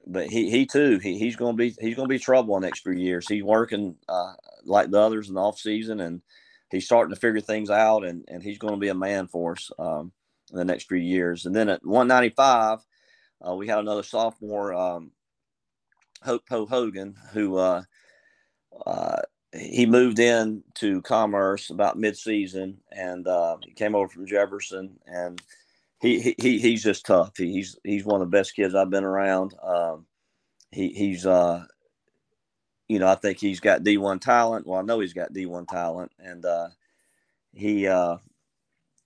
but 0.05 0.27
he, 0.27 0.49
he 0.49 0.65
too 0.65 0.99
he, 0.99 1.17
he's 1.17 1.35
going 1.35 1.55
to 1.55 1.57
be 1.57 1.75
he's 1.79 1.95
going 1.95 2.07
to 2.07 2.13
be 2.13 2.19
trouble 2.19 2.55
in 2.55 2.61
the 2.61 2.67
next 2.67 2.81
few 2.81 2.93
years. 2.93 3.27
He's 3.27 3.43
working 3.43 3.95
uh, 4.09 4.33
like 4.65 4.89
the 4.89 4.99
others 4.99 5.29
in 5.29 5.35
the 5.35 5.41
off 5.41 5.59
season, 5.59 5.99
and 5.99 6.21
he's 6.71 6.85
starting 6.85 7.13
to 7.13 7.19
figure 7.19 7.41
things 7.41 7.69
out. 7.69 8.03
And, 8.03 8.25
and 8.27 8.43
he's 8.43 8.57
going 8.57 8.73
to 8.73 8.79
be 8.79 8.89
a 8.89 8.95
man 8.95 9.27
for 9.27 9.53
us 9.53 9.71
um, 9.79 10.11
in 10.51 10.57
the 10.57 10.65
next 10.65 10.87
few 10.89 10.97
years. 10.97 11.45
And 11.45 11.55
then 11.55 11.69
at 11.69 11.85
195, 11.85 12.79
uh, 13.47 13.55
we 13.55 13.67
had 13.67 13.79
another 13.79 14.03
sophomore, 14.03 14.73
um, 14.73 15.11
Hope 16.21 16.43
Ho 16.49 16.65
Hogan, 16.65 17.15
who 17.31 17.57
uh, 17.57 17.83
uh, 18.85 19.21
he 19.53 19.85
moved 19.85 20.19
in 20.19 20.63
to 20.75 21.01
Commerce 21.03 21.69
about 21.69 21.97
mid-season, 21.97 22.79
and 22.91 23.27
uh, 23.27 23.57
he 23.63 23.71
came 23.71 23.95
over 23.95 24.07
from 24.07 24.25
Jefferson, 24.25 24.97
and 25.05 25.41
he, 26.01 26.35
he 26.39 26.59
he's 26.59 26.83
just 26.83 27.05
tough. 27.05 27.37
He, 27.37 27.53
he's 27.53 27.77
he's 27.83 28.05
one 28.05 28.21
of 28.21 28.29
the 28.29 28.37
best 28.37 28.55
kids 28.55 28.75
I've 28.75 28.89
been 28.89 29.03
around. 29.03 29.53
Um, 29.63 30.05
he 30.71 30.89
he's 30.89 31.25
uh, 31.25 31.65
you 32.87 32.99
know 32.99 33.07
I 33.07 33.15
think 33.15 33.39
he's 33.39 33.59
got 33.59 33.83
D1 33.83 34.21
talent. 34.21 34.65
Well, 34.65 34.79
I 34.79 34.83
know 34.83 34.99
he's 34.99 35.13
got 35.13 35.33
D1 35.33 35.67
talent, 35.67 36.11
and 36.19 36.43
uh, 36.45 36.67
he 37.53 37.87
uh, 37.87 38.17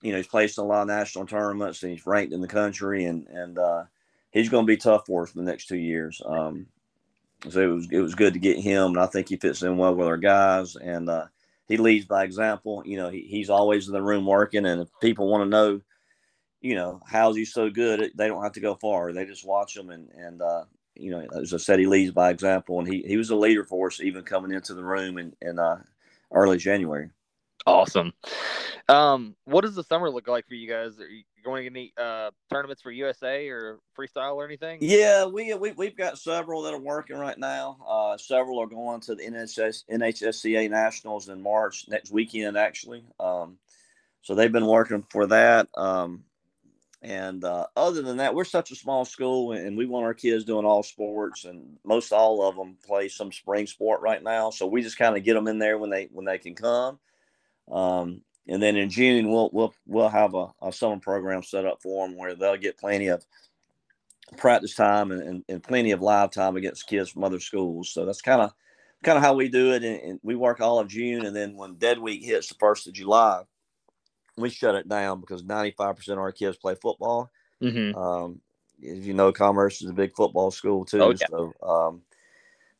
you 0.02 0.12
know 0.12 0.16
he's 0.16 0.26
placed 0.26 0.58
in 0.58 0.64
a 0.64 0.66
lot 0.66 0.82
of 0.82 0.88
national 0.88 1.26
tournaments, 1.26 1.82
and 1.82 1.92
he's 1.92 2.06
ranked 2.06 2.32
in 2.32 2.40
the 2.40 2.48
country, 2.48 3.04
and 3.04 3.26
and 3.28 3.58
uh, 3.58 3.84
he's 4.30 4.48
going 4.48 4.64
to 4.64 4.70
be 4.70 4.78
tough 4.78 5.06
for 5.06 5.22
us 5.22 5.30
for 5.30 5.38
the 5.38 5.44
next 5.44 5.66
two 5.66 5.76
years. 5.76 6.22
Um, 6.24 6.66
so 7.48 7.60
it 7.60 7.66
was 7.66 7.88
it 7.90 8.00
was 8.00 8.14
good 8.14 8.34
to 8.34 8.38
get 8.38 8.58
him, 8.58 8.86
and 8.86 8.98
I 8.98 9.06
think 9.06 9.28
he 9.28 9.36
fits 9.36 9.62
in 9.62 9.76
well 9.76 9.94
with 9.94 10.08
our 10.08 10.16
guys, 10.16 10.76
and 10.76 11.08
uh, 11.08 11.26
he 11.68 11.76
leads 11.76 12.06
by 12.06 12.24
example. 12.24 12.82
You 12.84 12.96
know, 12.96 13.08
he, 13.10 13.22
he's 13.22 13.50
always 13.50 13.86
in 13.86 13.94
the 13.94 14.02
room 14.02 14.26
working, 14.26 14.66
and 14.66 14.82
if 14.82 14.88
people 15.00 15.28
want 15.28 15.44
to 15.44 15.48
know, 15.48 15.80
you 16.60 16.74
know, 16.74 17.00
how's 17.06 17.36
he 17.36 17.44
so 17.44 17.70
good, 17.70 18.10
they 18.16 18.26
don't 18.26 18.42
have 18.42 18.52
to 18.52 18.60
go 18.60 18.74
far. 18.74 19.12
They 19.12 19.24
just 19.24 19.46
watch 19.46 19.76
him, 19.76 19.90
and 19.90 20.08
and 20.16 20.42
uh, 20.42 20.64
you 20.96 21.12
know, 21.12 21.26
as 21.40 21.54
I 21.54 21.58
said, 21.58 21.78
he 21.78 21.86
leads 21.86 22.12
by 22.12 22.30
example, 22.30 22.78
and 22.80 22.88
he 22.88 23.02
he 23.06 23.16
was 23.16 23.30
a 23.30 23.36
leader 23.36 23.64
for 23.64 23.86
us 23.86 24.00
even 24.00 24.24
coming 24.24 24.52
into 24.52 24.74
the 24.74 24.84
room 24.84 25.18
in 25.18 25.34
in 25.40 25.58
uh, 25.58 25.80
early 26.32 26.58
January. 26.58 27.10
Awesome. 27.66 28.12
Um, 28.88 29.36
what 29.44 29.62
does 29.62 29.74
the 29.74 29.84
summer 29.84 30.10
look 30.10 30.28
like 30.28 30.48
for 30.48 30.54
you 30.54 30.68
guys? 30.68 30.98
Are 30.98 31.06
you 31.06 31.22
going 31.44 31.64
to 31.64 31.70
any 31.70 31.92
uh, 31.98 32.30
tournaments 32.50 32.80
for 32.80 32.90
USA 32.90 33.48
or 33.48 33.80
freestyle 33.96 34.36
or 34.36 34.46
anything? 34.46 34.78
Yeah, 34.80 35.26
we, 35.26 35.52
we 35.54 35.72
we've 35.72 35.96
got 35.96 36.18
several 36.18 36.62
that 36.62 36.72
are 36.72 36.80
working 36.80 37.18
right 37.18 37.38
now. 37.38 37.78
Uh, 37.86 38.16
several 38.16 38.60
are 38.62 38.66
going 38.66 39.00
to 39.02 39.14
the 39.14 39.24
NHS, 39.24 39.84
NHSCA 39.90 40.70
Nationals 40.70 41.28
in 41.28 41.42
March 41.42 41.86
next 41.88 42.10
weekend, 42.10 42.56
actually. 42.56 43.04
Um, 43.20 43.58
so 44.22 44.34
they've 44.34 44.52
been 44.52 44.66
working 44.66 45.04
for 45.10 45.26
that. 45.26 45.68
Um, 45.76 46.24
and 47.02 47.44
uh, 47.44 47.66
other 47.76 48.02
than 48.02 48.16
that, 48.16 48.34
we're 48.34 48.44
such 48.44 48.70
a 48.70 48.76
small 48.76 49.04
school, 49.04 49.52
and 49.52 49.76
we 49.76 49.86
want 49.86 50.06
our 50.06 50.14
kids 50.14 50.44
doing 50.44 50.64
all 50.64 50.82
sports, 50.82 51.44
and 51.44 51.76
most 51.84 52.10
all 52.10 52.42
of 52.42 52.56
them 52.56 52.76
play 52.86 53.08
some 53.08 53.32
spring 53.32 53.66
sport 53.66 54.00
right 54.00 54.22
now. 54.22 54.50
So 54.50 54.66
we 54.66 54.82
just 54.82 54.98
kind 54.98 55.16
of 55.16 55.22
get 55.24 55.34
them 55.34 55.46
in 55.46 55.58
there 55.58 55.78
when 55.78 55.90
they 55.90 56.08
when 56.10 56.24
they 56.24 56.38
can 56.38 56.54
come. 56.54 56.98
Um, 57.70 58.22
and 58.48 58.62
then 58.62 58.76
in 58.76 58.90
June 58.90 59.30
we'll 59.30 59.50
we'll 59.52 59.74
we'll 59.86 60.08
have 60.08 60.34
a, 60.34 60.48
a, 60.62 60.72
summer 60.72 60.98
program 60.98 61.42
set 61.42 61.66
up 61.66 61.82
for 61.82 62.06
them 62.06 62.16
where 62.16 62.34
they'll 62.34 62.56
get 62.56 62.78
plenty 62.78 63.08
of 63.08 63.24
practice 64.36 64.74
time 64.74 65.10
and, 65.10 65.22
and, 65.22 65.44
and 65.48 65.62
plenty 65.62 65.92
of 65.92 66.02
live 66.02 66.30
time 66.30 66.56
against 66.56 66.86
kids 66.86 67.10
from 67.10 67.24
other 67.24 67.40
schools. 67.40 67.90
So 67.90 68.04
that's 68.04 68.22
kind 68.22 68.42
of 68.42 68.52
kind 69.02 69.16
of 69.16 69.22
how 69.22 69.34
we 69.34 69.48
do 69.48 69.72
it. 69.72 69.84
And, 69.84 70.00
and, 70.00 70.20
we 70.22 70.34
work 70.34 70.60
all 70.60 70.80
of 70.80 70.88
June, 70.88 71.24
and 71.24 71.34
then 71.34 71.56
when 71.56 71.74
Dead 71.74 71.98
Week 71.98 72.24
hits 72.24 72.48
the 72.48 72.56
first 72.58 72.86
of 72.86 72.94
July, 72.94 73.42
we 74.36 74.50
shut 74.50 74.74
it 74.74 74.88
down 74.88 75.20
because 75.20 75.44
ninety 75.44 75.74
five 75.76 75.96
percent 75.96 76.18
of 76.18 76.22
our 76.22 76.32
kids 76.32 76.56
play 76.56 76.74
football. 76.74 77.30
Mm-hmm. 77.62 77.98
Um, 77.98 78.40
as 78.88 79.06
you 79.06 79.14
know, 79.14 79.32
Commerce 79.32 79.82
is 79.82 79.90
a 79.90 79.94
big 79.94 80.14
football 80.14 80.50
school 80.50 80.84
too. 80.84 81.02
Oh, 81.02 81.10
yeah. 81.10 81.26
So 81.30 81.52
um, 81.62 82.02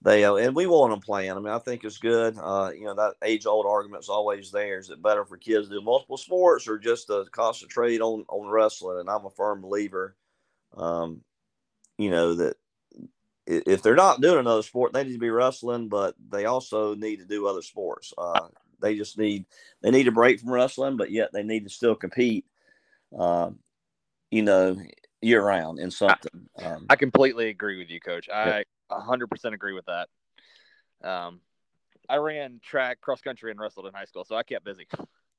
they 0.02 0.24
uh, 0.24 0.34
and 0.36 0.54
we 0.54 0.66
want 0.66 0.92
them 0.92 1.00
playing. 1.00 1.32
I 1.32 1.34
mean, 1.34 1.48
I 1.48 1.58
think 1.58 1.82
it's 1.82 1.98
good. 1.98 2.36
Uh, 2.40 2.70
you 2.74 2.84
know, 2.84 2.94
that 2.94 3.14
age 3.24 3.46
old 3.46 3.66
argument 3.66 4.04
is 4.04 4.08
always 4.08 4.52
there. 4.52 4.78
Is 4.78 4.90
it 4.90 5.02
better 5.02 5.24
for 5.24 5.36
kids 5.36 5.68
to 5.68 5.74
do 5.74 5.80
multiple 5.80 6.16
sports 6.16 6.68
or 6.68 6.78
just 6.78 7.08
to 7.08 7.24
concentrate 7.32 8.00
on 8.00 8.24
on 8.28 8.48
wrestling? 8.48 9.00
And 9.00 9.10
I'm 9.10 9.26
a 9.26 9.30
firm 9.30 9.60
believer, 9.60 10.16
um, 10.76 11.22
you 11.96 12.10
know, 12.10 12.34
that 12.34 12.56
if 13.46 13.82
they're 13.82 13.96
not 13.96 14.20
doing 14.20 14.38
another 14.38 14.62
sport, 14.62 14.92
they 14.92 15.02
need 15.02 15.14
to 15.14 15.18
be 15.18 15.30
wrestling, 15.30 15.88
but 15.88 16.14
they 16.30 16.44
also 16.44 16.94
need 16.94 17.16
to 17.16 17.24
do 17.24 17.48
other 17.48 17.62
sports. 17.62 18.12
Uh, 18.16 18.48
they 18.80 18.94
just 18.96 19.18
need 19.18 19.46
they 19.82 19.90
need 19.90 20.06
a 20.06 20.12
break 20.12 20.38
from 20.38 20.52
wrestling, 20.52 20.96
but 20.96 21.10
yet 21.10 21.32
they 21.32 21.42
need 21.42 21.64
to 21.64 21.70
still 21.70 21.96
compete. 21.96 22.44
Uh, 23.18 23.50
you 24.30 24.42
know, 24.42 24.76
year 25.22 25.42
round 25.42 25.80
in 25.80 25.90
something. 25.90 26.48
I, 26.58 26.64
um, 26.64 26.86
I 26.88 26.96
completely 26.96 27.48
agree 27.48 27.78
with 27.78 27.90
you, 27.90 27.98
Coach. 27.98 28.28
I 28.28 28.46
yeah. 28.58 28.62
100% 28.90 29.54
agree 29.54 29.74
with 29.74 29.86
that. 29.86 30.08
Um, 31.02 31.40
I 32.08 32.16
ran 32.16 32.60
track, 32.62 33.00
cross 33.00 33.20
country, 33.20 33.50
and 33.50 33.60
wrestled 33.60 33.86
in 33.86 33.94
high 33.94 34.06
school, 34.06 34.24
so 34.24 34.36
I 34.36 34.42
kept 34.42 34.64
busy. 34.64 34.86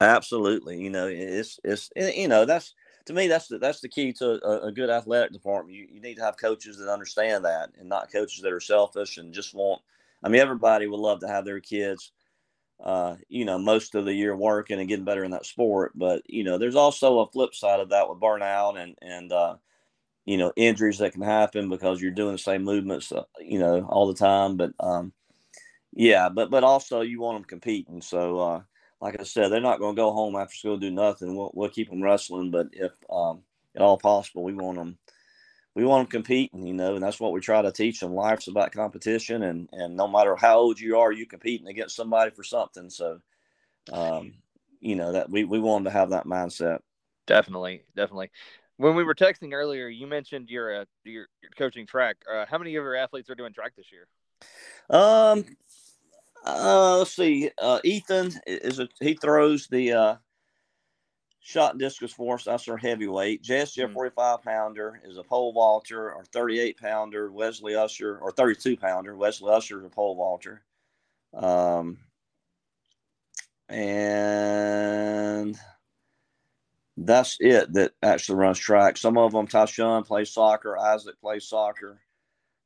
Absolutely, 0.02 0.80
you 0.80 0.90
know, 0.90 1.08
it's 1.08 1.60
it's 1.64 1.90
you 1.96 2.28
know 2.28 2.46
that's 2.46 2.74
to 3.06 3.14
me 3.14 3.28
that's 3.28 3.48
the, 3.48 3.58
that's 3.58 3.82
the 3.82 3.90
key 3.90 4.14
to 4.14 4.40
a, 4.46 4.68
a 4.68 4.72
good 4.72 4.90
athletic 4.90 5.34
department. 5.34 5.76
You, 5.76 5.88
you 5.92 6.00
need 6.00 6.16
to 6.16 6.24
have 6.24 6.38
coaches 6.38 6.78
that 6.78 6.92
understand 6.92 7.44
that, 7.46 7.72
and 7.78 7.90
not 7.90 8.12
coaches 8.12 8.42
that 8.42 8.54
are 8.54 8.62
selfish 8.62 9.18
and 9.18 9.34
just 9.34 9.54
want. 9.54 9.82
I 10.24 10.30
mean, 10.30 10.42
everybody 10.42 10.88
would 10.88 11.00
love 11.00 11.22
to 11.22 11.28
have 11.28 11.46
their 11.46 11.60
kids, 11.60 12.12
uh, 12.84 13.16
you 13.30 13.46
know, 13.46 13.58
most 13.58 13.96
of 13.96 14.06
the 14.06 14.14
year 14.14 14.36
working 14.36 14.80
and 14.80 14.88
getting 14.88 15.06
better 15.06 15.24
in 15.24 15.32
that 15.32 15.46
sport, 15.46 15.94
but 15.96 16.22
you 16.30 16.44
know, 16.44 16.58
there's 16.58 16.76
also 16.76 17.20
a 17.20 17.32
flip 17.32 17.54
side 17.54 17.80
of 17.80 17.90
that 17.90 18.08
with 18.08 18.20
burnout 18.20 18.80
and 18.80 18.96
and 19.02 19.34
uh, 19.34 19.56
you 20.30 20.38
know 20.38 20.54
injuries 20.56 21.00
that 21.00 21.14
can 21.14 21.24
happen 21.24 21.70
because 21.70 22.00
you're 22.00 22.12
doing 22.12 22.34
the 22.34 22.38
same 22.38 22.64
movements, 22.64 23.12
uh, 23.12 23.24
you 23.40 23.58
know, 23.58 23.84
all 23.90 24.06
the 24.06 24.14
time. 24.14 24.58
But 24.58 24.74
um, 24.80 25.12
yeah, 25.92 26.30
but 26.30 26.52
but 26.52 26.64
also 26.64 27.02
you 27.02 27.20
want 27.20 27.38
them 27.38 27.46
competing. 27.46 28.00
So 28.04 28.40
uh, 28.40 28.62
like 29.02 29.20
I 29.20 29.24
said, 29.24 29.50
they're 29.50 29.60
not 29.60 29.80
going 29.80 29.96
to 29.96 30.00
go 30.00 30.12
home 30.12 30.36
after 30.36 30.56
school 30.56 30.78
do 30.78 30.92
nothing. 30.92 31.36
We'll 31.36 31.50
we'll 31.56 31.70
keep 31.70 31.90
them 31.90 32.04
wrestling, 32.04 32.52
but 32.52 32.68
if 32.74 32.92
um, 33.10 33.42
at 33.76 33.82
all 33.82 33.98
possible, 33.98 34.44
we 34.44 34.54
want 34.54 34.78
them 34.78 35.00
we 35.74 35.84
want 35.84 36.08
them 36.08 36.12
competing. 36.12 36.68
You 36.68 36.76
know, 36.76 36.94
and 36.94 37.04
that's 37.04 37.20
what 37.20 37.32
we 37.32 37.40
try 37.40 37.64
to 37.64 37.72
teach 37.72 38.00
them. 38.00 38.14
Life's 38.14 38.48
about 38.48 38.72
competition, 38.72 39.42
and 39.42 39.68
and 39.72 39.98
no 39.98 40.08
matter 40.08 40.36
how 40.36 40.60
old 40.60 40.80
you 40.80 41.00
are, 41.00 41.12
you 41.12 41.26
competing 41.26 41.70
against 41.70 41.96
somebody 41.96 42.30
for 42.30 42.44
something. 42.44 42.92
So, 42.92 43.20
um, 43.92 44.34
you 44.80 44.96
know 44.96 45.14
that 45.14 45.32
we 45.32 45.44
we 45.44 45.60
want 45.60 45.86
them 45.86 45.92
to 45.92 45.98
have 45.98 46.12
that 46.12 46.28
mindset. 46.28 46.82
Definitely, 47.26 47.82
definitely. 47.96 48.30
When 48.80 48.96
we 48.96 49.04
were 49.04 49.14
texting 49.14 49.52
earlier, 49.52 49.90
you 49.90 50.08
mentioned 50.08 50.48
you're, 50.50 50.84
uh, 50.84 50.86
you're 51.04 51.28
coaching 51.58 51.86
track. 51.86 52.16
Uh, 52.32 52.46
how 52.50 52.58
many 52.58 52.78
of 52.78 52.84
your 52.86 52.96
athletes 52.96 53.30
are 53.30 53.36
doing 53.36 53.52
track 53.52 53.74
this 53.76 53.88
year? 53.92 54.08
Um, 54.90 55.44
uh, 56.46 57.00
let's 57.00 57.14
see. 57.14 57.52
Uh, 57.62 57.82
Ethan 57.84 58.32
is 58.48 58.80
a 58.80 58.88
he 59.02 59.16
throws 59.16 59.68
the 59.68 59.92
uh, 59.92 60.16
shot 61.42 61.72
and 61.72 61.80
discus 61.82 62.14
for 62.14 62.36
us. 62.36 62.46
That's 62.46 62.70
our 62.70 62.78
heavyweight. 62.78 63.44
Jesse, 63.44 63.82
mm-hmm. 63.82 63.92
a 63.92 63.96
45 63.96 64.44
pounder, 64.44 65.02
is 65.04 65.18
a 65.18 65.24
pole 65.24 65.52
vaulter, 65.52 66.14
or 66.14 66.24
38 66.24 66.80
pounder. 66.80 67.30
Wesley 67.34 67.76
Usher, 67.76 68.18
or 68.18 68.32
32 68.32 68.78
pounder. 68.78 69.14
Wesley 69.14 69.52
Usher 69.52 69.80
is 69.80 69.88
a 69.88 69.90
pole 69.90 70.16
vaulter. 70.16 70.64
Um, 71.34 71.98
and 73.68 75.60
that's 77.06 77.38
it 77.40 77.74
that 77.74 77.94
actually 78.04 78.40
runs 78.40 78.60
track. 78.60 78.98
Some 78.98 79.18
of 79.18 79.32
them, 79.32 79.48
Tyshawn 79.48 80.06
plays 80.06 80.32
soccer, 80.32 80.78
Isaac 80.78 81.20
plays 81.22 81.46
soccer, 81.46 82.02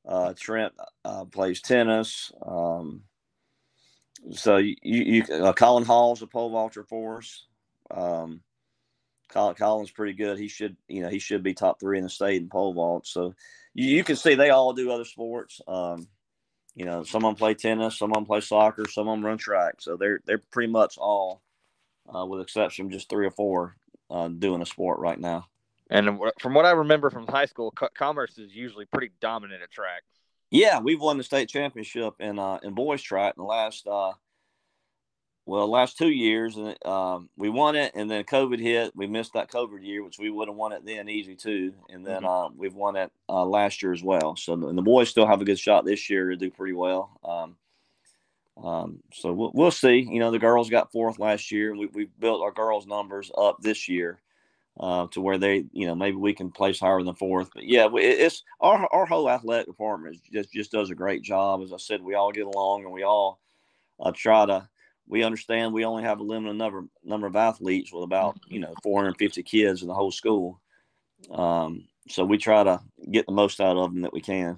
uh, 0.08 0.34
Trent 0.38 0.74
uh, 1.06 1.26
plays 1.26 1.62
tennis. 1.62 2.32
Um, 2.46 3.04
so 4.32 4.58
you, 4.58 4.76
you 4.82 5.24
uh, 5.34 5.54
Colin 5.54 5.86
Hall's 5.86 6.22
a 6.22 6.28
pole 6.28 6.50
vaulter 6.50 6.84
for 6.84 7.18
us. 7.18 7.46
Um, 7.92 8.42
Colin, 9.30 9.56
Colin's 9.56 9.92
pretty 9.92 10.14
good. 10.14 10.38
He 10.38 10.48
should, 10.48 10.78
you 10.88 11.02
know, 11.02 11.10
he 11.10 11.20
should 11.20 11.44
be 11.44 11.54
top 11.54 11.80
three 11.80 11.98
in 11.98 12.04
the 12.04 12.10
state 12.10 12.42
in 12.42 12.50
pole 12.50 12.74
vault. 12.74 13.08
So 13.08 13.36
you, 13.74 13.88
you 13.88 14.04
can 14.04 14.16
see 14.16 14.36
they 14.36 14.50
all 14.50 14.74
do 14.74 14.92
other 14.92 15.06
sports. 15.06 15.62
Um, 15.68 16.08
you 16.76 16.86
know, 16.86 17.04
some 17.04 17.24
of 17.24 17.30
them 17.30 17.36
play 17.36 17.54
tennis, 17.54 17.98
some 17.98 18.12
of 18.12 18.16
them 18.16 18.26
play 18.26 18.42
soccer, 18.42 18.88
some 18.90 19.08
of 19.08 19.16
them 19.16 19.26
run 19.26 19.38
track. 19.38 19.76
So 19.80 19.96
they're 19.96 20.22
they're 20.26 20.42
pretty 20.52 20.72
much 20.72 20.98
all, 20.98 21.42
uh, 22.14 22.26
with 22.26 22.42
exception 22.42 22.86
of 22.88 22.92
just 22.92 23.10
three 23.10 23.28
or 23.28 23.32
four, 23.32 23.76
uh, 24.14 24.28
doing 24.28 24.62
a 24.62 24.66
sport 24.66 25.00
right 25.00 25.20
now. 25.20 25.48
And 25.90 26.20
from 26.40 26.54
what 26.54 26.66
I 26.66 26.72
remember 26.72 27.10
from 27.10 27.28
high 27.28 27.46
school, 27.46 27.74
Commerce 27.96 28.38
is 28.38 28.56
usually 28.56 28.86
pretty 28.86 29.12
dominant 29.20 29.64
at 29.64 29.72
track. 29.72 30.04
Yeah, 30.50 30.80
we've 30.80 31.02
won 31.02 31.18
the 31.18 31.24
state 31.24 31.50
championship 31.50 32.14
in 32.20 32.40
uh, 32.40 32.60
in 32.64 32.74
boys 32.74 33.02
track 33.02 33.34
in 33.36 33.42
the 33.42 33.48
last 33.48 33.88
uh, 33.88 34.14
well 35.46 35.70
last 35.70 35.98
two 35.98 36.10
years, 36.10 36.56
and 36.56 36.76
um, 36.86 37.30
we 37.36 37.50
won 37.50 37.76
it, 37.76 37.94
and 37.96 38.10
then 38.10 38.24
COVID 38.24 38.60
hit. 38.60 38.96
We 38.96 39.08
missed 39.08 39.34
that 39.34 39.52
COVID 39.52 39.84
year, 39.84 40.04
which 40.04 40.20
we 40.20 40.30
would 40.30 40.48
have 40.48 40.56
won 40.56 40.74
it 40.74 40.86
then 40.86 41.10
easy 41.10 41.36
too, 41.36 41.74
and 41.90 42.06
then 42.06 42.22
mm-hmm. 42.22 42.26
uh, 42.26 42.50
we've 42.56 42.76
won 42.76 42.96
it 42.96 43.12
uh, 43.28 43.46
last 43.46 43.82
year 43.82 43.94
as 43.94 44.04
well. 44.04 44.36
So 44.36 44.54
and 44.54 44.78
the 44.78 44.84
boys 44.84 45.10
still 45.10 45.28
have 45.28 45.42
a 45.42 45.46
good 45.46 45.60
shot 45.60 45.86
this 45.86 46.10
year 46.10 46.30
to 46.30 46.38
do 46.38 46.52
pretty 46.52 46.74
well. 46.74 47.20
Um, 47.24 47.56
um, 48.62 49.00
so 49.14 49.34
we'll, 49.34 49.52
we'll 49.54 49.72
see. 49.72 50.08
You 50.10 50.20
know, 50.20 50.32
the 50.32 50.40
girls 50.40 50.70
got 50.70 50.92
fourth 50.92 51.20
last 51.20 51.52
year. 51.52 51.76
We 51.76 51.88
we 51.88 52.06
built 52.20 52.42
our 52.42 52.52
girls' 52.52 52.86
numbers 52.86 53.32
up 53.36 53.58
this 53.62 53.90
year 53.90 54.22
uh, 54.80 55.08
to 55.08 55.22
where 55.22 55.38
they, 55.38 55.66
you 55.72 55.88
know, 55.88 55.96
maybe 55.96 56.18
we 56.18 56.34
can 56.34 56.52
place 56.52 56.80
higher 56.80 57.02
than 57.02 57.16
fourth. 57.16 57.50
But 57.54 57.64
yeah, 57.64 57.90
it's 57.94 58.44
our 58.60 58.88
our 58.92 59.06
whole 59.06 59.30
athletic 59.30 59.68
department 59.68 60.18
just 60.32 60.52
just 60.52 60.72
does 60.72 60.90
a 60.90 60.96
great 60.96 61.24
job. 61.24 61.62
As 61.62 61.74
I 61.74 61.78
said, 61.78 62.02
we 62.02 62.16
all 62.16 62.32
get 62.32 62.46
along 62.46 62.84
and 62.84 62.94
we 62.94 63.04
all 63.04 63.40
uh, 64.00 64.12
try 64.16 64.46
to. 64.46 64.70
We 65.06 65.24
understand 65.24 65.74
we 65.74 65.84
only 65.84 66.04
have 66.04 66.20
a 66.20 66.24
limited 66.24 66.56
number 66.56 66.86
number 67.04 67.28
of 67.28 67.36
athletes 67.36 67.92
with 67.92 68.04
about 68.04 68.38
you 68.48 68.60
know 68.60 68.74
450 68.84 69.44
kids 69.44 69.82
in 69.82 69.88
the 69.88 69.94
whole 69.94 70.12
school. 70.12 70.62
Um, 71.32 71.86
so 72.08 72.24
we 72.24 72.38
try 72.38 72.64
to 72.64 72.80
get 73.12 73.26
the 73.26 73.34
most 73.34 73.60
out 73.60 73.78
of 73.78 73.94
them 73.94 74.02
that 74.02 74.14
we 74.14 74.22
can. 74.22 74.58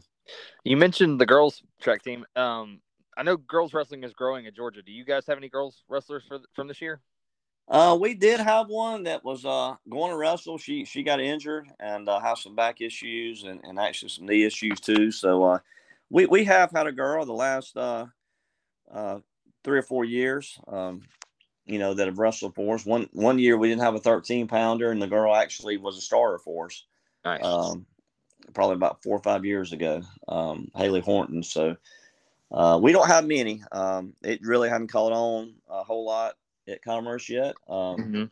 You 0.63 0.77
mentioned 0.77 1.19
the 1.19 1.25
girls 1.25 1.61
track 1.81 2.03
team. 2.03 2.25
Um, 2.35 2.79
I 3.17 3.23
know 3.23 3.37
girls 3.37 3.73
wrestling 3.73 4.03
is 4.03 4.13
growing 4.13 4.45
in 4.45 4.53
Georgia. 4.53 4.81
Do 4.81 4.91
you 4.91 5.05
guys 5.05 5.25
have 5.27 5.37
any 5.37 5.49
girls 5.49 5.83
wrestlers 5.87 6.23
for, 6.27 6.39
from 6.53 6.67
this 6.67 6.81
year? 6.81 7.01
Uh, 7.67 7.97
we 7.99 8.13
did 8.13 8.39
have 8.39 8.67
one 8.67 9.03
that 9.03 9.23
was 9.23 9.43
uh, 9.45 9.73
going 9.89 10.11
to 10.11 10.17
wrestle. 10.17 10.57
She 10.57 10.85
she 10.85 11.01
got 11.01 11.19
injured 11.19 11.67
and 11.79 12.07
uh, 12.07 12.19
has 12.19 12.43
some 12.43 12.55
back 12.55 12.79
issues 12.79 13.43
and, 13.43 13.59
and 13.63 13.79
actually 13.79 14.09
some 14.09 14.27
knee 14.27 14.43
issues 14.43 14.79
too. 14.79 15.11
So 15.11 15.43
uh, 15.43 15.59
we 16.09 16.27
we 16.27 16.43
have 16.43 16.71
had 16.71 16.85
a 16.85 16.91
girl 16.91 17.25
the 17.25 17.33
last 17.33 17.75
uh, 17.75 18.05
uh, 18.93 19.19
three 19.63 19.79
or 19.79 19.83
four 19.83 20.05
years, 20.05 20.59
um, 20.67 21.01
you 21.65 21.79
know, 21.79 21.95
that 21.95 22.05
have 22.05 22.19
wrestled 22.19 22.53
for 22.53 22.75
us. 22.75 22.85
One 22.85 23.09
one 23.13 23.39
year 23.39 23.57
we 23.57 23.69
didn't 23.69 23.81
have 23.81 23.95
a 23.95 23.99
13 23.99 24.47
pounder, 24.47 24.91
and 24.91 25.01
the 25.01 25.07
girl 25.07 25.33
actually 25.33 25.77
was 25.77 25.97
a 25.97 26.01
starter 26.01 26.37
for 26.37 26.67
us. 26.67 26.83
Nice. 27.23 27.43
Um, 27.43 27.87
probably 28.53 28.75
about 28.75 29.01
four 29.01 29.17
or 29.17 29.23
five 29.23 29.43
years 29.43 29.73
ago, 29.73 30.03
um, 30.27 30.69
Haley 30.75 31.01
Horton. 31.01 31.41
So 31.41 31.77
uh, 32.51 32.79
we 32.81 32.91
don't 32.91 33.07
have 33.07 33.25
many. 33.25 33.63
Um, 33.71 34.13
it 34.21 34.41
really 34.41 34.69
hadn't 34.69 34.91
caught 34.91 35.11
on 35.11 35.55
a 35.69 35.83
whole 35.83 36.05
lot 36.05 36.35
at 36.67 36.83
Commerce 36.83 37.29
yet. 37.29 37.55
Um, 37.67 37.97
mm-hmm. 37.97 38.23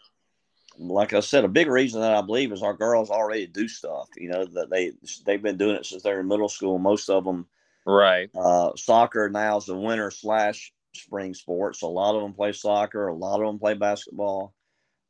Like 0.78 1.14
I 1.14 1.20
said, 1.20 1.44
a 1.44 1.50
big 1.50 1.68
reason 1.68 2.02
that 2.02 2.16
I 2.16 2.22
believe 2.22 2.52
is 2.52 2.64
our 2.64 2.74
girls 2.74 3.12
already 3.12 3.46
do 3.46 3.68
stuff. 3.68 4.10
You 4.18 4.30
know 4.30 4.46
that 4.46 4.70
they 4.72 4.94
they've 5.26 5.42
been 5.42 5.58
doing 5.58 5.76
it 5.76 5.86
since 5.86 6.02
they're 6.02 6.20
in 6.20 6.28
middle 6.28 6.50
school. 6.50 6.80
Most 6.80 7.10
of 7.10 7.24
them, 7.24 7.46
right? 7.86 8.30
Uh, 8.36 8.72
soccer 8.76 9.30
now 9.30 9.58
is 9.58 9.66
the 9.66 9.78
winter 9.78 10.10
slash 10.10 10.74
spring 10.96 11.34
sports. 11.34 11.80
so 11.80 11.88
a 11.88 11.90
lot 11.90 12.16
of 12.16 12.22
them 12.22 12.34
play 12.34 12.52
soccer. 12.52 13.08
A 13.08 13.14
lot 13.14 13.40
of 13.40 13.48
them 13.48 13.60
play 13.60 13.74
basketball. 13.74 14.54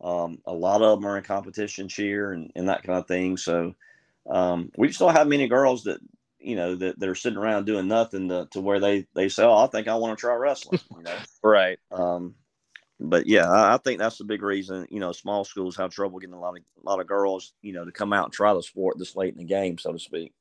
Um, 0.02 0.40
a 0.46 0.54
lot 0.54 0.82
of 0.82 1.00
them 1.00 1.10
are 1.10 1.18
in 1.18 1.24
competition 1.24 1.88
cheer 1.88 2.34
and, 2.34 2.52
and 2.56 2.68
that 2.68 2.84
kind 2.84 3.00
of 3.00 3.08
thing. 3.08 3.38
So 3.38 3.74
um, 4.30 4.72
we 4.78 4.88
just 4.88 5.00
don't 5.00 5.16
have 5.16 5.28
many 5.28 5.48
girls 5.48 5.84
that 5.84 6.00
you 6.44 6.56
know 6.56 6.76
that, 6.76 7.00
they're 7.00 7.16
sitting 7.16 7.40
around 7.40 7.66
doing 7.66 7.88
nothing 7.88 8.30
to, 8.30 8.48
to 8.52 8.62
where 8.62 8.80
they 8.80 9.08
they 9.16 9.30
say, 9.30 9.44
"Oh, 9.44 9.58
I 9.58 9.68
think 9.68 9.88
I 9.88 9.96
want 9.96 10.18
to 10.18 10.22
try 10.22 10.34
wrestling." 10.36 10.80
You 10.96 11.04
know, 11.04 11.16
right? 11.44 11.80
Um, 11.92 12.36
but 13.00 13.28
yeah, 13.28 13.50
I, 13.50 13.76
I, 13.76 13.78
think 13.78 14.00
that's 14.00 14.18
the 14.18 14.24
big 14.24 14.42
reason. 14.42 14.88
You 14.90 15.00
know, 15.00 15.12
small 15.12 15.44
schools 15.44 15.76
have 15.78 15.92
trouble 15.92 16.20
getting 16.20 16.36
a 16.36 16.40
lot 16.40 16.58
of 16.58 16.64
a 16.82 16.90
lot 16.90 17.00
of 17.00 17.08
girls, 17.08 17.54
you 17.62 17.74
know, 17.74 17.86
to 17.86 17.92
come 17.92 18.14
out 18.14 18.26
and 18.26 18.34
try 18.34 18.54
the 18.54 18.64
sport 18.64 18.98
this 18.98 19.16
late 19.16 19.34
in 19.34 19.40
the 19.40 19.46
game, 19.46 19.78
so 19.78 19.92
to 19.92 20.00
speak. 20.00 20.34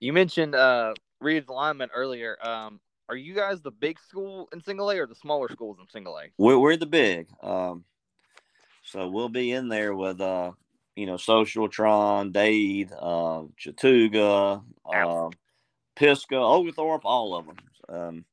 You 0.00 0.12
mentioned 0.12 0.54
uh, 0.54 0.94
Reed's 1.20 1.48
alignment 1.48 1.92
earlier. 1.94 2.36
Um, 2.42 2.80
are 3.08 3.16
you 3.16 3.34
guys 3.34 3.60
the 3.60 3.72
big 3.72 3.98
school 3.98 4.48
in 4.52 4.62
single 4.62 4.90
A 4.90 4.98
or 4.98 5.06
the 5.06 5.14
smaller 5.14 5.48
schools 5.50 5.78
in 5.80 5.88
single 5.88 6.16
A? 6.16 6.26
We're, 6.38 6.58
we're 6.58 6.76
the 6.76 6.86
big. 6.86 7.26
Um, 7.42 7.84
so 8.84 9.08
we'll 9.08 9.28
be 9.28 9.52
in 9.52 9.68
there 9.68 9.94
with 9.94 10.20
uh, 10.20 10.52
you 10.96 11.06
know, 11.06 11.14
Socialtron, 11.14 12.32
Dade, 12.32 12.90
uh, 12.92 13.42
Chattooga, 13.58 14.62
uh, 14.92 15.30
Pisgah, 15.96 16.36
Oglethorpe, 16.36 17.04
all 17.04 17.34
of 17.34 17.46
them. 17.46 17.56
Um, 17.88 18.24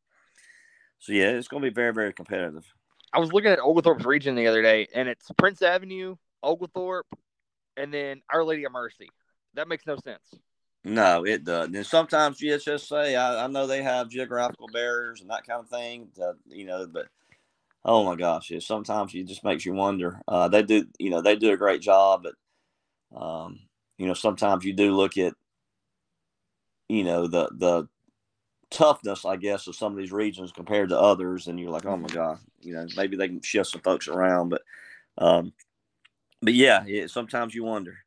so 1.00 1.14
yeah, 1.14 1.30
it's 1.30 1.48
going 1.48 1.64
to 1.64 1.70
be 1.70 1.74
very, 1.74 1.94
very 1.94 2.14
competitive. 2.14 2.66
I 3.14 3.20
was 3.20 3.32
looking 3.32 3.52
at 3.52 3.60
Oglethorpe's 3.60 4.06
region 4.06 4.36
the 4.36 4.48
other 4.48 4.62
day, 4.62 4.88
and 4.94 5.08
it's 5.08 5.30
Prince 5.38 5.62
Avenue, 5.62 6.16
Oglethorpe, 6.44 7.08
and 7.78 7.94
then 7.94 8.22
Our 8.32 8.44
Lady 8.44 8.66
of 8.66 8.72
Mercy. 8.72 9.10
That 9.54 9.68
makes 9.68 9.86
no 9.86 9.98
sense. 9.98 10.36
No, 10.84 11.26
it 11.26 11.44
doesn't. 11.44 11.76
And 11.76 11.86
sometimes 11.86 12.40
GHSA, 12.40 13.18
I, 13.18 13.44
I 13.44 13.48
know 13.48 13.68
they 13.68 13.84
have 13.84 14.10
geographical 14.10 14.68
barriers 14.68 15.22
and 15.22 15.30
that 15.30 15.46
kind 15.46 15.60
of 15.60 15.70
thing, 15.70 16.10
to, 16.16 16.34
you 16.48 16.66
know, 16.66 16.88
but 16.88 17.08
oh 17.84 18.04
my 18.06 18.16
gosh, 18.16 18.52
yeah, 18.52 18.60
sometimes 18.60 19.14
it 19.14 19.28
just 19.28 19.44
makes 19.44 19.66
you 19.66 19.74
wonder. 19.74 20.22
Uh, 20.28 20.48
they 20.48 20.64
do, 20.64 20.86
you 21.00 21.10
know, 21.10 21.22
they 21.22 21.36
do 21.36 21.52
a 21.52 21.58
great 21.58 21.82
job, 21.82 22.24
but 22.24 22.36
um, 23.16 23.60
you 23.98 24.08
know, 24.08 24.14
sometimes 24.14 24.64
you 24.64 24.74
do 24.74 24.96
look 24.96 25.18
at, 25.18 25.34
you 26.90 27.04
know, 27.04 27.28
the 27.28 27.50
the 27.54 27.88
toughness, 28.70 29.26
I 29.26 29.38
guess, 29.38 29.68
of 29.68 29.76
some 29.76 29.94
of 29.94 29.98
these 29.98 30.12
regions 30.12 30.52
compared 30.52 30.90
to 30.90 31.00
others, 31.00 31.48
and 31.48 31.60
you're 31.60 31.72
like, 31.72 31.86
oh 31.86 31.98
my 31.98 32.08
god, 32.08 32.40
you 32.60 32.74
know, 32.74 32.86
maybe 32.96 33.18
they 33.18 33.28
can 33.28 33.42
shift 33.42 33.70
some 33.70 33.82
folks 33.82 34.08
around, 34.08 34.50
but, 34.50 34.62
um, 35.18 35.54
but 36.42 36.54
yeah, 36.54 36.84
it, 36.86 37.10
sometimes 37.10 37.56
you 37.56 37.64
wonder. 37.64 37.98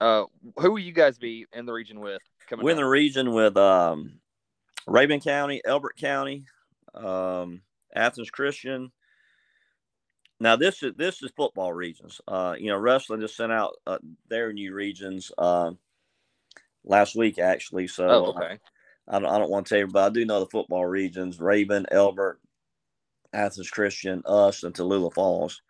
Uh, 0.00 0.24
who 0.56 0.72
will 0.72 0.78
you 0.78 0.92
guys 0.92 1.18
be 1.18 1.46
in 1.52 1.66
the 1.66 1.72
region 1.72 2.00
with? 2.00 2.22
Coming 2.48 2.64
We're 2.64 2.72
in 2.72 2.76
the 2.76 2.84
region 2.84 3.32
with 3.32 3.56
um, 3.56 4.20
Rabun 4.88 5.22
County, 5.22 5.60
Elbert 5.64 5.96
County, 5.96 6.46
um, 6.94 7.62
Athens 7.94 8.30
Christian. 8.30 8.90
Now 10.40 10.56
this 10.56 10.82
is 10.82 10.94
this 10.96 11.22
is 11.22 11.30
football 11.36 11.72
regions. 11.72 12.20
Uh, 12.26 12.56
you 12.58 12.68
know, 12.68 12.78
wrestling 12.78 13.20
just 13.20 13.36
sent 13.36 13.52
out 13.52 13.76
uh, 13.86 13.98
their 14.28 14.52
new 14.52 14.74
regions 14.74 15.30
uh, 15.36 15.72
last 16.84 17.14
week 17.14 17.38
actually. 17.38 17.86
So 17.86 18.08
Oh, 18.08 18.24
okay. 18.32 18.58
I 19.06 19.18
don't, 19.18 19.30
I 19.30 19.38
don't 19.38 19.50
want 19.50 19.66
to 19.66 19.70
tell 19.70 19.78
you, 19.80 19.86
but 19.86 20.04
I 20.04 20.08
do 20.12 20.24
know 20.24 20.40
the 20.40 20.46
football 20.46 20.86
regions: 20.86 21.38
Rabun, 21.38 21.84
Elbert, 21.90 22.40
Athens 23.32 23.70
Christian, 23.70 24.22
us, 24.24 24.62
and 24.62 24.74
Tallulah 24.74 25.12
Falls. 25.12 25.60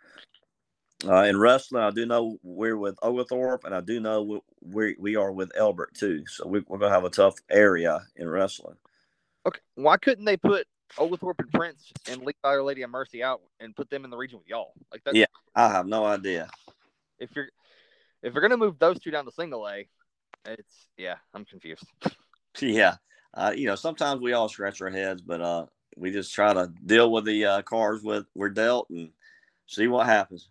Uh, 1.07 1.23
in 1.23 1.39
wrestling, 1.39 1.83
I 1.83 1.91
do 1.91 2.05
know 2.05 2.39
we're 2.43 2.77
with 2.77 2.99
Oglethorpe, 3.03 3.65
and 3.65 3.75
I 3.75 3.81
do 3.81 3.99
know 4.01 4.23
we 4.23 4.41
we, 4.61 4.97
we 4.99 5.17
are 5.17 5.33
with 5.33 5.51
Elbert 5.57 5.95
too. 5.95 6.25
So 6.29 6.47
we, 6.47 6.63
we're 6.69 6.79
gonna 6.79 6.95
have 6.95 7.05
a 7.05 7.11
tough 7.11 7.35
area 7.51 8.03
in 8.17 8.29
wrestling. 8.29 8.77
Okay. 9.47 9.61
Why 9.75 9.97
couldn't 9.97 10.27
they 10.27 10.37
put 10.37 10.67
Oglethorpe 10.99 11.41
and 11.41 11.53
Prince 11.53 11.93
and 12.09 12.21
Levi 12.21 12.33
Our 12.45 12.63
Lady 12.63 12.83
of 12.83 12.91
Mercy 12.91 13.23
out 13.23 13.41
and 13.61 13.75
put 13.75 13.91
them 13.91 14.05
in 14.05 14.11
the 14.11 14.17
region 14.17 14.39
with 14.39 14.49
y'all? 14.49 14.73
Like 14.93 15.05
that. 15.05 15.15
Yeah. 15.15 15.27
I 15.55 15.69
have 15.69 15.87
no 15.87 16.05
idea. 16.05 16.49
If 17.19 17.31
you're 17.35 17.49
if 18.23 18.35
you're 18.35 18.43
gonna 18.43 18.57
move 18.57 18.79
those 18.79 18.99
two 19.01 19.11
down 19.11 19.25
to 19.25 19.33
single 19.33 19.69
A, 19.69 19.89
it's 20.45 20.87
yeah, 20.97 21.17
I'm 21.35 21.45
confused. 21.45 21.85
Yeah, 22.61 22.97
uh, 23.33 23.55
you 23.57 23.67
know, 23.69 23.77
sometimes 23.77 24.21
we 24.21 24.33
all 24.33 24.49
scratch 24.49 24.83
our 24.83 24.91
heads, 24.91 25.23
but 25.23 25.41
uh, 25.41 25.67
we 25.97 26.11
just 26.11 26.35
try 26.35 26.53
to 26.53 26.71
deal 26.85 27.11
with 27.11 27.25
the 27.25 27.45
uh, 27.45 27.63
cards 27.63 28.03
with 28.03 28.27
we're 28.35 28.51
dealt 28.51 28.91
and 28.91 29.11
see 29.67 29.87
what 29.87 30.07
happens. 30.07 30.49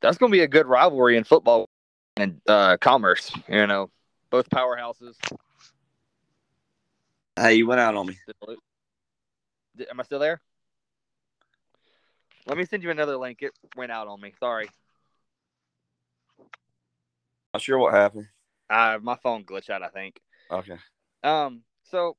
That's 0.00 0.16
gonna 0.16 0.32
be 0.32 0.40
a 0.40 0.48
good 0.48 0.66
rivalry 0.66 1.16
in 1.16 1.24
football 1.24 1.68
and 2.16 2.40
uh, 2.48 2.78
commerce. 2.78 3.30
You 3.46 3.66
know, 3.66 3.90
both 4.30 4.48
powerhouses. 4.48 5.16
Hey, 7.36 7.56
you 7.56 7.66
went 7.66 7.80
out 7.80 7.94
on 7.94 8.06
me. 8.06 8.16
Am 9.90 10.00
I 10.00 10.02
still 10.02 10.18
there? 10.18 10.40
Let 12.46 12.58
me 12.58 12.64
send 12.64 12.82
you 12.82 12.90
another 12.90 13.16
link. 13.16 13.38
It 13.40 13.52
went 13.76 13.90
out 13.90 14.06
on 14.06 14.20
me. 14.20 14.32
Sorry. 14.38 14.68
Not 17.52 17.62
sure 17.62 17.78
what 17.78 17.94
happened. 17.94 18.26
Uh, 18.68 18.98
my 19.02 19.16
phone 19.16 19.44
glitched 19.44 19.70
out. 19.70 19.82
I 19.82 19.88
think. 19.88 20.20
Okay. 20.50 20.76
Um. 21.22 21.62
So, 21.84 22.16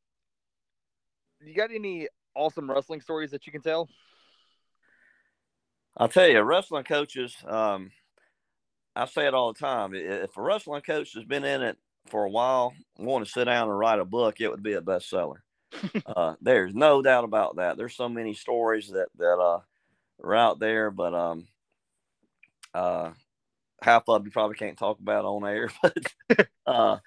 you 1.44 1.54
got 1.54 1.72
any 1.72 2.08
awesome 2.36 2.70
wrestling 2.70 3.02
stories 3.02 3.32
that 3.32 3.46
you 3.46 3.52
can 3.52 3.62
tell? 3.62 3.90
I'll 5.98 6.10
tell 6.10 6.28
you, 6.28 6.42
wrestling 6.42 6.84
coaches, 6.84 7.36
um, 7.48 7.92
I 8.96 9.06
say 9.06 9.28
it 9.28 9.34
all 9.34 9.54
the 9.54 9.60
time. 9.60 9.94
If 9.94 10.36
a 10.36 10.42
wrestling 10.42 10.82
coach 10.82 11.14
has 11.14 11.24
been 11.24 11.46
in 11.46 11.62
it 11.62 11.78
for 12.08 12.26
a 12.26 12.30
while, 12.30 12.74
want 12.98 13.26
to 13.26 13.32
sit 13.32 13.46
down 13.46 13.70
and 13.70 13.80
write 13.80 14.00
a 14.00 14.06
book, 14.06 14.42
it 14.42 14.50
would 14.50 14.64
be 14.64 14.74
a 14.74 14.82
bestseller. 14.82 15.38
Uh, 16.06 16.36
there's 16.42 16.74
no 16.74 17.02
doubt 17.02 17.24
about 17.24 17.58
that. 17.58 17.78
There's 17.78 17.96
so 17.96 18.10
many 18.10 18.34
stories 18.34 18.90
that 18.92 19.08
that 19.18 19.38
uh, 19.38 19.60
are 20.24 20.36
out 20.36 20.60
there, 20.60 20.92
but 20.92 21.14
um, 21.14 21.48
uh, 22.74 23.12
half 23.82 24.04
of 24.08 24.26
you 24.26 24.32
probably 24.32 24.56
can't 24.56 24.78
talk 24.78 25.00
about 25.00 25.26
on 25.26 25.46
air. 25.48 25.70
But 26.28 26.48
uh, 26.66 26.98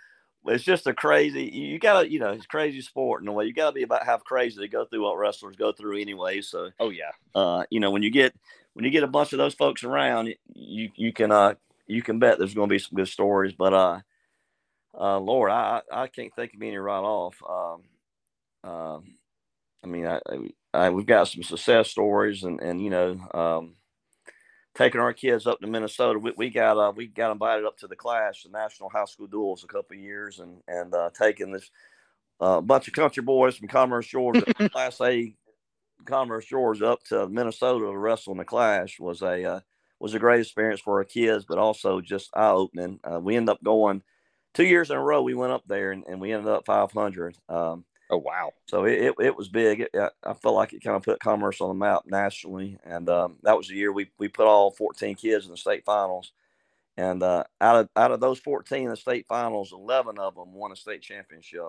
it's 0.47 0.65
just 0.65 0.87
a 0.87 0.95
crazy. 0.95 1.45
You 1.45 1.79
gotta, 1.79 2.11
you 2.11 2.21
know, 2.21 2.31
it's 2.31 2.47
crazy 2.47 2.81
sport 2.81 3.23
in 3.23 3.29
a 3.29 3.33
way. 3.33 3.45
You 3.47 3.53
gotta 3.53 3.73
be 3.73 3.83
about 3.83 4.07
half 4.07 4.25
crazy 4.25 4.61
to 4.61 4.69
go 4.69 4.85
through 4.85 5.03
what 5.03 5.19
wrestlers 5.19 5.57
go 5.57 5.73
through 5.73 6.01
anyway. 6.01 6.41
So 6.41 6.71
Oh 6.79 6.91
yeah. 6.91 7.11
uh, 7.35 7.65
you 7.71 7.81
know, 7.81 7.91
when 7.91 8.03
you 8.03 8.11
get 8.11 8.35
when 8.75 8.85
you 8.85 8.91
get 8.91 9.03
a 9.03 9.09
bunch 9.09 9.33
of 9.33 9.39
those 9.39 9.55
folks 9.55 9.83
around, 9.85 10.33
you 10.55 10.91
you 10.95 11.13
can 11.13 11.33
uh 11.33 11.55
you 11.89 12.03
can 12.03 12.19
bet 12.19 12.39
there's 12.39 12.55
going 12.55 12.69
to 12.69 12.75
be 12.75 12.79
some 12.79 12.95
good 12.97 13.09
stories. 13.09 13.53
But 13.53 13.75
uh, 13.75 14.01
uh, 14.99 15.19
Lord, 15.19 15.51
I 15.51 15.83
I 15.91 16.07
can't 16.07 16.35
think 16.35 16.55
of 16.55 16.63
any 16.63 16.77
right 16.77 16.99
off. 16.99 17.43
Um, 17.49 17.83
um, 18.65 19.05
I 19.83 19.87
mean, 19.87 20.07
I, 20.07 20.21
I 20.75 20.91
we've 20.91 21.07
got 21.07 21.29
some 21.29 21.43
success 21.43 21.91
stories, 21.91 22.43
and 22.43 22.61
and 22.61 22.83
you 22.83 22.91
know, 22.91 23.19
um, 23.35 23.77
taking 24.75 25.01
our 25.01 25.13
kids 25.13 25.47
up 25.47 25.61
to 25.61 25.67
Minnesota, 25.67 26.19
we, 26.19 26.33
we 26.37 26.51
got 26.51 26.79
uh 26.79 26.93
we 26.95 27.07
got 27.07 27.33
invited 27.33 27.65
up 27.65 27.77
to 27.79 27.87
the 27.87 27.97
clash, 27.97 28.43
the 28.43 28.51
national 28.51 28.91
high 28.91 29.05
school 29.05 29.29
duals, 29.29 29.65
a 29.65 29.67
couple 29.67 29.97
of 29.97 30.03
years, 30.03 30.41
and 30.41 30.63
and 30.69 30.95
uh, 30.95 31.11
taking 31.19 31.53
this 31.53 31.71
uh, 32.41 32.61
bunch 32.61 32.89
of 32.89 32.95
country 32.95 33.23
boys 33.23 33.57
from 33.57 33.69
Commerce, 33.69 34.07
Georgia, 34.07 34.43
Class 34.71 35.01
A 35.01 35.35
Commerce 36.05 36.47
Georgia 36.47 36.87
up 36.87 37.03
to 37.05 37.29
Minnesota 37.29 37.87
to 37.87 37.97
wrestle 37.97 38.33
in 38.33 38.39
the 38.39 38.45
Clash 38.45 39.01
was 39.01 39.23
a 39.23 39.45
uh, 39.45 39.61
was 40.01 40.15
a 40.15 40.19
great 40.19 40.41
experience 40.41 40.81
for 40.81 40.99
our 40.99 41.05
kids, 41.05 41.45
but 41.49 41.59
also 41.59 42.01
just 42.01 42.31
eye 42.35 42.51
opening. 42.51 43.01
Uh, 43.03 43.21
we 43.21 43.37
ended 43.37 43.51
up 43.51 43.63
going 43.63 44.03
two 44.55 44.65
years 44.65 44.91
in 44.91 44.97
a 44.97 45.03
row. 45.03 45.23
We 45.23 45.35
went 45.35 45.53
up 45.53 45.65
there 45.67 45.93
and, 45.93 46.05
and 46.09 46.21
we 46.21 46.33
ended 46.33 46.49
up 46.53 46.67
500. 46.67 47.37
Um, 47.49 47.85
Oh 48.11 48.17
wow. 48.19 48.53
so 48.67 48.85
it, 48.85 48.95
it, 49.03 49.15
it 49.21 49.37
was 49.37 49.49
big. 49.49 49.81
It, 49.81 49.91
I- 49.95 50.35
felt 50.35 50.55
like 50.55 50.73
it 50.73 50.83
kind 50.83 50.97
of 50.97 51.03
put 51.03 51.21
Commerce 51.21 51.61
on 51.61 51.69
the 51.69 51.75
map 51.75 52.03
nationally, 52.07 52.79
and 52.85 53.09
um, 53.11 53.37
that 53.43 53.57
was 53.57 53.69
the 53.69 53.75
year 53.75 53.93
we 53.93 54.11
we 54.19 54.29
put 54.29 54.47
all 54.47 54.71
14 54.71 55.15
kids 55.15 55.45
in 55.45 55.51
the 55.51 55.57
state 55.57 55.85
finals. 55.85 56.33
And 56.97 57.23
uh, 57.23 57.45
out 57.61 57.77
of 57.77 57.89
out 57.97 58.11
of 58.13 58.21
those 58.21 58.41
14 58.41 58.85
in 58.85 58.91
the 58.91 58.97
state 58.97 59.27
finals, 59.29 59.73
11 59.73 60.19
of 60.19 60.35
them 60.35 60.53
won 60.53 60.73
a 60.73 60.77
state 60.77 61.03
championship. 61.03 61.69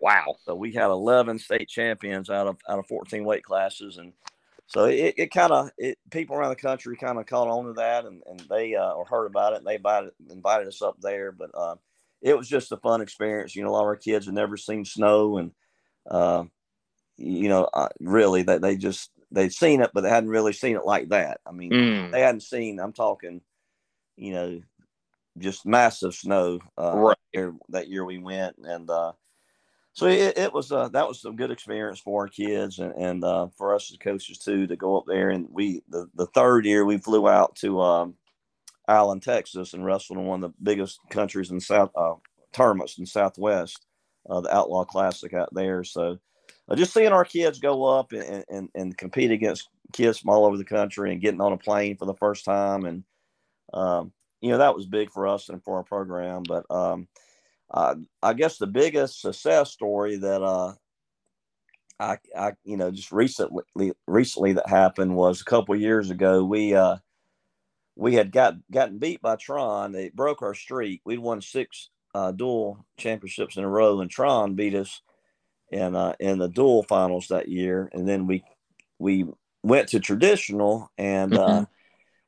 Wow. 0.00 0.36
So 0.44 0.54
we 0.54 0.72
had 0.72 0.90
11 0.90 1.38
state 1.38 1.68
champions 1.68 2.30
out 2.30 2.46
of 2.46 2.56
out 2.68 2.78
of 2.78 2.86
14 2.86 3.24
weight 3.24 3.44
classes, 3.44 3.98
and 3.98 4.12
so 4.66 4.86
it, 4.86 5.14
it 5.16 5.30
kind 5.30 5.52
of 5.52 5.70
it 5.78 5.98
people 6.10 6.36
around 6.36 6.50
the 6.50 6.56
country 6.56 6.96
kind 6.96 7.18
of 7.18 7.26
caught 7.26 7.48
on 7.48 7.66
to 7.66 7.72
that, 7.74 8.06
and 8.06 8.22
and 8.26 8.40
they 8.50 8.74
uh, 8.74 8.92
or 8.92 9.04
heard 9.06 9.26
about 9.26 9.52
it, 9.52 9.58
and 9.58 9.66
they 9.66 9.76
invited 9.76 10.10
invited 10.30 10.68
us 10.68 10.82
up 10.82 10.96
there. 11.00 11.32
But 11.32 11.50
uh, 11.54 11.76
it 12.22 12.36
was 12.36 12.48
just 12.48 12.72
a 12.72 12.76
fun 12.78 13.00
experience. 13.00 13.54
You 13.54 13.62
know, 13.62 13.70
a 13.70 13.72
lot 13.72 13.82
of 13.82 13.86
our 13.86 13.96
kids 13.96 14.26
had 14.26 14.34
never 14.34 14.56
seen 14.56 14.84
snow, 14.84 15.38
and 15.38 15.52
uh, 16.10 16.44
you 17.16 17.48
know, 17.48 17.64
uh, 17.72 17.88
really 18.00 18.42
that 18.42 18.60
they 18.62 18.76
just 18.76 19.10
they'd 19.30 19.52
seen 19.52 19.80
it, 19.80 19.90
but 19.94 20.02
they 20.02 20.10
hadn't 20.10 20.30
really 20.30 20.52
seen 20.52 20.76
it 20.76 20.84
like 20.84 21.08
that. 21.10 21.40
I 21.46 21.52
mean, 21.52 21.72
Mm. 21.72 22.12
they 22.12 22.20
hadn't 22.20 22.42
seen. 22.42 22.78
I'm 22.78 22.92
talking, 22.92 23.40
you 24.16 24.32
know, 24.32 24.60
just 25.38 25.66
massive 25.66 26.14
snow. 26.14 26.60
Uh, 26.78 26.92
Right. 26.96 27.16
year- 27.32 27.54
that 27.70 27.88
year 27.88 28.04
we 28.04 28.18
went, 28.18 28.56
and 28.58 28.88
uh, 28.90 29.12
so 29.92 30.06
it, 30.06 30.36
it 30.38 30.52
was 30.52 30.72
uh, 30.72 30.88
that 30.90 31.08
was 31.08 31.24
a 31.24 31.30
good 31.32 31.50
experience 31.50 31.98
for 32.00 32.22
our 32.22 32.28
kids 32.28 32.78
and, 32.78 32.92
and 32.94 33.24
uh, 33.24 33.48
for 33.56 33.74
us 33.74 33.90
as 33.90 33.98
coaches 33.98 34.38
too 34.38 34.66
to 34.66 34.76
go 34.76 34.96
up 34.98 35.04
there. 35.06 35.30
And 35.30 35.48
we 35.50 35.82
the, 35.88 36.08
the 36.14 36.26
third 36.26 36.66
year 36.66 36.84
we 36.84 36.98
flew 36.98 37.28
out 37.28 37.56
to 37.56 37.80
um, 37.80 38.14
Allen, 38.88 39.20
Texas, 39.20 39.72
and 39.74 39.84
wrestled 39.84 40.18
in 40.18 40.26
one 40.26 40.44
of 40.44 40.52
the 40.52 40.56
biggest 40.62 41.00
countries 41.10 41.50
in 41.50 41.60
South 41.60 41.90
uh, 41.96 42.14
tournaments 42.52 42.98
in 42.98 43.06
Southwest, 43.06 43.84
uh, 44.28 44.40
the 44.40 44.54
Outlaw 44.54 44.84
Classic 44.84 45.32
out 45.34 45.48
there. 45.52 45.84
So 45.84 46.18
uh, 46.68 46.76
just 46.76 46.92
seeing 46.92 47.12
our 47.12 47.24
kids 47.24 47.58
go 47.58 47.84
up 47.84 48.12
and, 48.12 48.44
and, 48.48 48.68
and 48.74 48.98
compete 48.98 49.30
against 49.30 49.68
kids 49.92 50.18
from 50.18 50.30
all 50.30 50.44
over 50.44 50.56
the 50.56 50.64
country 50.64 51.12
and 51.12 51.20
getting 51.20 51.40
on 51.40 51.52
a 51.52 51.58
plane 51.58 51.96
for 51.96 52.06
the 52.06 52.14
first 52.14 52.44
time. 52.44 52.84
And 52.84 53.04
um, 53.72 54.12
you 54.40 54.50
know 54.50 54.58
that 54.58 54.74
was 54.74 54.86
big 54.86 55.10
for 55.10 55.26
us 55.26 55.48
and 55.48 55.62
for 55.62 55.76
our 55.76 55.84
program. 55.84 56.42
But 56.46 56.64
um, 56.70 57.08
uh, 57.70 57.96
i 58.22 58.32
guess 58.32 58.58
the 58.58 58.66
biggest 58.66 59.20
success 59.20 59.72
story 59.72 60.16
that 60.16 60.42
uh, 60.42 60.72
I, 61.98 62.18
I 62.36 62.52
you 62.64 62.76
know 62.76 62.90
just 62.90 63.10
recently 63.10 63.92
recently 64.06 64.52
that 64.52 64.68
happened 64.68 65.16
was 65.16 65.40
a 65.40 65.44
couple 65.44 65.74
years 65.76 66.10
ago. 66.10 66.44
We 66.44 66.74
uh, 66.74 66.96
we 67.96 68.14
had 68.14 68.30
got 68.30 68.54
gotten 68.70 68.98
beat 68.98 69.22
by 69.22 69.36
Trion. 69.36 69.92
They 69.92 70.10
broke 70.10 70.42
our 70.42 70.54
streak. 70.54 71.00
We'd 71.04 71.18
won 71.18 71.40
six 71.40 71.90
uh, 72.16 72.32
dual 72.32 72.82
championships 72.96 73.58
in 73.58 73.64
a 73.64 73.68
row 73.68 74.00
and 74.00 74.10
Trion 74.10 74.56
beat 74.56 74.74
us 74.74 75.02
in 75.70 75.94
uh, 75.94 76.14
in 76.18 76.38
the 76.38 76.48
dual 76.48 76.82
finals 76.84 77.28
that 77.28 77.48
year. 77.48 77.90
And 77.92 78.08
then 78.08 78.26
we 78.26 78.42
we 78.98 79.26
went 79.62 79.90
to 79.90 80.00
traditional 80.00 80.90
and 80.96 81.36
uh, 81.36 81.66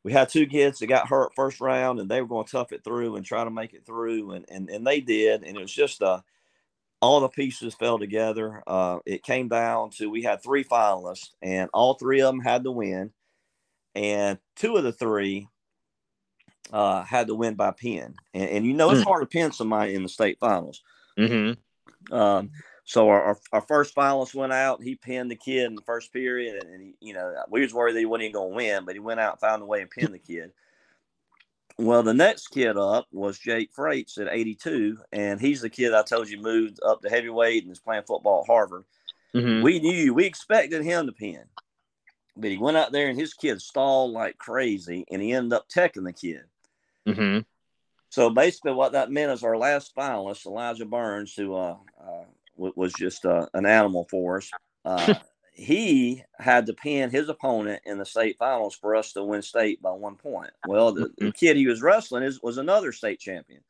we 0.05 0.13
had 0.13 0.29
two 0.29 0.47
kids 0.47 0.81
that 0.81 0.89
got 0.89 1.09
hurt 1.09 1.33
first 1.35 1.63
round 1.63 2.01
and 2.01 2.11
they 2.11 2.21
were 2.21 2.29
going 2.29 2.45
to 2.45 2.53
tough 2.53 2.73
it 2.73 2.85
through 2.85 3.17
and 3.17 3.25
try 3.25 3.45
to 3.45 3.51
make 3.51 3.73
it 3.73 3.87
through 3.87 4.33
and 4.33 4.45
and, 4.51 4.69
and 4.69 4.87
they 4.87 5.01
did. 5.01 5.43
And 5.43 5.57
it 5.57 5.61
was 5.61 5.73
just 5.73 6.03
uh 6.03 6.21
all 7.01 7.21
the 7.21 7.29
pieces 7.31 7.75
fell 7.75 7.99
together. 7.99 8.63
Uh 8.67 8.99
it 9.07 9.23
came 9.23 9.49
down 9.49 9.89
to 9.93 10.11
we 10.11 10.23
had 10.23 10.43
three 10.43 10.65
finalists 10.65 11.31
and 11.41 11.71
all 11.73 11.95
three 11.95 12.21
of 12.21 12.27
them 12.27 12.41
had 12.41 12.65
to 12.65 12.71
win. 12.71 13.11
And 13.95 14.39
two 14.55 14.77
of 14.77 14.85
the 14.85 14.93
three 14.93 15.49
uh 16.73 17.03
had 17.05 17.27
to 17.29 17.35
win 17.35 17.55
by 17.55 17.71
pin 17.71 18.15
and, 18.35 18.49
and 18.51 18.67
you 18.67 18.73
know 18.75 18.91
it's 18.91 19.03
Hmm. 19.03 19.09
hard 19.09 19.23
to 19.23 19.27
pin 19.27 19.53
somebody 19.53 19.95
in 19.95 20.03
the 20.03 20.09
state 20.09 20.39
finals 20.39 20.83
Mm-hmm. 21.19 22.15
um, 22.15 22.51
so 22.85 23.09
our, 23.11 23.21
our, 23.23 23.39
our 23.53 23.61
first 23.61 23.95
finalist 23.95 24.35
went 24.35 24.53
out. 24.53 24.83
He 24.83 24.95
pinned 24.95 25.31
the 25.31 25.37
kid 25.37 25.65
in 25.67 25.75
the 25.75 25.83
first 25.83 26.11
period, 26.11 26.63
and, 26.63 26.73
and 26.73 26.83
he, 26.83 26.95
you 27.01 27.13
know 27.13 27.35
we 27.51 27.61
was 27.61 27.75
worried 27.75 27.95
that 27.95 27.99
he 27.99 28.07
wasn't 28.07 28.25
even 28.25 28.33
going 28.35 28.51
to 28.51 28.57
win, 28.57 28.85
but 28.87 28.95
he 28.95 28.99
went 29.01 29.21
out 29.21 29.33
and 29.33 29.41
found 29.41 29.63
a 29.63 29.67
way 29.67 29.83
and 29.83 29.91
pinned 29.91 30.15
the 30.15 30.19
kid. 30.19 30.53
Well, 31.77 32.03
the 32.03 32.15
next 32.15 32.49
kid 32.49 32.77
up 32.77 33.07
was 33.13 33.39
Jake 33.39 33.73
Freights 33.73 34.17
at 34.19 34.29
82, 34.29 34.99
and 35.13 35.41
he's 35.41 35.61
the 35.61 35.69
kid 35.71 35.93
I 35.93 36.03
told 36.03 36.29
you 36.29 36.41
moved 36.41 36.81
up 36.85 37.03
to 37.03 37.11
heavyweight 37.11 37.65
and 37.65 37.73
is 37.73 37.79
playing 37.79 38.05
football 38.07 38.41
at 38.43 38.47
Harvard. 38.51 38.85
Mm-hmm. 39.35 39.63
We 39.63 39.81
knew 39.81 40.15
we 40.15 40.25
expected 40.25 40.83
him 40.83 41.07
to 41.07 41.13
pin, 41.13 41.43
but 42.37 42.51
he 42.51 42.57
went 42.59 42.77
out 42.79 42.91
there 42.91 43.09
and 43.09 43.19
his 43.19 43.35
kid 43.35 43.61
stalled 43.61 44.13
like 44.13 44.39
crazy, 44.39 45.05
and 45.11 45.21
he 45.21 45.33
ended 45.33 45.53
up 45.53 45.69
teching 45.69 46.05
the 46.05 46.13
kid. 46.13 46.43
Mm-hmm. 47.13 47.41
So 48.11 48.31
basically, 48.31 48.73
what 48.73 48.93
that 48.93 49.11
meant 49.11 49.33
is 49.33 49.45
our 49.45 49.57
last 49.57 49.95
finalist, 49.95 50.47
Elijah 50.47 50.87
Burns, 50.87 51.35
who 51.35 51.55
uh, 51.55 51.77
uh, 52.01 52.25
was 52.57 52.93
just 52.95 53.25
uh, 53.27 53.47
an 53.55 53.67
animal 53.67 54.07
for 54.11 54.39
us. 54.39 54.51
Uh, 54.85 55.15
he 55.53 56.23
had 56.39 56.67
to 56.67 56.73
pin 56.73 57.11
his 57.11 57.29
opponent 57.29 57.83
in 57.85 57.99
the 57.99 58.07
state 58.07 58.37
finals 58.39 58.75
for 58.75 58.95
us 58.95 59.13
to 59.13 59.25
win 59.25 59.43
state 59.43 59.83
by 59.83 59.91
one 59.91 60.15
point. 60.15 60.51
Well, 60.67 60.93
the, 60.93 61.11
the 61.19 61.33
kid 61.33 61.57
he 61.57 61.67
was 61.67 61.83
wrestling 61.83 62.23
is, 62.23 62.43
was 62.43 62.59
another 62.59 62.93
state 62.93 63.19
champion. 63.19 63.61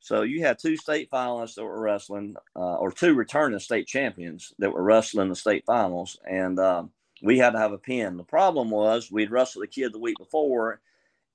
So 0.00 0.22
you 0.22 0.42
had 0.42 0.58
two 0.58 0.76
state 0.76 1.10
finalists 1.10 1.54
that 1.54 1.64
were 1.64 1.80
wrestling, 1.80 2.36
uh, 2.54 2.76
or 2.76 2.92
two 2.92 3.14
returning 3.14 3.58
state 3.58 3.86
champions 3.86 4.52
that 4.58 4.72
were 4.72 4.82
wrestling 4.82 5.28
the 5.28 5.36
state 5.36 5.64
finals, 5.66 6.18
and 6.24 6.58
um, 6.60 6.90
we 7.22 7.38
had 7.38 7.50
to 7.50 7.58
have 7.58 7.72
a 7.72 7.78
pin. 7.78 8.16
The 8.16 8.22
problem 8.22 8.70
was 8.70 9.10
we'd 9.10 9.30
wrestled 9.30 9.64
the 9.64 9.68
kid 9.68 9.92
the 9.92 9.98
week 9.98 10.16
before 10.18 10.80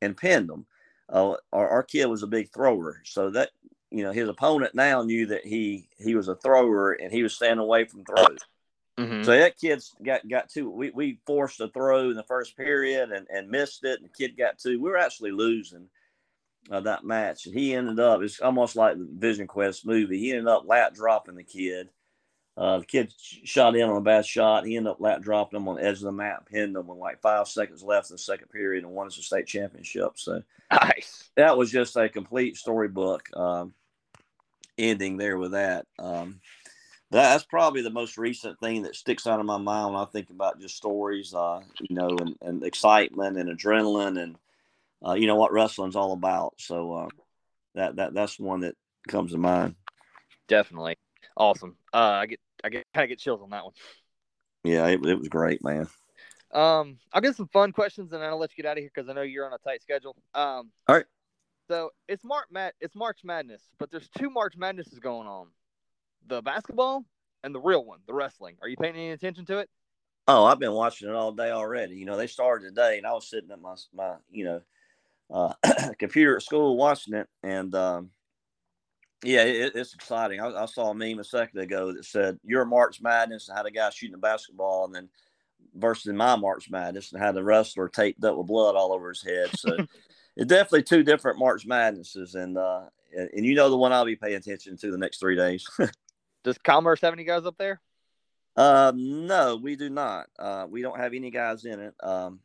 and 0.02 0.16
pinned 0.16 0.50
him. 0.50 0.66
Uh, 1.14 1.36
our, 1.54 1.70
our 1.70 1.84
kid 1.84 2.08
was 2.08 2.24
a 2.24 2.28
big 2.28 2.52
thrower, 2.52 3.02
so 3.06 3.30
that 3.30 3.52
you 3.92 4.04
know 4.04 4.12
his 4.12 4.28
opponent 4.28 4.74
now 4.74 5.04
knew 5.04 5.28
that 5.28 5.46
he 5.46 5.88
he 5.98 6.16
was 6.16 6.28
a 6.28 6.36
thrower 6.36 6.94
and 6.94 7.12
he 7.12 7.22
was 7.22 7.36
staying 7.36 7.60
away 7.60 7.86
from 7.86 8.04
throws. 8.04 8.40
Mhm. 8.98 9.24
So 9.24 9.32
that 9.32 9.58
kid's 9.58 9.96
got 10.04 10.28
got 10.28 10.50
two. 10.50 10.70
We 10.70 10.90
we 10.90 11.20
forced 11.26 11.62
a 11.62 11.68
throw 11.68 12.10
in 12.10 12.16
the 12.16 12.24
first 12.24 12.58
period 12.58 13.12
and, 13.12 13.28
and 13.30 13.50
missed 13.50 13.84
it, 13.84 14.00
and 14.00 14.10
the 14.10 14.14
kid 14.14 14.38
got 14.38 14.58
two. 14.60 14.82
We 14.82 14.90
were 14.90 14.98
actually 14.98 15.32
losing 15.32 15.88
uh, 16.72 16.80
that 16.82 17.04
match, 17.04 17.46
and 17.46 17.56
he 17.56 17.76
ended 17.76 18.00
up. 18.00 18.22
It's 18.22 18.40
almost 18.40 18.76
like 18.76 18.98
the 18.98 19.08
Vision 19.12 19.48
Quest 19.48 19.86
movie. 19.86 20.20
He 20.20 20.32
ended 20.32 20.48
up 20.48 20.64
lap 20.66 20.96
dropping 20.96 21.36
the 21.36 21.44
kid. 21.44 21.90
Uh, 22.56 22.80
the 22.80 22.86
kid 22.86 23.12
shot 23.18 23.76
in 23.76 23.90
on 23.90 23.98
a 23.98 24.02
bad 24.02 24.26
shot. 24.26 24.66
He 24.66 24.78
ended 24.78 24.92
up 24.92 25.02
lap 25.02 25.22
dropping 25.22 25.60
him 25.60 25.68
on 25.68 25.76
the 25.76 25.84
edge 25.84 25.98
of 25.98 26.04
the 26.04 26.12
map, 26.12 26.48
pinned 26.50 26.76
him 26.76 26.88
with 26.88 27.00
like 27.00 27.20
five 27.20 27.48
seconds 27.48 27.82
left 27.82 28.12
in 28.12 28.16
the 28.16 28.20
second 28.20 28.50
period, 28.50 28.84
and 28.84 28.94
won 28.94 29.08
us 29.08 29.18
a 29.18 29.24
state 29.24 29.48
championship. 29.48 30.12
So 30.16 30.44
nice. 30.72 31.30
that 31.36 31.58
was 31.58 31.72
just 31.72 31.96
a 31.96 32.10
complete 32.10 32.58
storybook 32.58 33.28
um, 33.36 33.74
ending 34.78 35.18
there 35.18 35.38
with 35.38 35.54
that. 35.54 35.88
Um, 35.98 36.42
that's 37.10 37.44
probably 37.44 37.82
the 37.82 37.90
most 37.90 38.18
recent 38.18 38.60
thing 38.60 38.84
that 38.84 38.96
sticks 38.96 39.28
out 39.28 39.40
of 39.40 39.46
my 39.46 39.58
mind 39.58 39.94
when 39.94 40.02
I 40.02 40.06
think 40.06 40.30
about 40.30 40.60
just 40.60 40.76
stories, 40.76 41.34
uh, 41.34 41.62
you 41.80 41.96
know, 41.96 42.10
and, 42.20 42.36
and 42.42 42.64
excitement 42.64 43.38
and 43.38 43.50
adrenaline 43.50 44.22
and 44.22 44.36
uh, 45.06 45.14
you 45.14 45.28
know 45.28 45.36
what 45.36 45.52
wrestling's 45.52 45.96
all 45.96 46.14
about. 46.14 46.56
So 46.58 46.94
uh, 46.94 47.08
that 47.76 47.96
that 47.98 48.14
that's 48.14 48.40
one 48.40 48.62
that 48.62 48.76
comes 49.08 49.32
to 49.32 49.38
mind. 49.38 49.76
Definitely. 50.48 50.96
Awesome. 51.36 51.78
Uh, 51.94 51.98
I 51.98 52.26
get 52.26 52.40
I 52.64 52.70
get 52.70 52.86
kind 52.94 53.04
of 53.04 53.10
get 53.10 53.20
chills 53.20 53.42
on 53.42 53.50
that 53.52 53.64
one. 53.64 53.74
Yeah, 54.64 54.88
it, 54.88 55.06
it 55.06 55.20
was 55.20 55.28
great, 55.28 55.64
man. 55.64 55.88
Um, 56.54 57.00
I'll 57.12 57.22
get 57.22 57.36
some 57.36 57.48
fun 57.48 57.72
questions 57.72 58.14
and 58.14 58.22
then 58.22 58.30
I'll 58.30 58.38
let 58.38 58.52
you 58.56 58.64
get 58.64 58.70
out 58.70 58.78
of 58.78 58.82
here 58.82 58.92
because 58.94 59.10
I 59.10 59.14
know 59.14 59.24
you're 59.24 59.46
on 59.46 59.54
a 59.54 59.58
tight 59.58 59.82
schedule. 59.82 60.16
Um, 60.36 60.72
All 60.88 60.96
right. 60.96 61.06
So 61.68 61.90
it's 62.08 62.24
March 62.24 62.48
Mad 62.52 62.74
it's 62.80 62.96
March 62.96 63.20
Madness, 63.24 63.64
but 63.80 63.90
there's 63.90 64.10
two 64.18 64.30
March 64.30 64.56
Madnesses 64.58 65.00
going 65.00 65.28
on: 65.28 65.48
the 66.28 66.42
basketball 66.42 67.06
and 67.44 67.54
the 67.54 67.60
real 67.60 67.84
one, 67.84 68.00
the 68.08 68.14
wrestling. 68.14 68.58
Are 68.62 68.68
you 68.68 68.78
paying 68.78 68.96
any 68.96 69.12
attention 69.12 69.46
to 69.46 69.60
it? 69.60 69.70
Oh, 70.28 70.46
I've 70.46 70.60
been 70.60 70.72
watching 70.72 71.10
it 71.10 71.16
all 71.16 71.34
day 71.34 71.52
already. 71.52 71.96
You 71.96 72.06
know, 72.06 72.16
they 72.16 72.28
started 72.28 72.70
today, 72.70 72.98
and 72.98 73.06
I 73.06 73.12
was 73.14 73.30
sitting 73.30 73.52
at 73.52 73.62
my 73.62 73.76
my 73.94 74.16
you 74.32 74.46
know 74.46 74.62
uh, 75.34 75.54
computer 76.00 76.38
at 76.38 76.44
school 76.44 76.78
watching 76.78 77.14
it, 77.14 77.28
and 77.42 77.74
um, 77.76 78.12
yeah, 79.24 79.44
it, 79.44 79.74
it's 79.76 79.94
exciting. 79.94 80.40
I, 80.40 80.64
I 80.64 80.66
saw 80.66 80.92
a 80.92 80.96
meme 80.96 81.20
a 81.20 81.24
second 81.24 81.60
ago 81.60 81.94
that 81.94 82.06
said 82.06 82.40
your 82.44 82.66
March 82.66 83.02
Madness 83.02 83.50
and 83.50 83.58
had 83.58 83.66
a 83.66 83.72
guy 83.72 83.90
shooting 83.90 84.16
a 84.16 84.20
basketball, 84.20 84.86
and 84.86 84.96
then 84.96 85.10
versus 85.76 86.14
my 86.14 86.36
March 86.36 86.70
Madness 86.70 87.12
and 87.12 87.22
had 87.22 87.38
a 87.38 87.44
wrestler 87.44 87.90
taped 87.90 88.24
up 88.24 88.38
with 88.38 88.48
blood 88.48 88.76
all 88.76 88.94
over 88.94 89.10
his 89.10 89.24
head. 89.24 89.50
So 89.58 89.78
it's 90.36 90.48
definitely 90.48 90.84
two 90.84 91.04
different 91.04 91.40
March 91.40 91.66
Madnesses, 91.66 92.36
and 92.36 92.58
uh, 92.58 92.84
and, 93.16 93.30
and 93.36 93.46
you 93.46 93.56
know 93.56 93.70
the 93.70 93.78
one 93.78 93.92
I'll 93.92 94.06
be 94.06 94.16
paying 94.16 94.36
attention 94.36 94.78
to 94.78 94.92
the 94.92 94.98
next 94.98 95.20
three 95.20 95.36
days. 95.36 95.66
Does 96.44 96.58
Commerce 96.58 97.02
have 97.02 97.14
any 97.14 97.24
guys 97.24 97.46
up 97.46 97.58
there? 97.58 97.80
Um, 98.56 99.26
no, 99.28 99.56
we 99.56 99.76
do 99.76 99.90
not. 99.90 100.28
Uh, 100.38 100.68
we 100.70 100.82
don't 100.82 101.00
have 101.00 101.14
any 101.14 101.32
guys 101.32 101.66
in 101.66 101.80
it. 101.80 101.96
Um, 102.02 102.40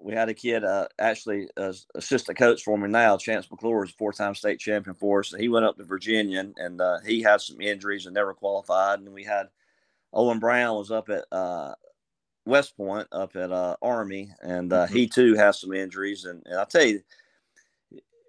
we 0.00 0.14
had 0.14 0.28
a 0.28 0.34
kid, 0.34 0.64
uh, 0.64 0.86
actually, 0.98 1.48
uh, 1.56 1.72
assistant 1.94 2.38
coach 2.38 2.62
for 2.62 2.76
me 2.76 2.88
now, 2.88 3.16
Chance 3.16 3.50
McClure 3.50 3.84
is 3.84 3.90
a 3.90 3.94
four-time 3.94 4.34
state 4.34 4.58
champion 4.58 4.94
for 4.94 5.20
us. 5.20 5.34
He 5.38 5.48
went 5.48 5.64
up 5.64 5.76
to 5.76 5.84
Virginia 5.84 6.40
and, 6.40 6.54
and 6.58 6.80
uh, 6.80 6.98
he 7.00 7.22
had 7.22 7.40
some 7.40 7.60
injuries 7.60 8.06
and 8.06 8.14
never 8.14 8.34
qualified. 8.34 9.00
And 9.00 9.12
we 9.12 9.24
had 9.24 9.48
Owen 10.12 10.38
Brown 10.38 10.76
was 10.76 10.90
up 10.90 11.08
at 11.08 11.24
uh, 11.32 11.74
West 12.44 12.76
Point, 12.76 13.08
up 13.12 13.34
at 13.36 13.50
uh, 13.50 13.76
Army, 13.80 14.30
and 14.42 14.72
uh, 14.72 14.86
he 14.86 15.06
too 15.08 15.34
has 15.34 15.60
some 15.60 15.72
injuries. 15.72 16.24
And, 16.24 16.42
and 16.46 16.58
I 16.58 16.64
tell 16.64 16.84
you, 16.84 17.00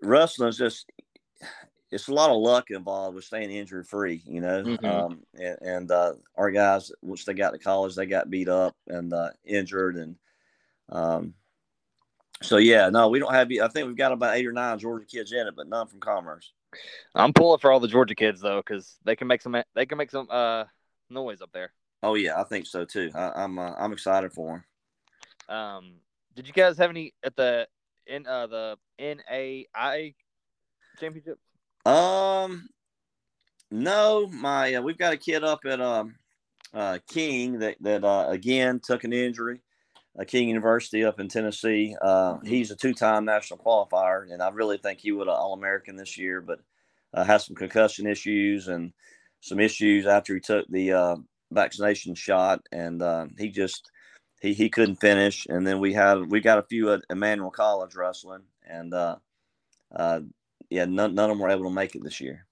wrestling's 0.01 0.57
just 0.57 0.89
it's 1.91 2.07
a 2.07 2.13
lot 2.13 2.29
of 2.29 2.37
luck 2.37 2.71
involved 2.71 3.15
with 3.15 3.23
staying 3.23 3.51
injury 3.51 3.83
free, 3.83 4.21
you 4.25 4.41
know. 4.41 4.63
Mhm. 4.63 4.83
Um, 4.83 5.19
and, 5.33 5.57
and 5.61 5.91
uh, 5.91 6.13
our 6.35 6.51
guys, 6.51 6.91
once 7.01 7.23
they 7.25 7.33
got 7.33 7.51
to 7.51 7.59
college, 7.59 7.95
they 7.95 8.05
got 8.05 8.29
beat 8.29 8.49
up 8.49 8.75
and 8.87 9.13
uh, 9.13 9.29
injured, 9.45 9.95
and 9.95 10.15
um, 10.89 11.33
so 12.41 12.57
yeah, 12.57 12.89
no, 12.89 13.09
we 13.09 13.19
don't 13.19 13.33
have. 13.33 13.49
I 13.51 13.67
think 13.67 13.87
we've 13.87 13.95
got 13.95 14.11
about 14.11 14.35
eight 14.35 14.45
or 14.45 14.51
nine 14.51 14.79
Georgia 14.79 15.05
kids 15.05 15.31
in 15.31 15.47
it, 15.47 15.55
but 15.55 15.67
none 15.67 15.87
from 15.87 15.99
Commerce. 15.99 16.53
I'm 17.13 17.33
pulling 17.33 17.59
for 17.59 17.71
all 17.71 17.79
the 17.79 17.87
Georgia 17.87 18.15
kids 18.15 18.41
though, 18.41 18.57
because 18.57 18.97
they 19.05 19.15
can 19.15 19.27
make 19.27 19.41
some 19.41 19.55
they 19.73 19.85
can 19.85 19.97
make 19.97 20.11
some 20.11 20.27
uh 20.29 20.65
noise 21.09 21.41
up 21.41 21.51
there. 21.53 21.71
Oh 22.03 22.15
yeah, 22.15 22.39
I 22.39 22.43
think 22.43 22.67
so 22.67 22.85
too. 22.85 23.11
I, 23.15 23.43
I'm 23.43 23.57
uh, 23.57 23.73
I'm 23.77 23.93
excited 23.93 24.33
for 24.33 24.63
them. 25.49 25.57
Um, 25.57 25.93
did 26.35 26.47
you 26.47 26.53
guys 26.53 26.77
have 26.77 26.89
any 26.89 27.13
at 27.23 27.35
the 27.35 27.67
in 28.05 28.27
uh 28.27 28.47
the 28.47 28.77
NAI 28.99 30.13
championship? 30.99 31.39
Um, 31.85 32.67
no, 33.71 34.27
my 34.27 34.75
uh, 34.75 34.81
we've 34.81 34.97
got 34.97 35.13
a 35.13 35.17
kid 35.17 35.43
up 35.43 35.61
at 35.65 35.79
um 35.79 36.15
uh, 36.73 36.99
King 37.07 37.59
that 37.59 37.77
that 37.81 38.03
uh, 38.03 38.27
again 38.29 38.81
took 38.83 39.03
an 39.03 39.13
injury. 39.13 39.61
Uh, 40.19 40.23
King 40.23 40.47
University 40.47 41.03
up 41.03 41.19
in 41.19 41.27
Tennessee. 41.27 41.95
Uh, 42.01 42.37
he's 42.43 42.71
a 42.71 42.75
two-time 42.75 43.25
national 43.25 43.59
qualifier, 43.59 44.31
and 44.31 44.41
I 44.41 44.49
really 44.49 44.77
think 44.77 44.99
he 44.99 45.11
would 45.11 45.27
have 45.27 45.35
All-American 45.35 45.97
this 45.97 46.17
year, 46.17 46.41
but 46.41 46.59
uh, 47.13 47.23
has 47.23 47.45
some 47.45 47.55
concussion 47.55 48.07
issues 48.07 48.67
and 48.67 48.93
some 49.41 49.59
issues 49.59 50.05
after 50.05 50.33
he 50.33 50.39
took 50.39 50.67
the 50.69 50.93
uh, 50.93 51.15
vaccination 51.51 52.15
shot, 52.15 52.61
and 52.71 53.01
uh, 53.01 53.27
he 53.37 53.49
just 53.49 53.89
he 54.41 54.53
he 54.53 54.69
couldn't 54.69 54.97
finish. 54.97 55.45
And 55.49 55.65
then 55.65 55.79
we 55.79 55.93
had 55.93 56.29
we 56.29 56.39
got 56.39 56.59
a 56.59 56.63
few 56.63 56.91
at 56.93 57.01
Emmanuel 57.09 57.51
College 57.51 57.95
wrestling, 57.95 58.43
and 58.67 58.93
uh, 58.93 59.17
uh, 59.95 60.21
yeah, 60.69 60.85
none, 60.85 61.15
none 61.15 61.29
of 61.29 61.37
them 61.37 61.39
were 61.39 61.49
able 61.49 61.69
to 61.69 61.75
make 61.75 61.95
it 61.95 62.03
this 62.03 62.21
year. 62.21 62.45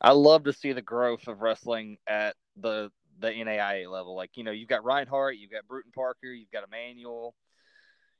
I 0.00 0.12
love 0.12 0.44
to 0.44 0.52
see 0.52 0.72
the 0.72 0.82
growth 0.82 1.28
of 1.28 1.40
wrestling 1.40 1.98
at 2.06 2.34
the 2.56 2.90
the 3.20 3.30
NAIA 3.30 3.90
level. 3.90 4.14
Like 4.16 4.30
you 4.36 4.44
know, 4.44 4.50
you've 4.50 4.68
got 4.68 4.84
Reinhardt, 4.84 5.36
you've 5.36 5.50
got 5.50 5.66
Brewton-Parker, 5.68 6.26
you've 6.28 6.50
got 6.50 6.64
Emmanuel, 6.66 7.34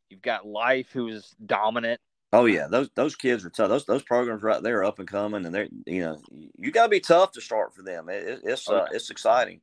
you've 0.08 0.22
got 0.22 0.46
Life, 0.46 0.90
who 0.92 1.08
is 1.08 1.34
dominant. 1.44 2.00
Oh 2.32 2.44
yeah, 2.44 2.68
those 2.68 2.88
those 2.94 3.16
kids 3.16 3.44
are 3.44 3.50
tough. 3.50 3.68
Those 3.68 3.84
those 3.86 4.02
programs 4.04 4.42
right 4.42 4.62
there 4.62 4.78
are 4.78 4.84
up 4.84 4.98
and 5.00 5.08
coming, 5.08 5.44
and 5.46 5.54
they're 5.54 5.68
you 5.86 6.02
know 6.02 6.20
you 6.58 6.70
got 6.70 6.84
to 6.84 6.88
be 6.88 7.00
tough 7.00 7.32
to 7.32 7.40
start 7.40 7.74
for 7.74 7.82
them. 7.82 8.08
It, 8.08 8.22
it- 8.28 8.40
it's 8.44 8.68
Oh, 8.68 8.76
uh, 8.76 8.86
it's 8.92 9.10
exciting. 9.10 9.60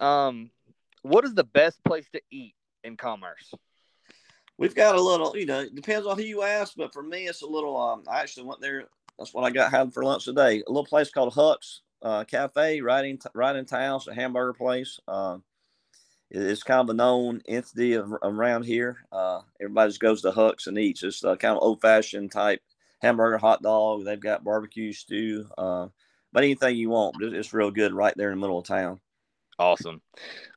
Um, 0.00 0.50
what 1.02 1.24
is 1.24 1.34
the 1.34 1.44
best 1.44 1.82
place 1.84 2.06
to 2.12 2.20
eat 2.30 2.54
in 2.84 2.96
Commerce? 2.96 3.52
We've 4.56 4.74
got 4.74 4.96
a 4.96 5.00
little, 5.00 5.36
you 5.36 5.46
know, 5.46 5.60
it 5.60 5.74
depends 5.74 6.04
on 6.06 6.18
who 6.18 6.24
you 6.24 6.42
ask, 6.42 6.74
but 6.76 6.92
for 6.92 7.02
me, 7.02 7.28
it's 7.28 7.42
a 7.42 7.46
little. 7.46 7.76
Um, 7.76 8.02
I 8.08 8.20
actually 8.20 8.46
went 8.46 8.60
there. 8.60 8.84
That's 9.18 9.32
what 9.32 9.44
I 9.44 9.50
got 9.50 9.70
had 9.70 9.92
for 9.94 10.02
lunch 10.04 10.24
today. 10.24 10.62
A 10.66 10.70
little 10.70 10.84
place 10.84 11.10
called 11.10 11.32
Huck's 11.32 11.82
uh, 12.02 12.24
Cafe, 12.24 12.80
right 12.80 13.04
in 13.04 13.18
right 13.34 13.56
in 13.56 13.64
town. 13.64 13.96
It's 13.96 14.06
a 14.08 14.14
hamburger 14.14 14.52
place. 14.52 15.00
Um, 15.08 15.42
it- 16.30 16.42
it's 16.42 16.62
kind 16.62 16.80
of 16.80 16.90
a 16.90 16.94
known 16.94 17.42
entity 17.48 17.94
of, 17.94 18.12
around 18.22 18.64
here. 18.64 18.98
Uh, 19.12 19.42
everybody 19.60 19.88
just 19.90 20.00
goes 20.00 20.22
to 20.22 20.30
Huck's 20.32 20.66
and 20.66 20.78
eats. 20.78 21.02
It's 21.02 21.24
uh, 21.24 21.36
kind 21.36 21.56
of 21.56 21.62
old 21.62 21.80
fashioned 21.80 22.32
type 22.32 22.60
hamburger, 23.00 23.38
hot 23.38 23.62
dog. 23.62 24.04
They've 24.04 24.20
got 24.20 24.44
barbecue 24.44 24.92
stew, 24.92 25.48
uh, 25.56 25.88
but 26.32 26.44
anything 26.44 26.76
you 26.76 26.90
want. 26.90 27.16
It's, 27.22 27.34
it's 27.34 27.54
real 27.54 27.70
good 27.70 27.92
right 27.92 28.14
there 28.16 28.30
in 28.30 28.38
the 28.38 28.40
middle 28.40 28.58
of 28.58 28.66
town. 28.66 29.00
Awesome. 29.58 30.00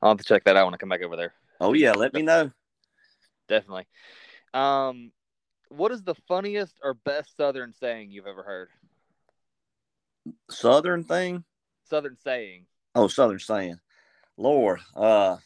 I'll 0.02 0.12
have 0.12 0.18
to 0.18 0.24
check 0.24 0.44
that 0.44 0.56
out 0.58 0.66
when 0.66 0.74
I 0.74 0.78
come 0.78 0.90
back 0.90 1.04
over 1.04 1.16
there. 1.16 1.34
Oh 1.60 1.74
yeah, 1.74 1.92
let 1.94 2.14
me 2.14 2.22
know. 2.22 2.52
Definitely. 3.48 3.88
Um, 4.54 5.12
what 5.70 5.92
is 5.92 6.04
the 6.04 6.16
funniest 6.28 6.76
or 6.84 6.94
best 6.94 7.36
Southern 7.38 7.74
saying 7.74 8.12
you've 8.12 8.28
ever 8.28 8.44
heard? 8.44 8.70
Southern 10.50 11.04
thing. 11.04 11.44
Southern 11.86 12.18
saying. 12.18 12.66
Oh, 12.96 13.08
Southern 13.08 13.40
saying. 13.40 13.80
Lord, 14.38 14.80
uh, 14.96 15.38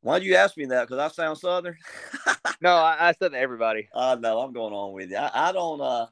why'd 0.00 0.22
you 0.22 0.36
ask 0.36 0.56
me 0.56 0.66
that? 0.66 0.88
Because 0.88 0.98
I 0.98 1.08
sound 1.14 1.38
Southern. 1.38 1.76
No, 2.60 2.76
I, 2.76 3.08
I 3.08 3.12
said 3.12 3.32
to 3.32 3.38
everybody. 3.38 3.88
uh, 3.92 4.16
no, 4.20 4.38
I'm 4.38 4.52
going 4.52 4.72
on 4.72 4.92
with 4.92 5.10
you. 5.10 5.16
I, 5.16 5.48
I 5.48 5.52
don't. 5.52 5.80
Uh, 5.80 6.06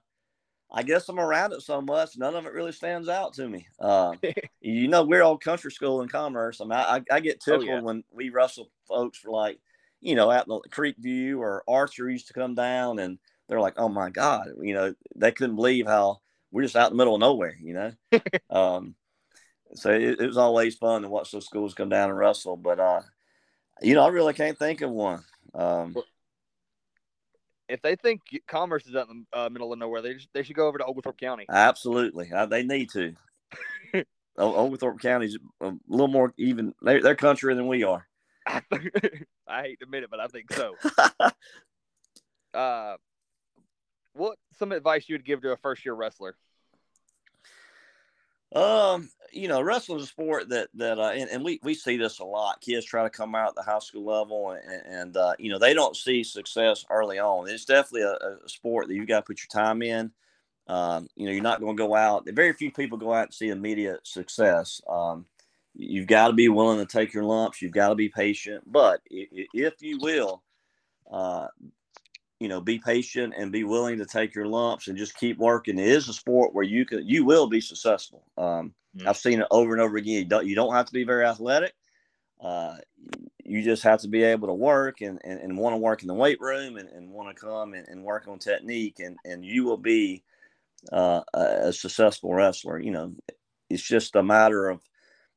I 0.72 0.82
guess 0.82 1.08
I'm 1.08 1.20
around 1.20 1.52
it 1.52 1.62
so 1.62 1.80
much, 1.80 2.16
none 2.16 2.34
of 2.34 2.44
it 2.44 2.52
really 2.52 2.72
stands 2.72 3.08
out 3.08 3.34
to 3.34 3.48
me. 3.48 3.68
Uh, 3.78 4.14
you 4.60 4.88
know, 4.88 5.04
we're 5.04 5.22
all 5.22 5.38
country 5.38 5.70
school 5.70 6.02
in 6.02 6.08
commerce. 6.08 6.60
I 6.60 6.64
mean, 6.64 6.72
I, 6.72 7.02
I 7.10 7.20
get 7.20 7.40
Oh, 7.46 7.52
tickled 7.52 7.68
yeah. 7.68 7.80
when 7.80 8.02
we 8.12 8.30
wrestle 8.30 8.68
folks 8.88 9.18
for 9.18 9.30
like, 9.30 9.60
you 10.00 10.16
know, 10.16 10.30
out 10.30 10.46
in 10.48 10.50
the 10.54 10.68
Creek 10.70 10.96
View 10.98 11.40
or 11.40 11.62
Archer 11.68 12.10
used 12.10 12.26
to 12.28 12.32
come 12.32 12.54
down, 12.56 12.98
and 12.98 13.18
they're 13.48 13.60
like, 13.60 13.74
"Oh 13.76 13.88
my 13.88 14.10
God," 14.10 14.48
you 14.60 14.74
know, 14.74 14.94
they 15.14 15.30
couldn't 15.30 15.56
believe 15.56 15.86
how 15.86 16.20
we're 16.50 16.62
just 16.62 16.76
out 16.76 16.90
in 16.90 16.96
the 16.96 17.00
middle 17.00 17.14
of 17.14 17.20
nowhere, 17.20 17.56
you 17.60 17.74
know. 17.74 17.92
um, 18.50 18.94
so 19.74 19.90
it, 19.90 20.20
it, 20.20 20.26
was 20.26 20.36
always 20.36 20.76
fun 20.76 21.02
to 21.02 21.08
watch 21.08 21.30
those 21.30 21.46
schools 21.46 21.74
come 21.74 21.88
down 21.88 22.10
and 22.10 22.18
wrestle. 22.18 22.56
But 22.56 22.80
uh, 22.80 23.02
you 23.80 23.94
know, 23.94 24.04
I 24.04 24.08
really 24.08 24.34
can't 24.34 24.58
think 24.58 24.80
of 24.80 24.90
one. 24.90 25.22
Um, 25.54 25.96
if 27.68 27.80
they 27.82 27.96
think 27.96 28.20
Commerce 28.48 28.86
is 28.86 28.96
out 28.96 29.08
in 29.08 29.26
the 29.32 29.38
uh, 29.38 29.48
middle 29.48 29.72
of 29.72 29.78
nowhere, 29.78 30.02
they 30.02 30.16
they 30.32 30.42
should 30.42 30.56
go 30.56 30.66
over 30.66 30.78
to 30.78 30.84
Oglethorpe 30.84 31.18
County. 31.18 31.46
Absolutely, 31.48 32.30
uh, 32.32 32.46
they 32.46 32.62
need 32.62 32.90
to. 32.90 33.14
Oglethorpe 34.38 35.00
County 35.00 35.26
is 35.26 35.38
a 35.60 35.72
little 35.88 36.08
more 36.08 36.32
even. 36.38 36.74
They're, 36.82 37.02
they're 37.02 37.14
country 37.14 37.54
than 37.54 37.68
we 37.68 37.84
are. 37.84 38.06
I, 38.46 39.62
hate 39.62 39.78
to 39.78 39.84
admit 39.84 40.04
it, 40.04 40.10
but 40.10 40.20
I 40.20 40.26
think 40.26 40.52
so. 40.52 40.74
uh, 42.54 42.96
what 44.14 44.38
some 44.60 44.70
advice 44.70 45.08
you 45.08 45.14
would 45.14 45.24
give 45.24 45.42
to 45.42 45.50
a 45.50 45.56
first 45.56 45.84
year 45.84 45.94
wrestler? 45.94 46.36
Um, 48.54 49.10
you 49.32 49.48
know, 49.48 49.60
wrestling 49.60 49.98
is 49.98 50.04
a 50.04 50.08
sport 50.08 50.48
that 50.50 50.68
that 50.74 50.98
uh, 50.98 51.10
and, 51.10 51.30
and, 51.30 51.44
we 51.44 51.60
we 51.62 51.74
see 51.74 51.96
this 51.96 52.18
a 52.18 52.24
lot. 52.24 52.60
Kids 52.60 52.84
try 52.84 53.04
to 53.04 53.10
come 53.10 53.34
out 53.34 53.50
at 53.50 53.54
the 53.54 53.62
high 53.62 53.78
school 53.78 54.04
level, 54.04 54.50
and, 54.50 54.82
and 54.86 55.16
uh, 55.16 55.34
you 55.38 55.50
know 55.50 55.58
they 55.58 55.72
don't 55.72 55.96
see 55.96 56.24
success 56.24 56.84
early 56.90 57.18
on. 57.18 57.48
It's 57.48 57.64
definitely 57.64 58.02
a, 58.02 58.12
a 58.12 58.48
sport 58.48 58.88
that 58.88 58.94
you 58.94 59.06
got 59.06 59.20
to 59.20 59.26
put 59.26 59.40
your 59.40 59.62
time 59.62 59.82
in. 59.82 60.10
Um, 60.66 61.08
you 61.16 61.26
know, 61.26 61.32
you're 61.32 61.42
not 61.42 61.60
going 61.60 61.76
to 61.76 61.82
go 61.82 61.94
out. 61.94 62.28
Very 62.28 62.52
few 62.52 62.72
people 62.72 62.98
go 62.98 63.12
out 63.12 63.26
and 63.26 63.34
see 63.34 63.48
immediate 63.48 64.06
success. 64.06 64.80
Um, 64.88 65.26
you've 65.74 66.06
got 66.06 66.28
to 66.28 66.32
be 66.32 66.48
willing 66.48 66.78
to 66.78 66.86
take 66.86 67.12
your 67.12 67.24
lumps. 67.24 67.62
You've 67.62 67.72
got 67.72 67.88
to 67.88 67.94
be 67.94 68.08
patient. 68.08 68.64
But 68.66 69.00
if 69.10 69.82
you 69.82 69.98
will, 69.98 70.42
uh, 71.10 71.48
you 72.40 72.48
know, 72.48 72.60
be 72.60 72.78
patient 72.78 73.34
and 73.36 73.52
be 73.52 73.64
willing 73.64 73.98
to 73.98 74.06
take 74.06 74.34
your 74.34 74.46
lumps 74.46 74.88
and 74.88 74.96
just 74.96 75.16
keep 75.16 75.38
working. 75.38 75.78
It 75.78 75.86
is 75.86 76.08
a 76.08 76.14
sport 76.14 76.54
where 76.54 76.64
you 76.64 76.86
can, 76.86 77.06
you 77.06 77.24
will 77.24 77.46
be 77.46 77.60
successful. 77.60 78.24
Um, 78.38 78.74
mm-hmm. 78.96 79.06
I've 79.06 79.18
seen 79.18 79.40
it 79.40 79.46
over 79.50 79.72
and 79.72 79.82
over 79.82 79.98
again. 79.98 80.20
You 80.20 80.24
don't, 80.24 80.46
you 80.46 80.54
don't 80.54 80.74
have 80.74 80.86
to 80.86 80.92
be 80.92 81.04
very 81.04 81.26
athletic. 81.26 81.74
Uh, 82.42 82.76
you 83.44 83.62
just 83.62 83.82
have 83.82 84.00
to 84.00 84.08
be 84.08 84.22
able 84.22 84.48
to 84.48 84.54
work 84.54 85.02
and, 85.02 85.20
and, 85.22 85.38
and 85.38 85.58
want 85.58 85.74
to 85.74 85.78
work 85.78 86.00
in 86.00 86.08
the 86.08 86.14
weight 86.14 86.40
room 86.40 86.78
and, 86.78 86.88
and 86.88 87.10
want 87.10 87.28
to 87.28 87.40
come 87.40 87.74
and, 87.74 87.86
and 87.88 88.02
work 88.02 88.26
on 88.26 88.38
technique 88.38 89.00
and, 89.00 89.18
and 89.26 89.44
you 89.44 89.64
will 89.64 89.76
be 89.76 90.24
uh, 90.92 91.20
a 91.34 91.72
successful 91.74 92.32
wrestler. 92.32 92.78
You 92.78 92.92
know, 92.92 93.14
it's 93.68 93.82
just 93.82 94.16
a 94.16 94.22
matter 94.22 94.70
of 94.70 94.80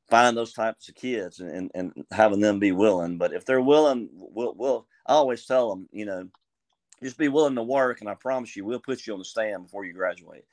finding 0.08 0.36
those 0.36 0.54
types 0.54 0.88
of 0.88 0.94
kids 0.94 1.40
and, 1.40 1.70
and, 1.74 1.92
having 2.10 2.40
them 2.40 2.58
be 2.58 2.72
willing. 2.72 3.18
But 3.18 3.34
if 3.34 3.44
they're 3.44 3.60
willing, 3.60 4.08
we'll, 4.12 4.54
we'll, 4.56 4.86
I 5.06 5.12
always 5.12 5.44
tell 5.44 5.68
them, 5.68 5.88
you 5.92 6.06
know, 6.06 6.28
just 7.02 7.18
be 7.18 7.28
willing 7.28 7.54
to 7.56 7.62
work, 7.62 8.00
and 8.00 8.08
I 8.08 8.14
promise 8.14 8.56
you, 8.56 8.64
we'll 8.64 8.80
put 8.80 9.06
you 9.06 9.12
on 9.12 9.18
the 9.18 9.24
stand 9.24 9.64
before 9.64 9.84
you 9.84 9.92
graduate. 9.92 10.44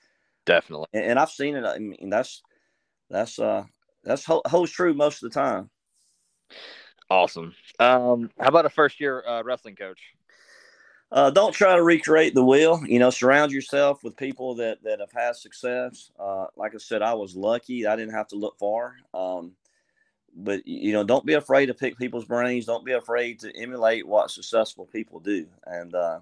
Definitely. 0.45 0.87
And, 0.93 1.03
and 1.03 1.19
I've 1.19 1.29
seen 1.29 1.55
it. 1.55 1.65
I 1.65 1.77
mean, 1.79 2.09
that's 2.09 2.41
that's 3.09 3.39
uh 3.39 3.65
that's 4.03 4.25
holds 4.25 4.71
true 4.71 4.93
most 4.93 5.23
of 5.23 5.31
the 5.31 5.39
time. 5.39 5.69
Awesome. 7.09 7.53
Um, 7.79 8.29
how 8.39 8.47
about 8.47 8.65
a 8.65 8.69
first 8.69 8.99
year 8.99 9.23
uh, 9.27 9.43
wrestling 9.43 9.75
coach? 9.75 9.99
Uh, 11.11 11.29
don't 11.29 11.51
try 11.51 11.75
to 11.75 11.83
recreate 11.83 12.33
the 12.33 12.43
wheel. 12.43 12.81
You 12.85 12.99
know, 12.99 13.09
surround 13.09 13.51
yourself 13.51 14.01
with 14.03 14.15
people 14.15 14.55
that 14.55 14.81
that 14.83 15.01
have 15.01 15.11
had 15.11 15.35
success. 15.35 16.09
Uh, 16.17 16.45
like 16.55 16.73
I 16.73 16.77
said, 16.77 17.01
I 17.01 17.13
was 17.13 17.35
lucky; 17.35 17.85
I 17.85 17.97
didn't 17.97 18.13
have 18.13 18.29
to 18.29 18.37
look 18.37 18.57
far. 18.57 18.95
Um, 19.13 19.51
but 20.33 20.65
you 20.65 20.93
know, 20.93 21.03
don't 21.03 21.25
be 21.25 21.33
afraid 21.33 21.65
to 21.65 21.73
pick 21.73 21.97
people's 21.97 22.25
brains. 22.25 22.65
Don't 22.65 22.85
be 22.85 22.93
afraid 22.93 23.39
to 23.39 23.55
emulate 23.55 24.07
what 24.07 24.31
successful 24.31 24.85
people 24.85 25.19
do. 25.19 25.45
And 25.65 25.93
uh, 25.93 26.19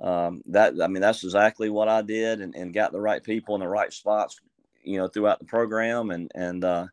um, 0.00 0.42
that 0.46 0.74
I 0.82 0.88
mean 0.88 1.00
that's 1.00 1.24
exactly 1.24 1.70
what 1.70 1.88
I 1.88 2.02
did 2.02 2.40
and, 2.40 2.54
and 2.54 2.74
got 2.74 2.92
the 2.92 3.00
right 3.00 3.22
people 3.22 3.54
in 3.54 3.60
the 3.60 3.68
right 3.68 3.92
spots 3.92 4.40
you 4.82 4.98
know 4.98 5.08
throughout 5.08 5.38
the 5.38 5.46
program. 5.46 6.10
And 6.10 6.30
and 6.34 6.64
uh, 6.64 6.86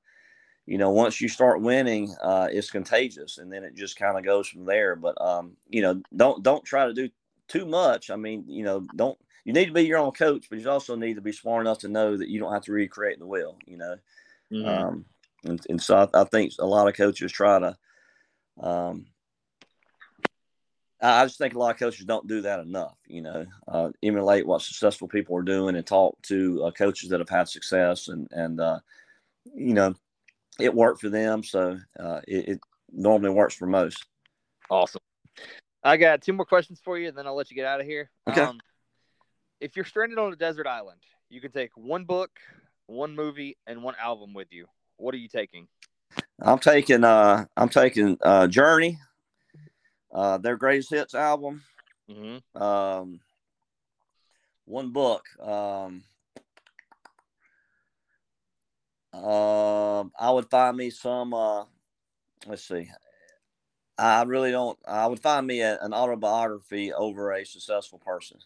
you 0.66 0.78
know 0.78 0.92
once 0.92 1.20
you 1.20 1.28
start 1.28 1.62
winning 1.62 2.16
uh, 2.22 2.48
it's 2.52 2.72
contagious 2.72 3.38
and 3.38 3.52
then 3.52 3.64
it 3.64 3.76
just 3.76 3.98
kind 3.98 4.18
of 4.18 4.24
goes 4.24 4.48
from 4.48 4.66
there. 4.66 4.96
But 4.96 5.20
um, 5.22 5.58
you 5.70 5.82
know 5.82 6.02
don't 6.16 6.44
don't 6.44 6.64
try 6.64 6.86
to 6.86 6.94
do 6.94 7.10
too 7.48 7.66
much. 7.66 8.10
I 8.10 8.16
mean 8.16 8.46
you 8.48 8.64
know 8.64 8.86
don't 8.96 9.18
you 9.44 9.52
need 9.52 9.66
to 9.66 9.74
be 9.74 9.86
your 9.86 10.00
own 10.00 10.12
coach 10.12 10.46
but 10.50 10.60
you 10.60 10.70
also 10.70 10.96
need 10.96 11.16
to 11.16 11.22
be 11.22 11.34
smart 11.34 11.62
enough 11.62 11.80
to 11.80 11.90
know 11.90 12.16
that 12.16 12.30
you 12.30 12.40
don't 12.40 12.54
have 12.54 12.64
to 12.64 12.72
recreate 12.72 13.20
the 13.20 13.28
wheel 13.28 13.58
you 13.66 13.76
know? 13.76 13.98
Mm-hmm. 14.52 14.66
um, 14.66 15.06
and, 15.44 15.62
and 15.70 15.82
so 15.82 15.98
I, 15.98 16.22
I, 16.22 16.24
think 16.24 16.54
a 16.60 16.66
lot 16.66 16.88
of 16.88 16.96
coaches 16.96 17.32
try 17.32 17.60
to 17.60 17.78
um, 18.62 19.06
I 21.04 21.26
just 21.26 21.38
think 21.38 21.54
a 21.54 21.60
lot 21.60 21.72
of 21.72 21.80
coaches 21.80 22.06
don't 22.06 22.28
do 22.28 22.42
that 22.42 22.62
enough. 22.62 22.96
You 23.08 23.22
know, 23.22 23.46
uh, 23.68 23.90
emulate 24.02 24.48
what 24.48 24.62
successful 24.62 25.10
people 25.10 25.38
are 25.38 25.44
doing 25.44 25.76
and 25.76 25.86
talk 25.86 26.20
to 26.24 26.64
uh, 26.64 26.72
coaches 26.72 27.10
that 27.10 27.20
have 27.20 27.30
had 27.30 27.50
success, 27.50 28.08
and 28.08 28.28
and 28.32 28.62
uh, 28.62 28.80
you 29.54 29.74
know, 29.74 29.94
it 30.60 30.74
worked 30.74 31.02
for 31.02 31.10
them, 31.10 31.44
so 31.44 31.78
uh, 32.00 32.22
it, 32.28 32.50
it, 32.50 32.60
normally 32.96 33.32
works 33.32 33.56
for 33.56 33.66
most. 33.66 34.06
Awesome. 34.70 35.02
I 35.84 35.98
got 35.98 36.22
two 36.22 36.32
more 36.32 36.46
questions 36.46 36.80
for 36.84 36.98
you, 36.98 37.08
and 37.08 37.18
then 37.18 37.26
I'll 37.26 37.36
let 37.36 37.50
you 37.50 37.56
get 37.56 37.66
out 37.66 37.82
of 37.82 37.88
here. 37.88 38.12
Okay. 38.30 38.42
Um, 38.42 38.60
if 39.60 39.76
you're 39.76 39.84
stranded 39.84 40.20
on 40.20 40.32
a 40.32 40.36
desert 40.36 40.68
island, 40.68 41.02
you 41.30 41.42
can 41.42 41.52
take 41.52 41.72
one 41.76 42.06
book, 42.06 42.30
one 42.86 43.16
movie, 43.16 43.58
and 43.66 43.82
one 43.82 43.96
album 44.00 44.34
with 44.34 44.50
you. 44.52 44.68
What 44.98 45.16
are 45.16 45.18
you 45.18 45.28
taking? 45.28 45.68
I'm 46.40 46.60
taking. 46.60 47.04
Uh, 47.04 47.46
I'm 47.58 47.70
taking 47.70 48.18
uh, 48.22 48.48
Journey 48.48 49.00
uh, 50.14 50.38
their 50.38 50.58
greatest 50.58 50.90
hits 50.90 51.16
album. 51.16 51.64
Mm-hmm. 52.10 52.62
Um, 52.62 53.20
one 54.66 54.92
book. 54.92 55.26
Um, 55.42 56.04
uh, 59.14 60.04
I 60.20 60.32
would 60.32 60.50
find 60.50 60.78
me 60.78 60.90
some. 60.90 61.34
Uh, 61.34 61.66
let's 62.46 62.64
see. 62.64 62.90
I 63.98 64.24
really 64.24 64.52
don't. 64.52 64.78
I 64.88 65.08
would 65.08 65.20
find 65.20 65.46
me 65.46 65.62
a, 65.62 65.80
an 65.82 65.94
autobiography 65.94 66.94
over 66.94 67.32
a 67.32 67.46
successful 67.46 68.00
person. 68.00 68.40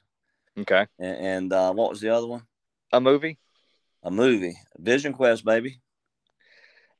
Okay. 0.57 0.87
And, 0.99 1.17
and 1.17 1.53
uh, 1.53 1.73
what 1.73 1.89
was 1.89 2.01
the 2.01 2.09
other 2.09 2.27
one? 2.27 2.43
A 2.91 2.99
movie. 2.99 3.37
A 4.03 4.11
movie. 4.11 4.57
Vision 4.77 5.13
Quest, 5.13 5.45
baby. 5.45 5.79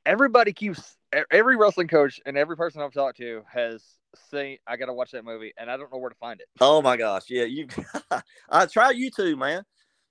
Everybody 0.06 0.52
keeps 0.52 0.96
every 1.30 1.56
wrestling 1.56 1.88
coach 1.88 2.20
and 2.26 2.36
every 2.36 2.56
person 2.56 2.82
I've 2.82 2.92
talked 2.92 3.18
to 3.18 3.42
has 3.52 3.82
seen. 4.30 4.58
I 4.66 4.76
got 4.76 4.86
to 4.86 4.94
watch 4.94 5.12
that 5.12 5.24
movie, 5.24 5.52
and 5.56 5.70
I 5.70 5.76
don't 5.76 5.92
know 5.92 5.98
where 5.98 6.10
to 6.10 6.16
find 6.16 6.40
it. 6.40 6.46
Oh 6.60 6.82
my 6.82 6.96
gosh, 6.96 7.24
yeah, 7.28 7.44
you. 7.44 7.68
I 8.50 8.66
try 8.66 8.92
YouTube, 8.92 9.38
man. 9.38 9.64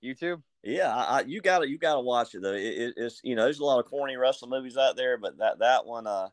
YouTube. 0.04 0.42
Yeah, 0.64 0.94
I, 0.96 1.20
I, 1.20 1.22
you 1.22 1.42
got 1.42 1.60
to 1.60 1.70
you 1.70 1.78
got 1.78 1.96
to 1.96 2.02
watch 2.02 2.36
it 2.36 2.42
though. 2.42 2.54
It, 2.54 2.64
it, 2.64 2.94
it's 2.98 3.22
you 3.24 3.36
know 3.36 3.44
there's 3.44 3.60
a 3.60 3.66
lot 3.66 3.80
of 3.80 3.86
corny 3.86 4.18
wrestling 4.18 4.52
movies 4.52 4.78
out 4.78 4.96
there, 4.96 5.18
but 5.18 5.38
that 5.38 5.60
that 5.60 5.86
one 5.86 6.08
uh 6.08 6.30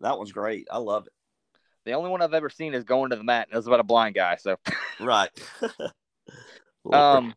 that 0.00 0.18
one's 0.18 0.32
great. 0.32 0.68
I 0.70 0.78
love 0.78 1.06
it. 1.06 1.12
The 1.84 1.92
only 1.92 2.10
one 2.10 2.22
I've 2.22 2.34
ever 2.34 2.50
seen 2.50 2.74
is 2.74 2.84
going 2.84 3.10
to 3.10 3.16
the 3.16 3.24
mat, 3.24 3.48
and 3.50 3.58
it's 3.58 3.66
about 3.66 3.80
a 3.80 3.84
blind 3.84 4.14
guy. 4.14 4.36
So 4.36 4.56
right. 5.00 5.30
um, 6.92 7.34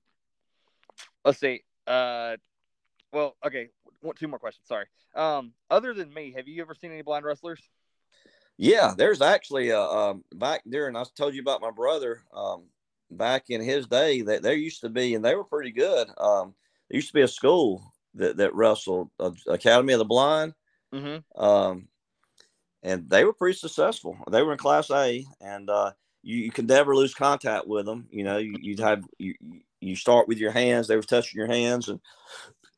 let's 1.23 1.39
see. 1.39 1.63
Uh, 1.87 2.37
well, 3.11 3.35
okay. 3.45 3.69
Two 4.13 4.27
more 4.27 4.39
questions. 4.39 4.67
Sorry. 4.67 4.85
Um, 5.15 5.53
other 5.69 5.93
than 5.93 6.13
me, 6.13 6.33
have 6.35 6.47
you 6.47 6.61
ever 6.61 6.75
seen 6.75 6.91
any 6.91 7.01
blind 7.01 7.25
wrestlers? 7.25 7.61
Yeah, 8.57 8.93
there's 8.97 9.21
actually 9.21 9.71
uh, 9.71 9.81
um, 9.81 10.23
back 10.33 10.61
during 10.67 10.95
I 10.95 11.03
told 11.15 11.35
you 11.35 11.41
about 11.41 11.61
my 11.61 11.71
brother 11.71 12.23
um, 12.33 12.63
back 13.11 13.49
in 13.49 13.61
his 13.61 13.87
day 13.87 14.21
that 14.21 14.43
there 14.43 14.53
used 14.53 14.81
to 14.81 14.89
be, 14.89 15.15
and 15.15 15.23
they 15.23 15.35
were 15.35 15.43
pretty 15.43 15.71
good. 15.71 16.07
Um, 16.17 16.53
there 16.89 16.97
used 16.97 17.09
to 17.09 17.13
be 17.13 17.21
a 17.21 17.27
school 17.27 17.93
that 18.15 18.37
that 18.37 18.55
wrestled 18.55 19.09
uh, 19.19 19.31
Academy 19.47 19.93
of 19.93 19.99
the 19.99 20.05
Blind, 20.05 20.53
mm-hmm. 20.93 21.41
um, 21.41 21.87
and 22.81 23.09
they 23.09 23.25
were 23.25 23.33
pretty 23.33 23.57
successful. 23.57 24.17
They 24.31 24.41
were 24.41 24.53
in 24.53 24.57
Class 24.57 24.89
A, 24.89 25.25
and 25.41 25.69
uh, 25.69 25.91
you, 26.23 26.37
you 26.37 26.51
could 26.51 26.67
never 26.67 26.95
lose 26.95 27.13
contact 27.13 27.67
with 27.67 27.85
them. 27.85 28.07
You 28.09 28.23
know, 28.23 28.37
you, 28.37 28.53
would 28.71 28.79
have 28.79 29.03
you 29.17 29.35
you 29.81 29.95
start 29.97 30.29
with 30.29 30.37
your 30.37 30.51
hands. 30.51 30.87
They 30.87 30.95
were 30.95 31.01
touching 31.01 31.37
your 31.37 31.47
hands, 31.47 31.89
and 31.89 31.99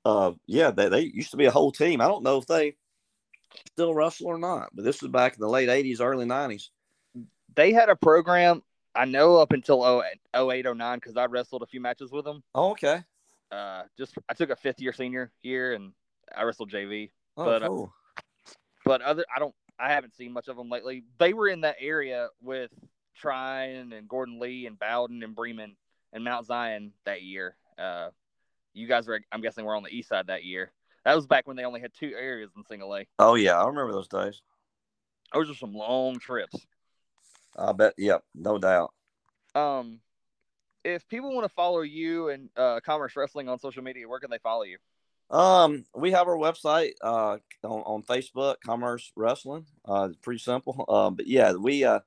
uh, 0.08 0.32
yeah, 0.45 0.72
they, 0.72 0.88
they 0.88 1.01
used 1.01 1.32
to 1.32 1.38
be 1.38 1.45
a 1.45 1.51
whole 1.51 1.72
team. 1.72 1.99
I 1.99 2.08
don't 2.08 2.24
know 2.24 2.38
if 2.38 2.45
they 2.47 2.76
still 3.74 3.93
wrestle 3.93 4.28
or 4.28 4.39
not. 4.39 4.70
But 4.74 4.86
this 4.86 5.01
was 5.01 5.12
back 5.12 5.34
in 5.34 5.41
the 5.41 5.49
late 5.49 5.68
80s, 5.68 5.99
early 5.99 6.26
90s. 6.26 6.70
They 7.55 7.74
had 7.74 7.89
a 7.89 7.95
program, 7.95 8.64
I 8.95 9.03
know, 9.03 9.36
up 9.36 9.51
until 9.51 10.01
08, 10.34 10.66
09, 10.66 10.97
because 10.97 11.18
I 11.18 11.26
wrestled 11.26 11.62
a 11.62 11.66
few 11.66 11.82
matches 11.82 12.12
with 12.12 12.24
them. 12.24 12.41
Oh, 12.55 12.72
okay. 12.72 13.03
Uh, 13.51 13.84
just 13.97 14.14
I 14.30 14.34
took 14.34 14.49
a 14.49 14.55
fifth 14.55 14.80
year 14.80 14.93
senior 14.93 15.32
year 15.41 15.74
and 15.74 15.91
I 16.36 16.43
wrestled 16.43 16.72
JV. 16.72 17.12
Oh, 17.36 17.45
but, 17.45 17.64
uh, 17.64 17.68
cool. 17.68 17.93
Uh, 18.18 18.22
but 18.86 19.01
other, 19.01 19.26
I 19.36 19.39
don't, 19.39 19.55
I 19.78 19.91
haven't 19.91 20.16
seen 20.16 20.32
much 20.32 20.47
of 20.47 20.55
them 20.55 20.70
lately. 20.70 21.03
They 21.18 21.34
were 21.34 21.49
in 21.49 21.62
that 21.62 21.76
area 21.82 22.30
with 22.41 22.72
Trion 23.22 23.91
and 23.91 24.08
Gordon 24.08 24.39
Lee 24.39 24.68
and 24.68 24.80
Bowdon 24.80 25.22
and 25.22 25.36
Bremen 25.36 25.76
and 26.14 26.24
Mount 26.24 26.45
Zion 26.45 26.93
that 27.05 27.24
year. 27.24 27.58
Uh, 27.78 28.10
you 28.78 28.88
guys 28.88 29.07
were, 29.07 29.19
I'm 29.32 29.41
guessing, 29.41 29.65
were 29.65 29.75
on 29.75 29.84
the 29.84 29.89
east 29.89 30.09
side 30.09 30.28
that 30.28 30.43
year. 30.43 30.71
That 31.03 31.15
was 31.15 31.25
back 31.25 31.47
when 31.47 31.55
they 31.55 31.63
only 31.63 31.80
had 31.82 31.93
two 31.93 32.13
areas 32.17 32.51
in 32.55 32.63
single 32.65 32.95
A. 32.95 33.07
Oh 33.19 33.36
yeah, 33.36 33.59
I 33.59 33.65
remember 33.65 33.93
those 33.93 34.07
days. 34.07 34.41
Those 35.34 35.49
are 35.49 35.55
some 35.55 35.73
long 35.73 36.19
trips. 36.19 36.65
I 37.57 37.71
bet. 37.71 37.93
Yep, 37.97 38.23
no 38.36 38.57
doubt. 38.57 38.93
Um, 39.55 39.99
if 40.84 41.07
people 41.07 41.34
want 41.34 41.45
to 41.45 41.53
follow 41.53 41.82
you 41.82 42.30
and 42.30 42.49
uh, 42.55 42.80
Commerce 42.86 43.15
Wrestling 43.15 43.49
on 43.49 43.59
social 43.59 43.84
media, 43.84 44.07
where 44.07 44.19
can 44.19 44.30
they 44.30 44.38
follow 44.38 44.63
you? 44.63 44.78
Um, 45.30 45.86
we 45.95 46.11
have 46.11 46.28
our 46.28 46.38
website 46.38 46.91
uh, 47.01 47.38
on, 47.63 47.82
on 47.82 48.03
Facebook, 48.03 48.55
Commerce 48.65 49.11
Wrestling. 49.15 49.65
Uh, 49.84 50.09
pretty 50.21 50.39
simple. 50.39 50.86
Uh, 50.88 51.09
but 51.09 51.28
yeah, 51.28 51.53
we 51.53 51.84
uh, 51.84 51.99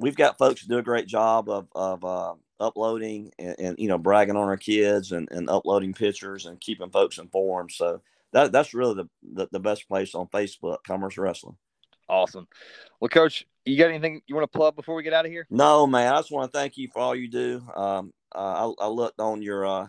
we've 0.00 0.16
got 0.16 0.38
folks 0.38 0.64
do 0.64 0.78
a 0.78 0.82
great 0.82 1.06
job 1.06 1.48
of 1.48 1.68
of 1.74 2.04
uh, 2.04 2.34
uploading 2.60 3.32
and, 3.38 3.56
and, 3.58 3.78
you 3.78 3.88
know 3.88 3.98
bragging 3.98 4.36
on 4.36 4.48
our 4.48 4.56
kids 4.56 5.12
and, 5.12 5.28
and 5.30 5.50
uploading 5.50 5.92
pictures 5.92 6.46
and 6.46 6.60
keeping 6.60 6.90
folks 6.90 7.18
informed. 7.18 7.72
So 7.72 8.00
that 8.32 8.52
that's 8.52 8.74
really 8.74 8.94
the, 8.94 9.08
the, 9.34 9.48
the 9.52 9.60
best 9.60 9.88
place 9.88 10.14
on 10.14 10.28
Facebook, 10.28 10.78
Commerce 10.86 11.18
Wrestling. 11.18 11.56
Awesome. 12.08 12.46
Well, 13.00 13.08
Coach, 13.08 13.46
you 13.64 13.78
got 13.78 13.88
anything 13.88 14.22
you 14.26 14.34
want 14.34 14.50
to 14.50 14.58
plug 14.58 14.76
before 14.76 14.94
we 14.94 15.02
get 15.02 15.12
out 15.12 15.24
of 15.24 15.30
here? 15.30 15.46
No, 15.50 15.86
man. 15.86 16.12
I 16.12 16.18
just 16.18 16.30
want 16.30 16.52
to 16.52 16.58
thank 16.58 16.76
you 16.76 16.88
for 16.92 17.00
all 17.00 17.14
you 17.14 17.28
do. 17.28 17.62
Um, 17.74 18.12
uh, 18.34 18.72
I, 18.78 18.84
I, 18.84 18.88
looked 18.88 19.20
on 19.20 19.42
your 19.42 19.66
uh, 19.66 19.88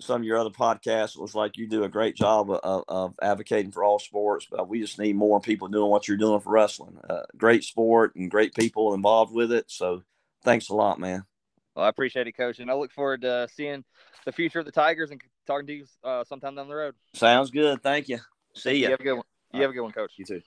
some 0.00 0.22
of 0.22 0.26
your 0.26 0.38
other 0.38 0.50
podcasts. 0.50 1.16
It 1.16 1.20
was 1.20 1.34
like 1.34 1.56
you 1.56 1.66
do 1.66 1.84
a 1.84 1.88
great 1.88 2.16
job 2.16 2.50
of, 2.50 2.84
of, 2.88 3.14
advocating 3.22 3.70
for 3.70 3.84
all 3.84 3.98
sports, 3.98 4.46
but 4.50 4.68
we 4.68 4.80
just 4.80 4.98
need 4.98 5.16
more 5.16 5.40
people 5.40 5.68
doing 5.68 5.90
what 5.90 6.08
you're 6.08 6.16
doing 6.16 6.40
for 6.40 6.50
wrestling. 6.50 6.98
Uh, 7.08 7.22
great 7.36 7.64
sport 7.64 8.14
and 8.16 8.30
great 8.30 8.54
people 8.54 8.94
involved 8.94 9.32
with 9.32 9.52
it. 9.52 9.66
So 9.68 10.02
thanks 10.44 10.68
a 10.68 10.74
lot, 10.74 10.98
man. 10.98 11.24
Well, 11.74 11.84
I 11.84 11.88
appreciate 11.88 12.26
it, 12.26 12.36
Coach, 12.36 12.58
and 12.58 12.70
I 12.70 12.74
look 12.74 12.92
forward 12.92 13.22
to 13.22 13.48
seeing 13.54 13.84
the 14.24 14.32
future 14.32 14.58
of 14.58 14.64
the 14.64 14.72
Tigers 14.72 15.10
and 15.10 15.20
talking 15.46 15.66
to 15.66 15.72
you 15.72 15.86
uh, 16.04 16.24
sometime 16.24 16.54
down 16.54 16.68
the 16.68 16.74
road. 16.74 16.94
Sounds 17.14 17.50
good. 17.50 17.82
Thank 17.82 18.08
you. 18.08 18.18
See 18.54 18.76
you. 18.76 18.84
You 18.84 18.90
have 18.90 19.00
a 19.00 19.04
good 19.04 19.14
one. 19.14 19.24
You 19.52 19.62
have 19.62 19.70
a 19.70 19.74
good 19.74 19.82
one, 19.82 19.92
Coach. 19.92 20.12
You 20.16 20.24
too. 20.24 20.40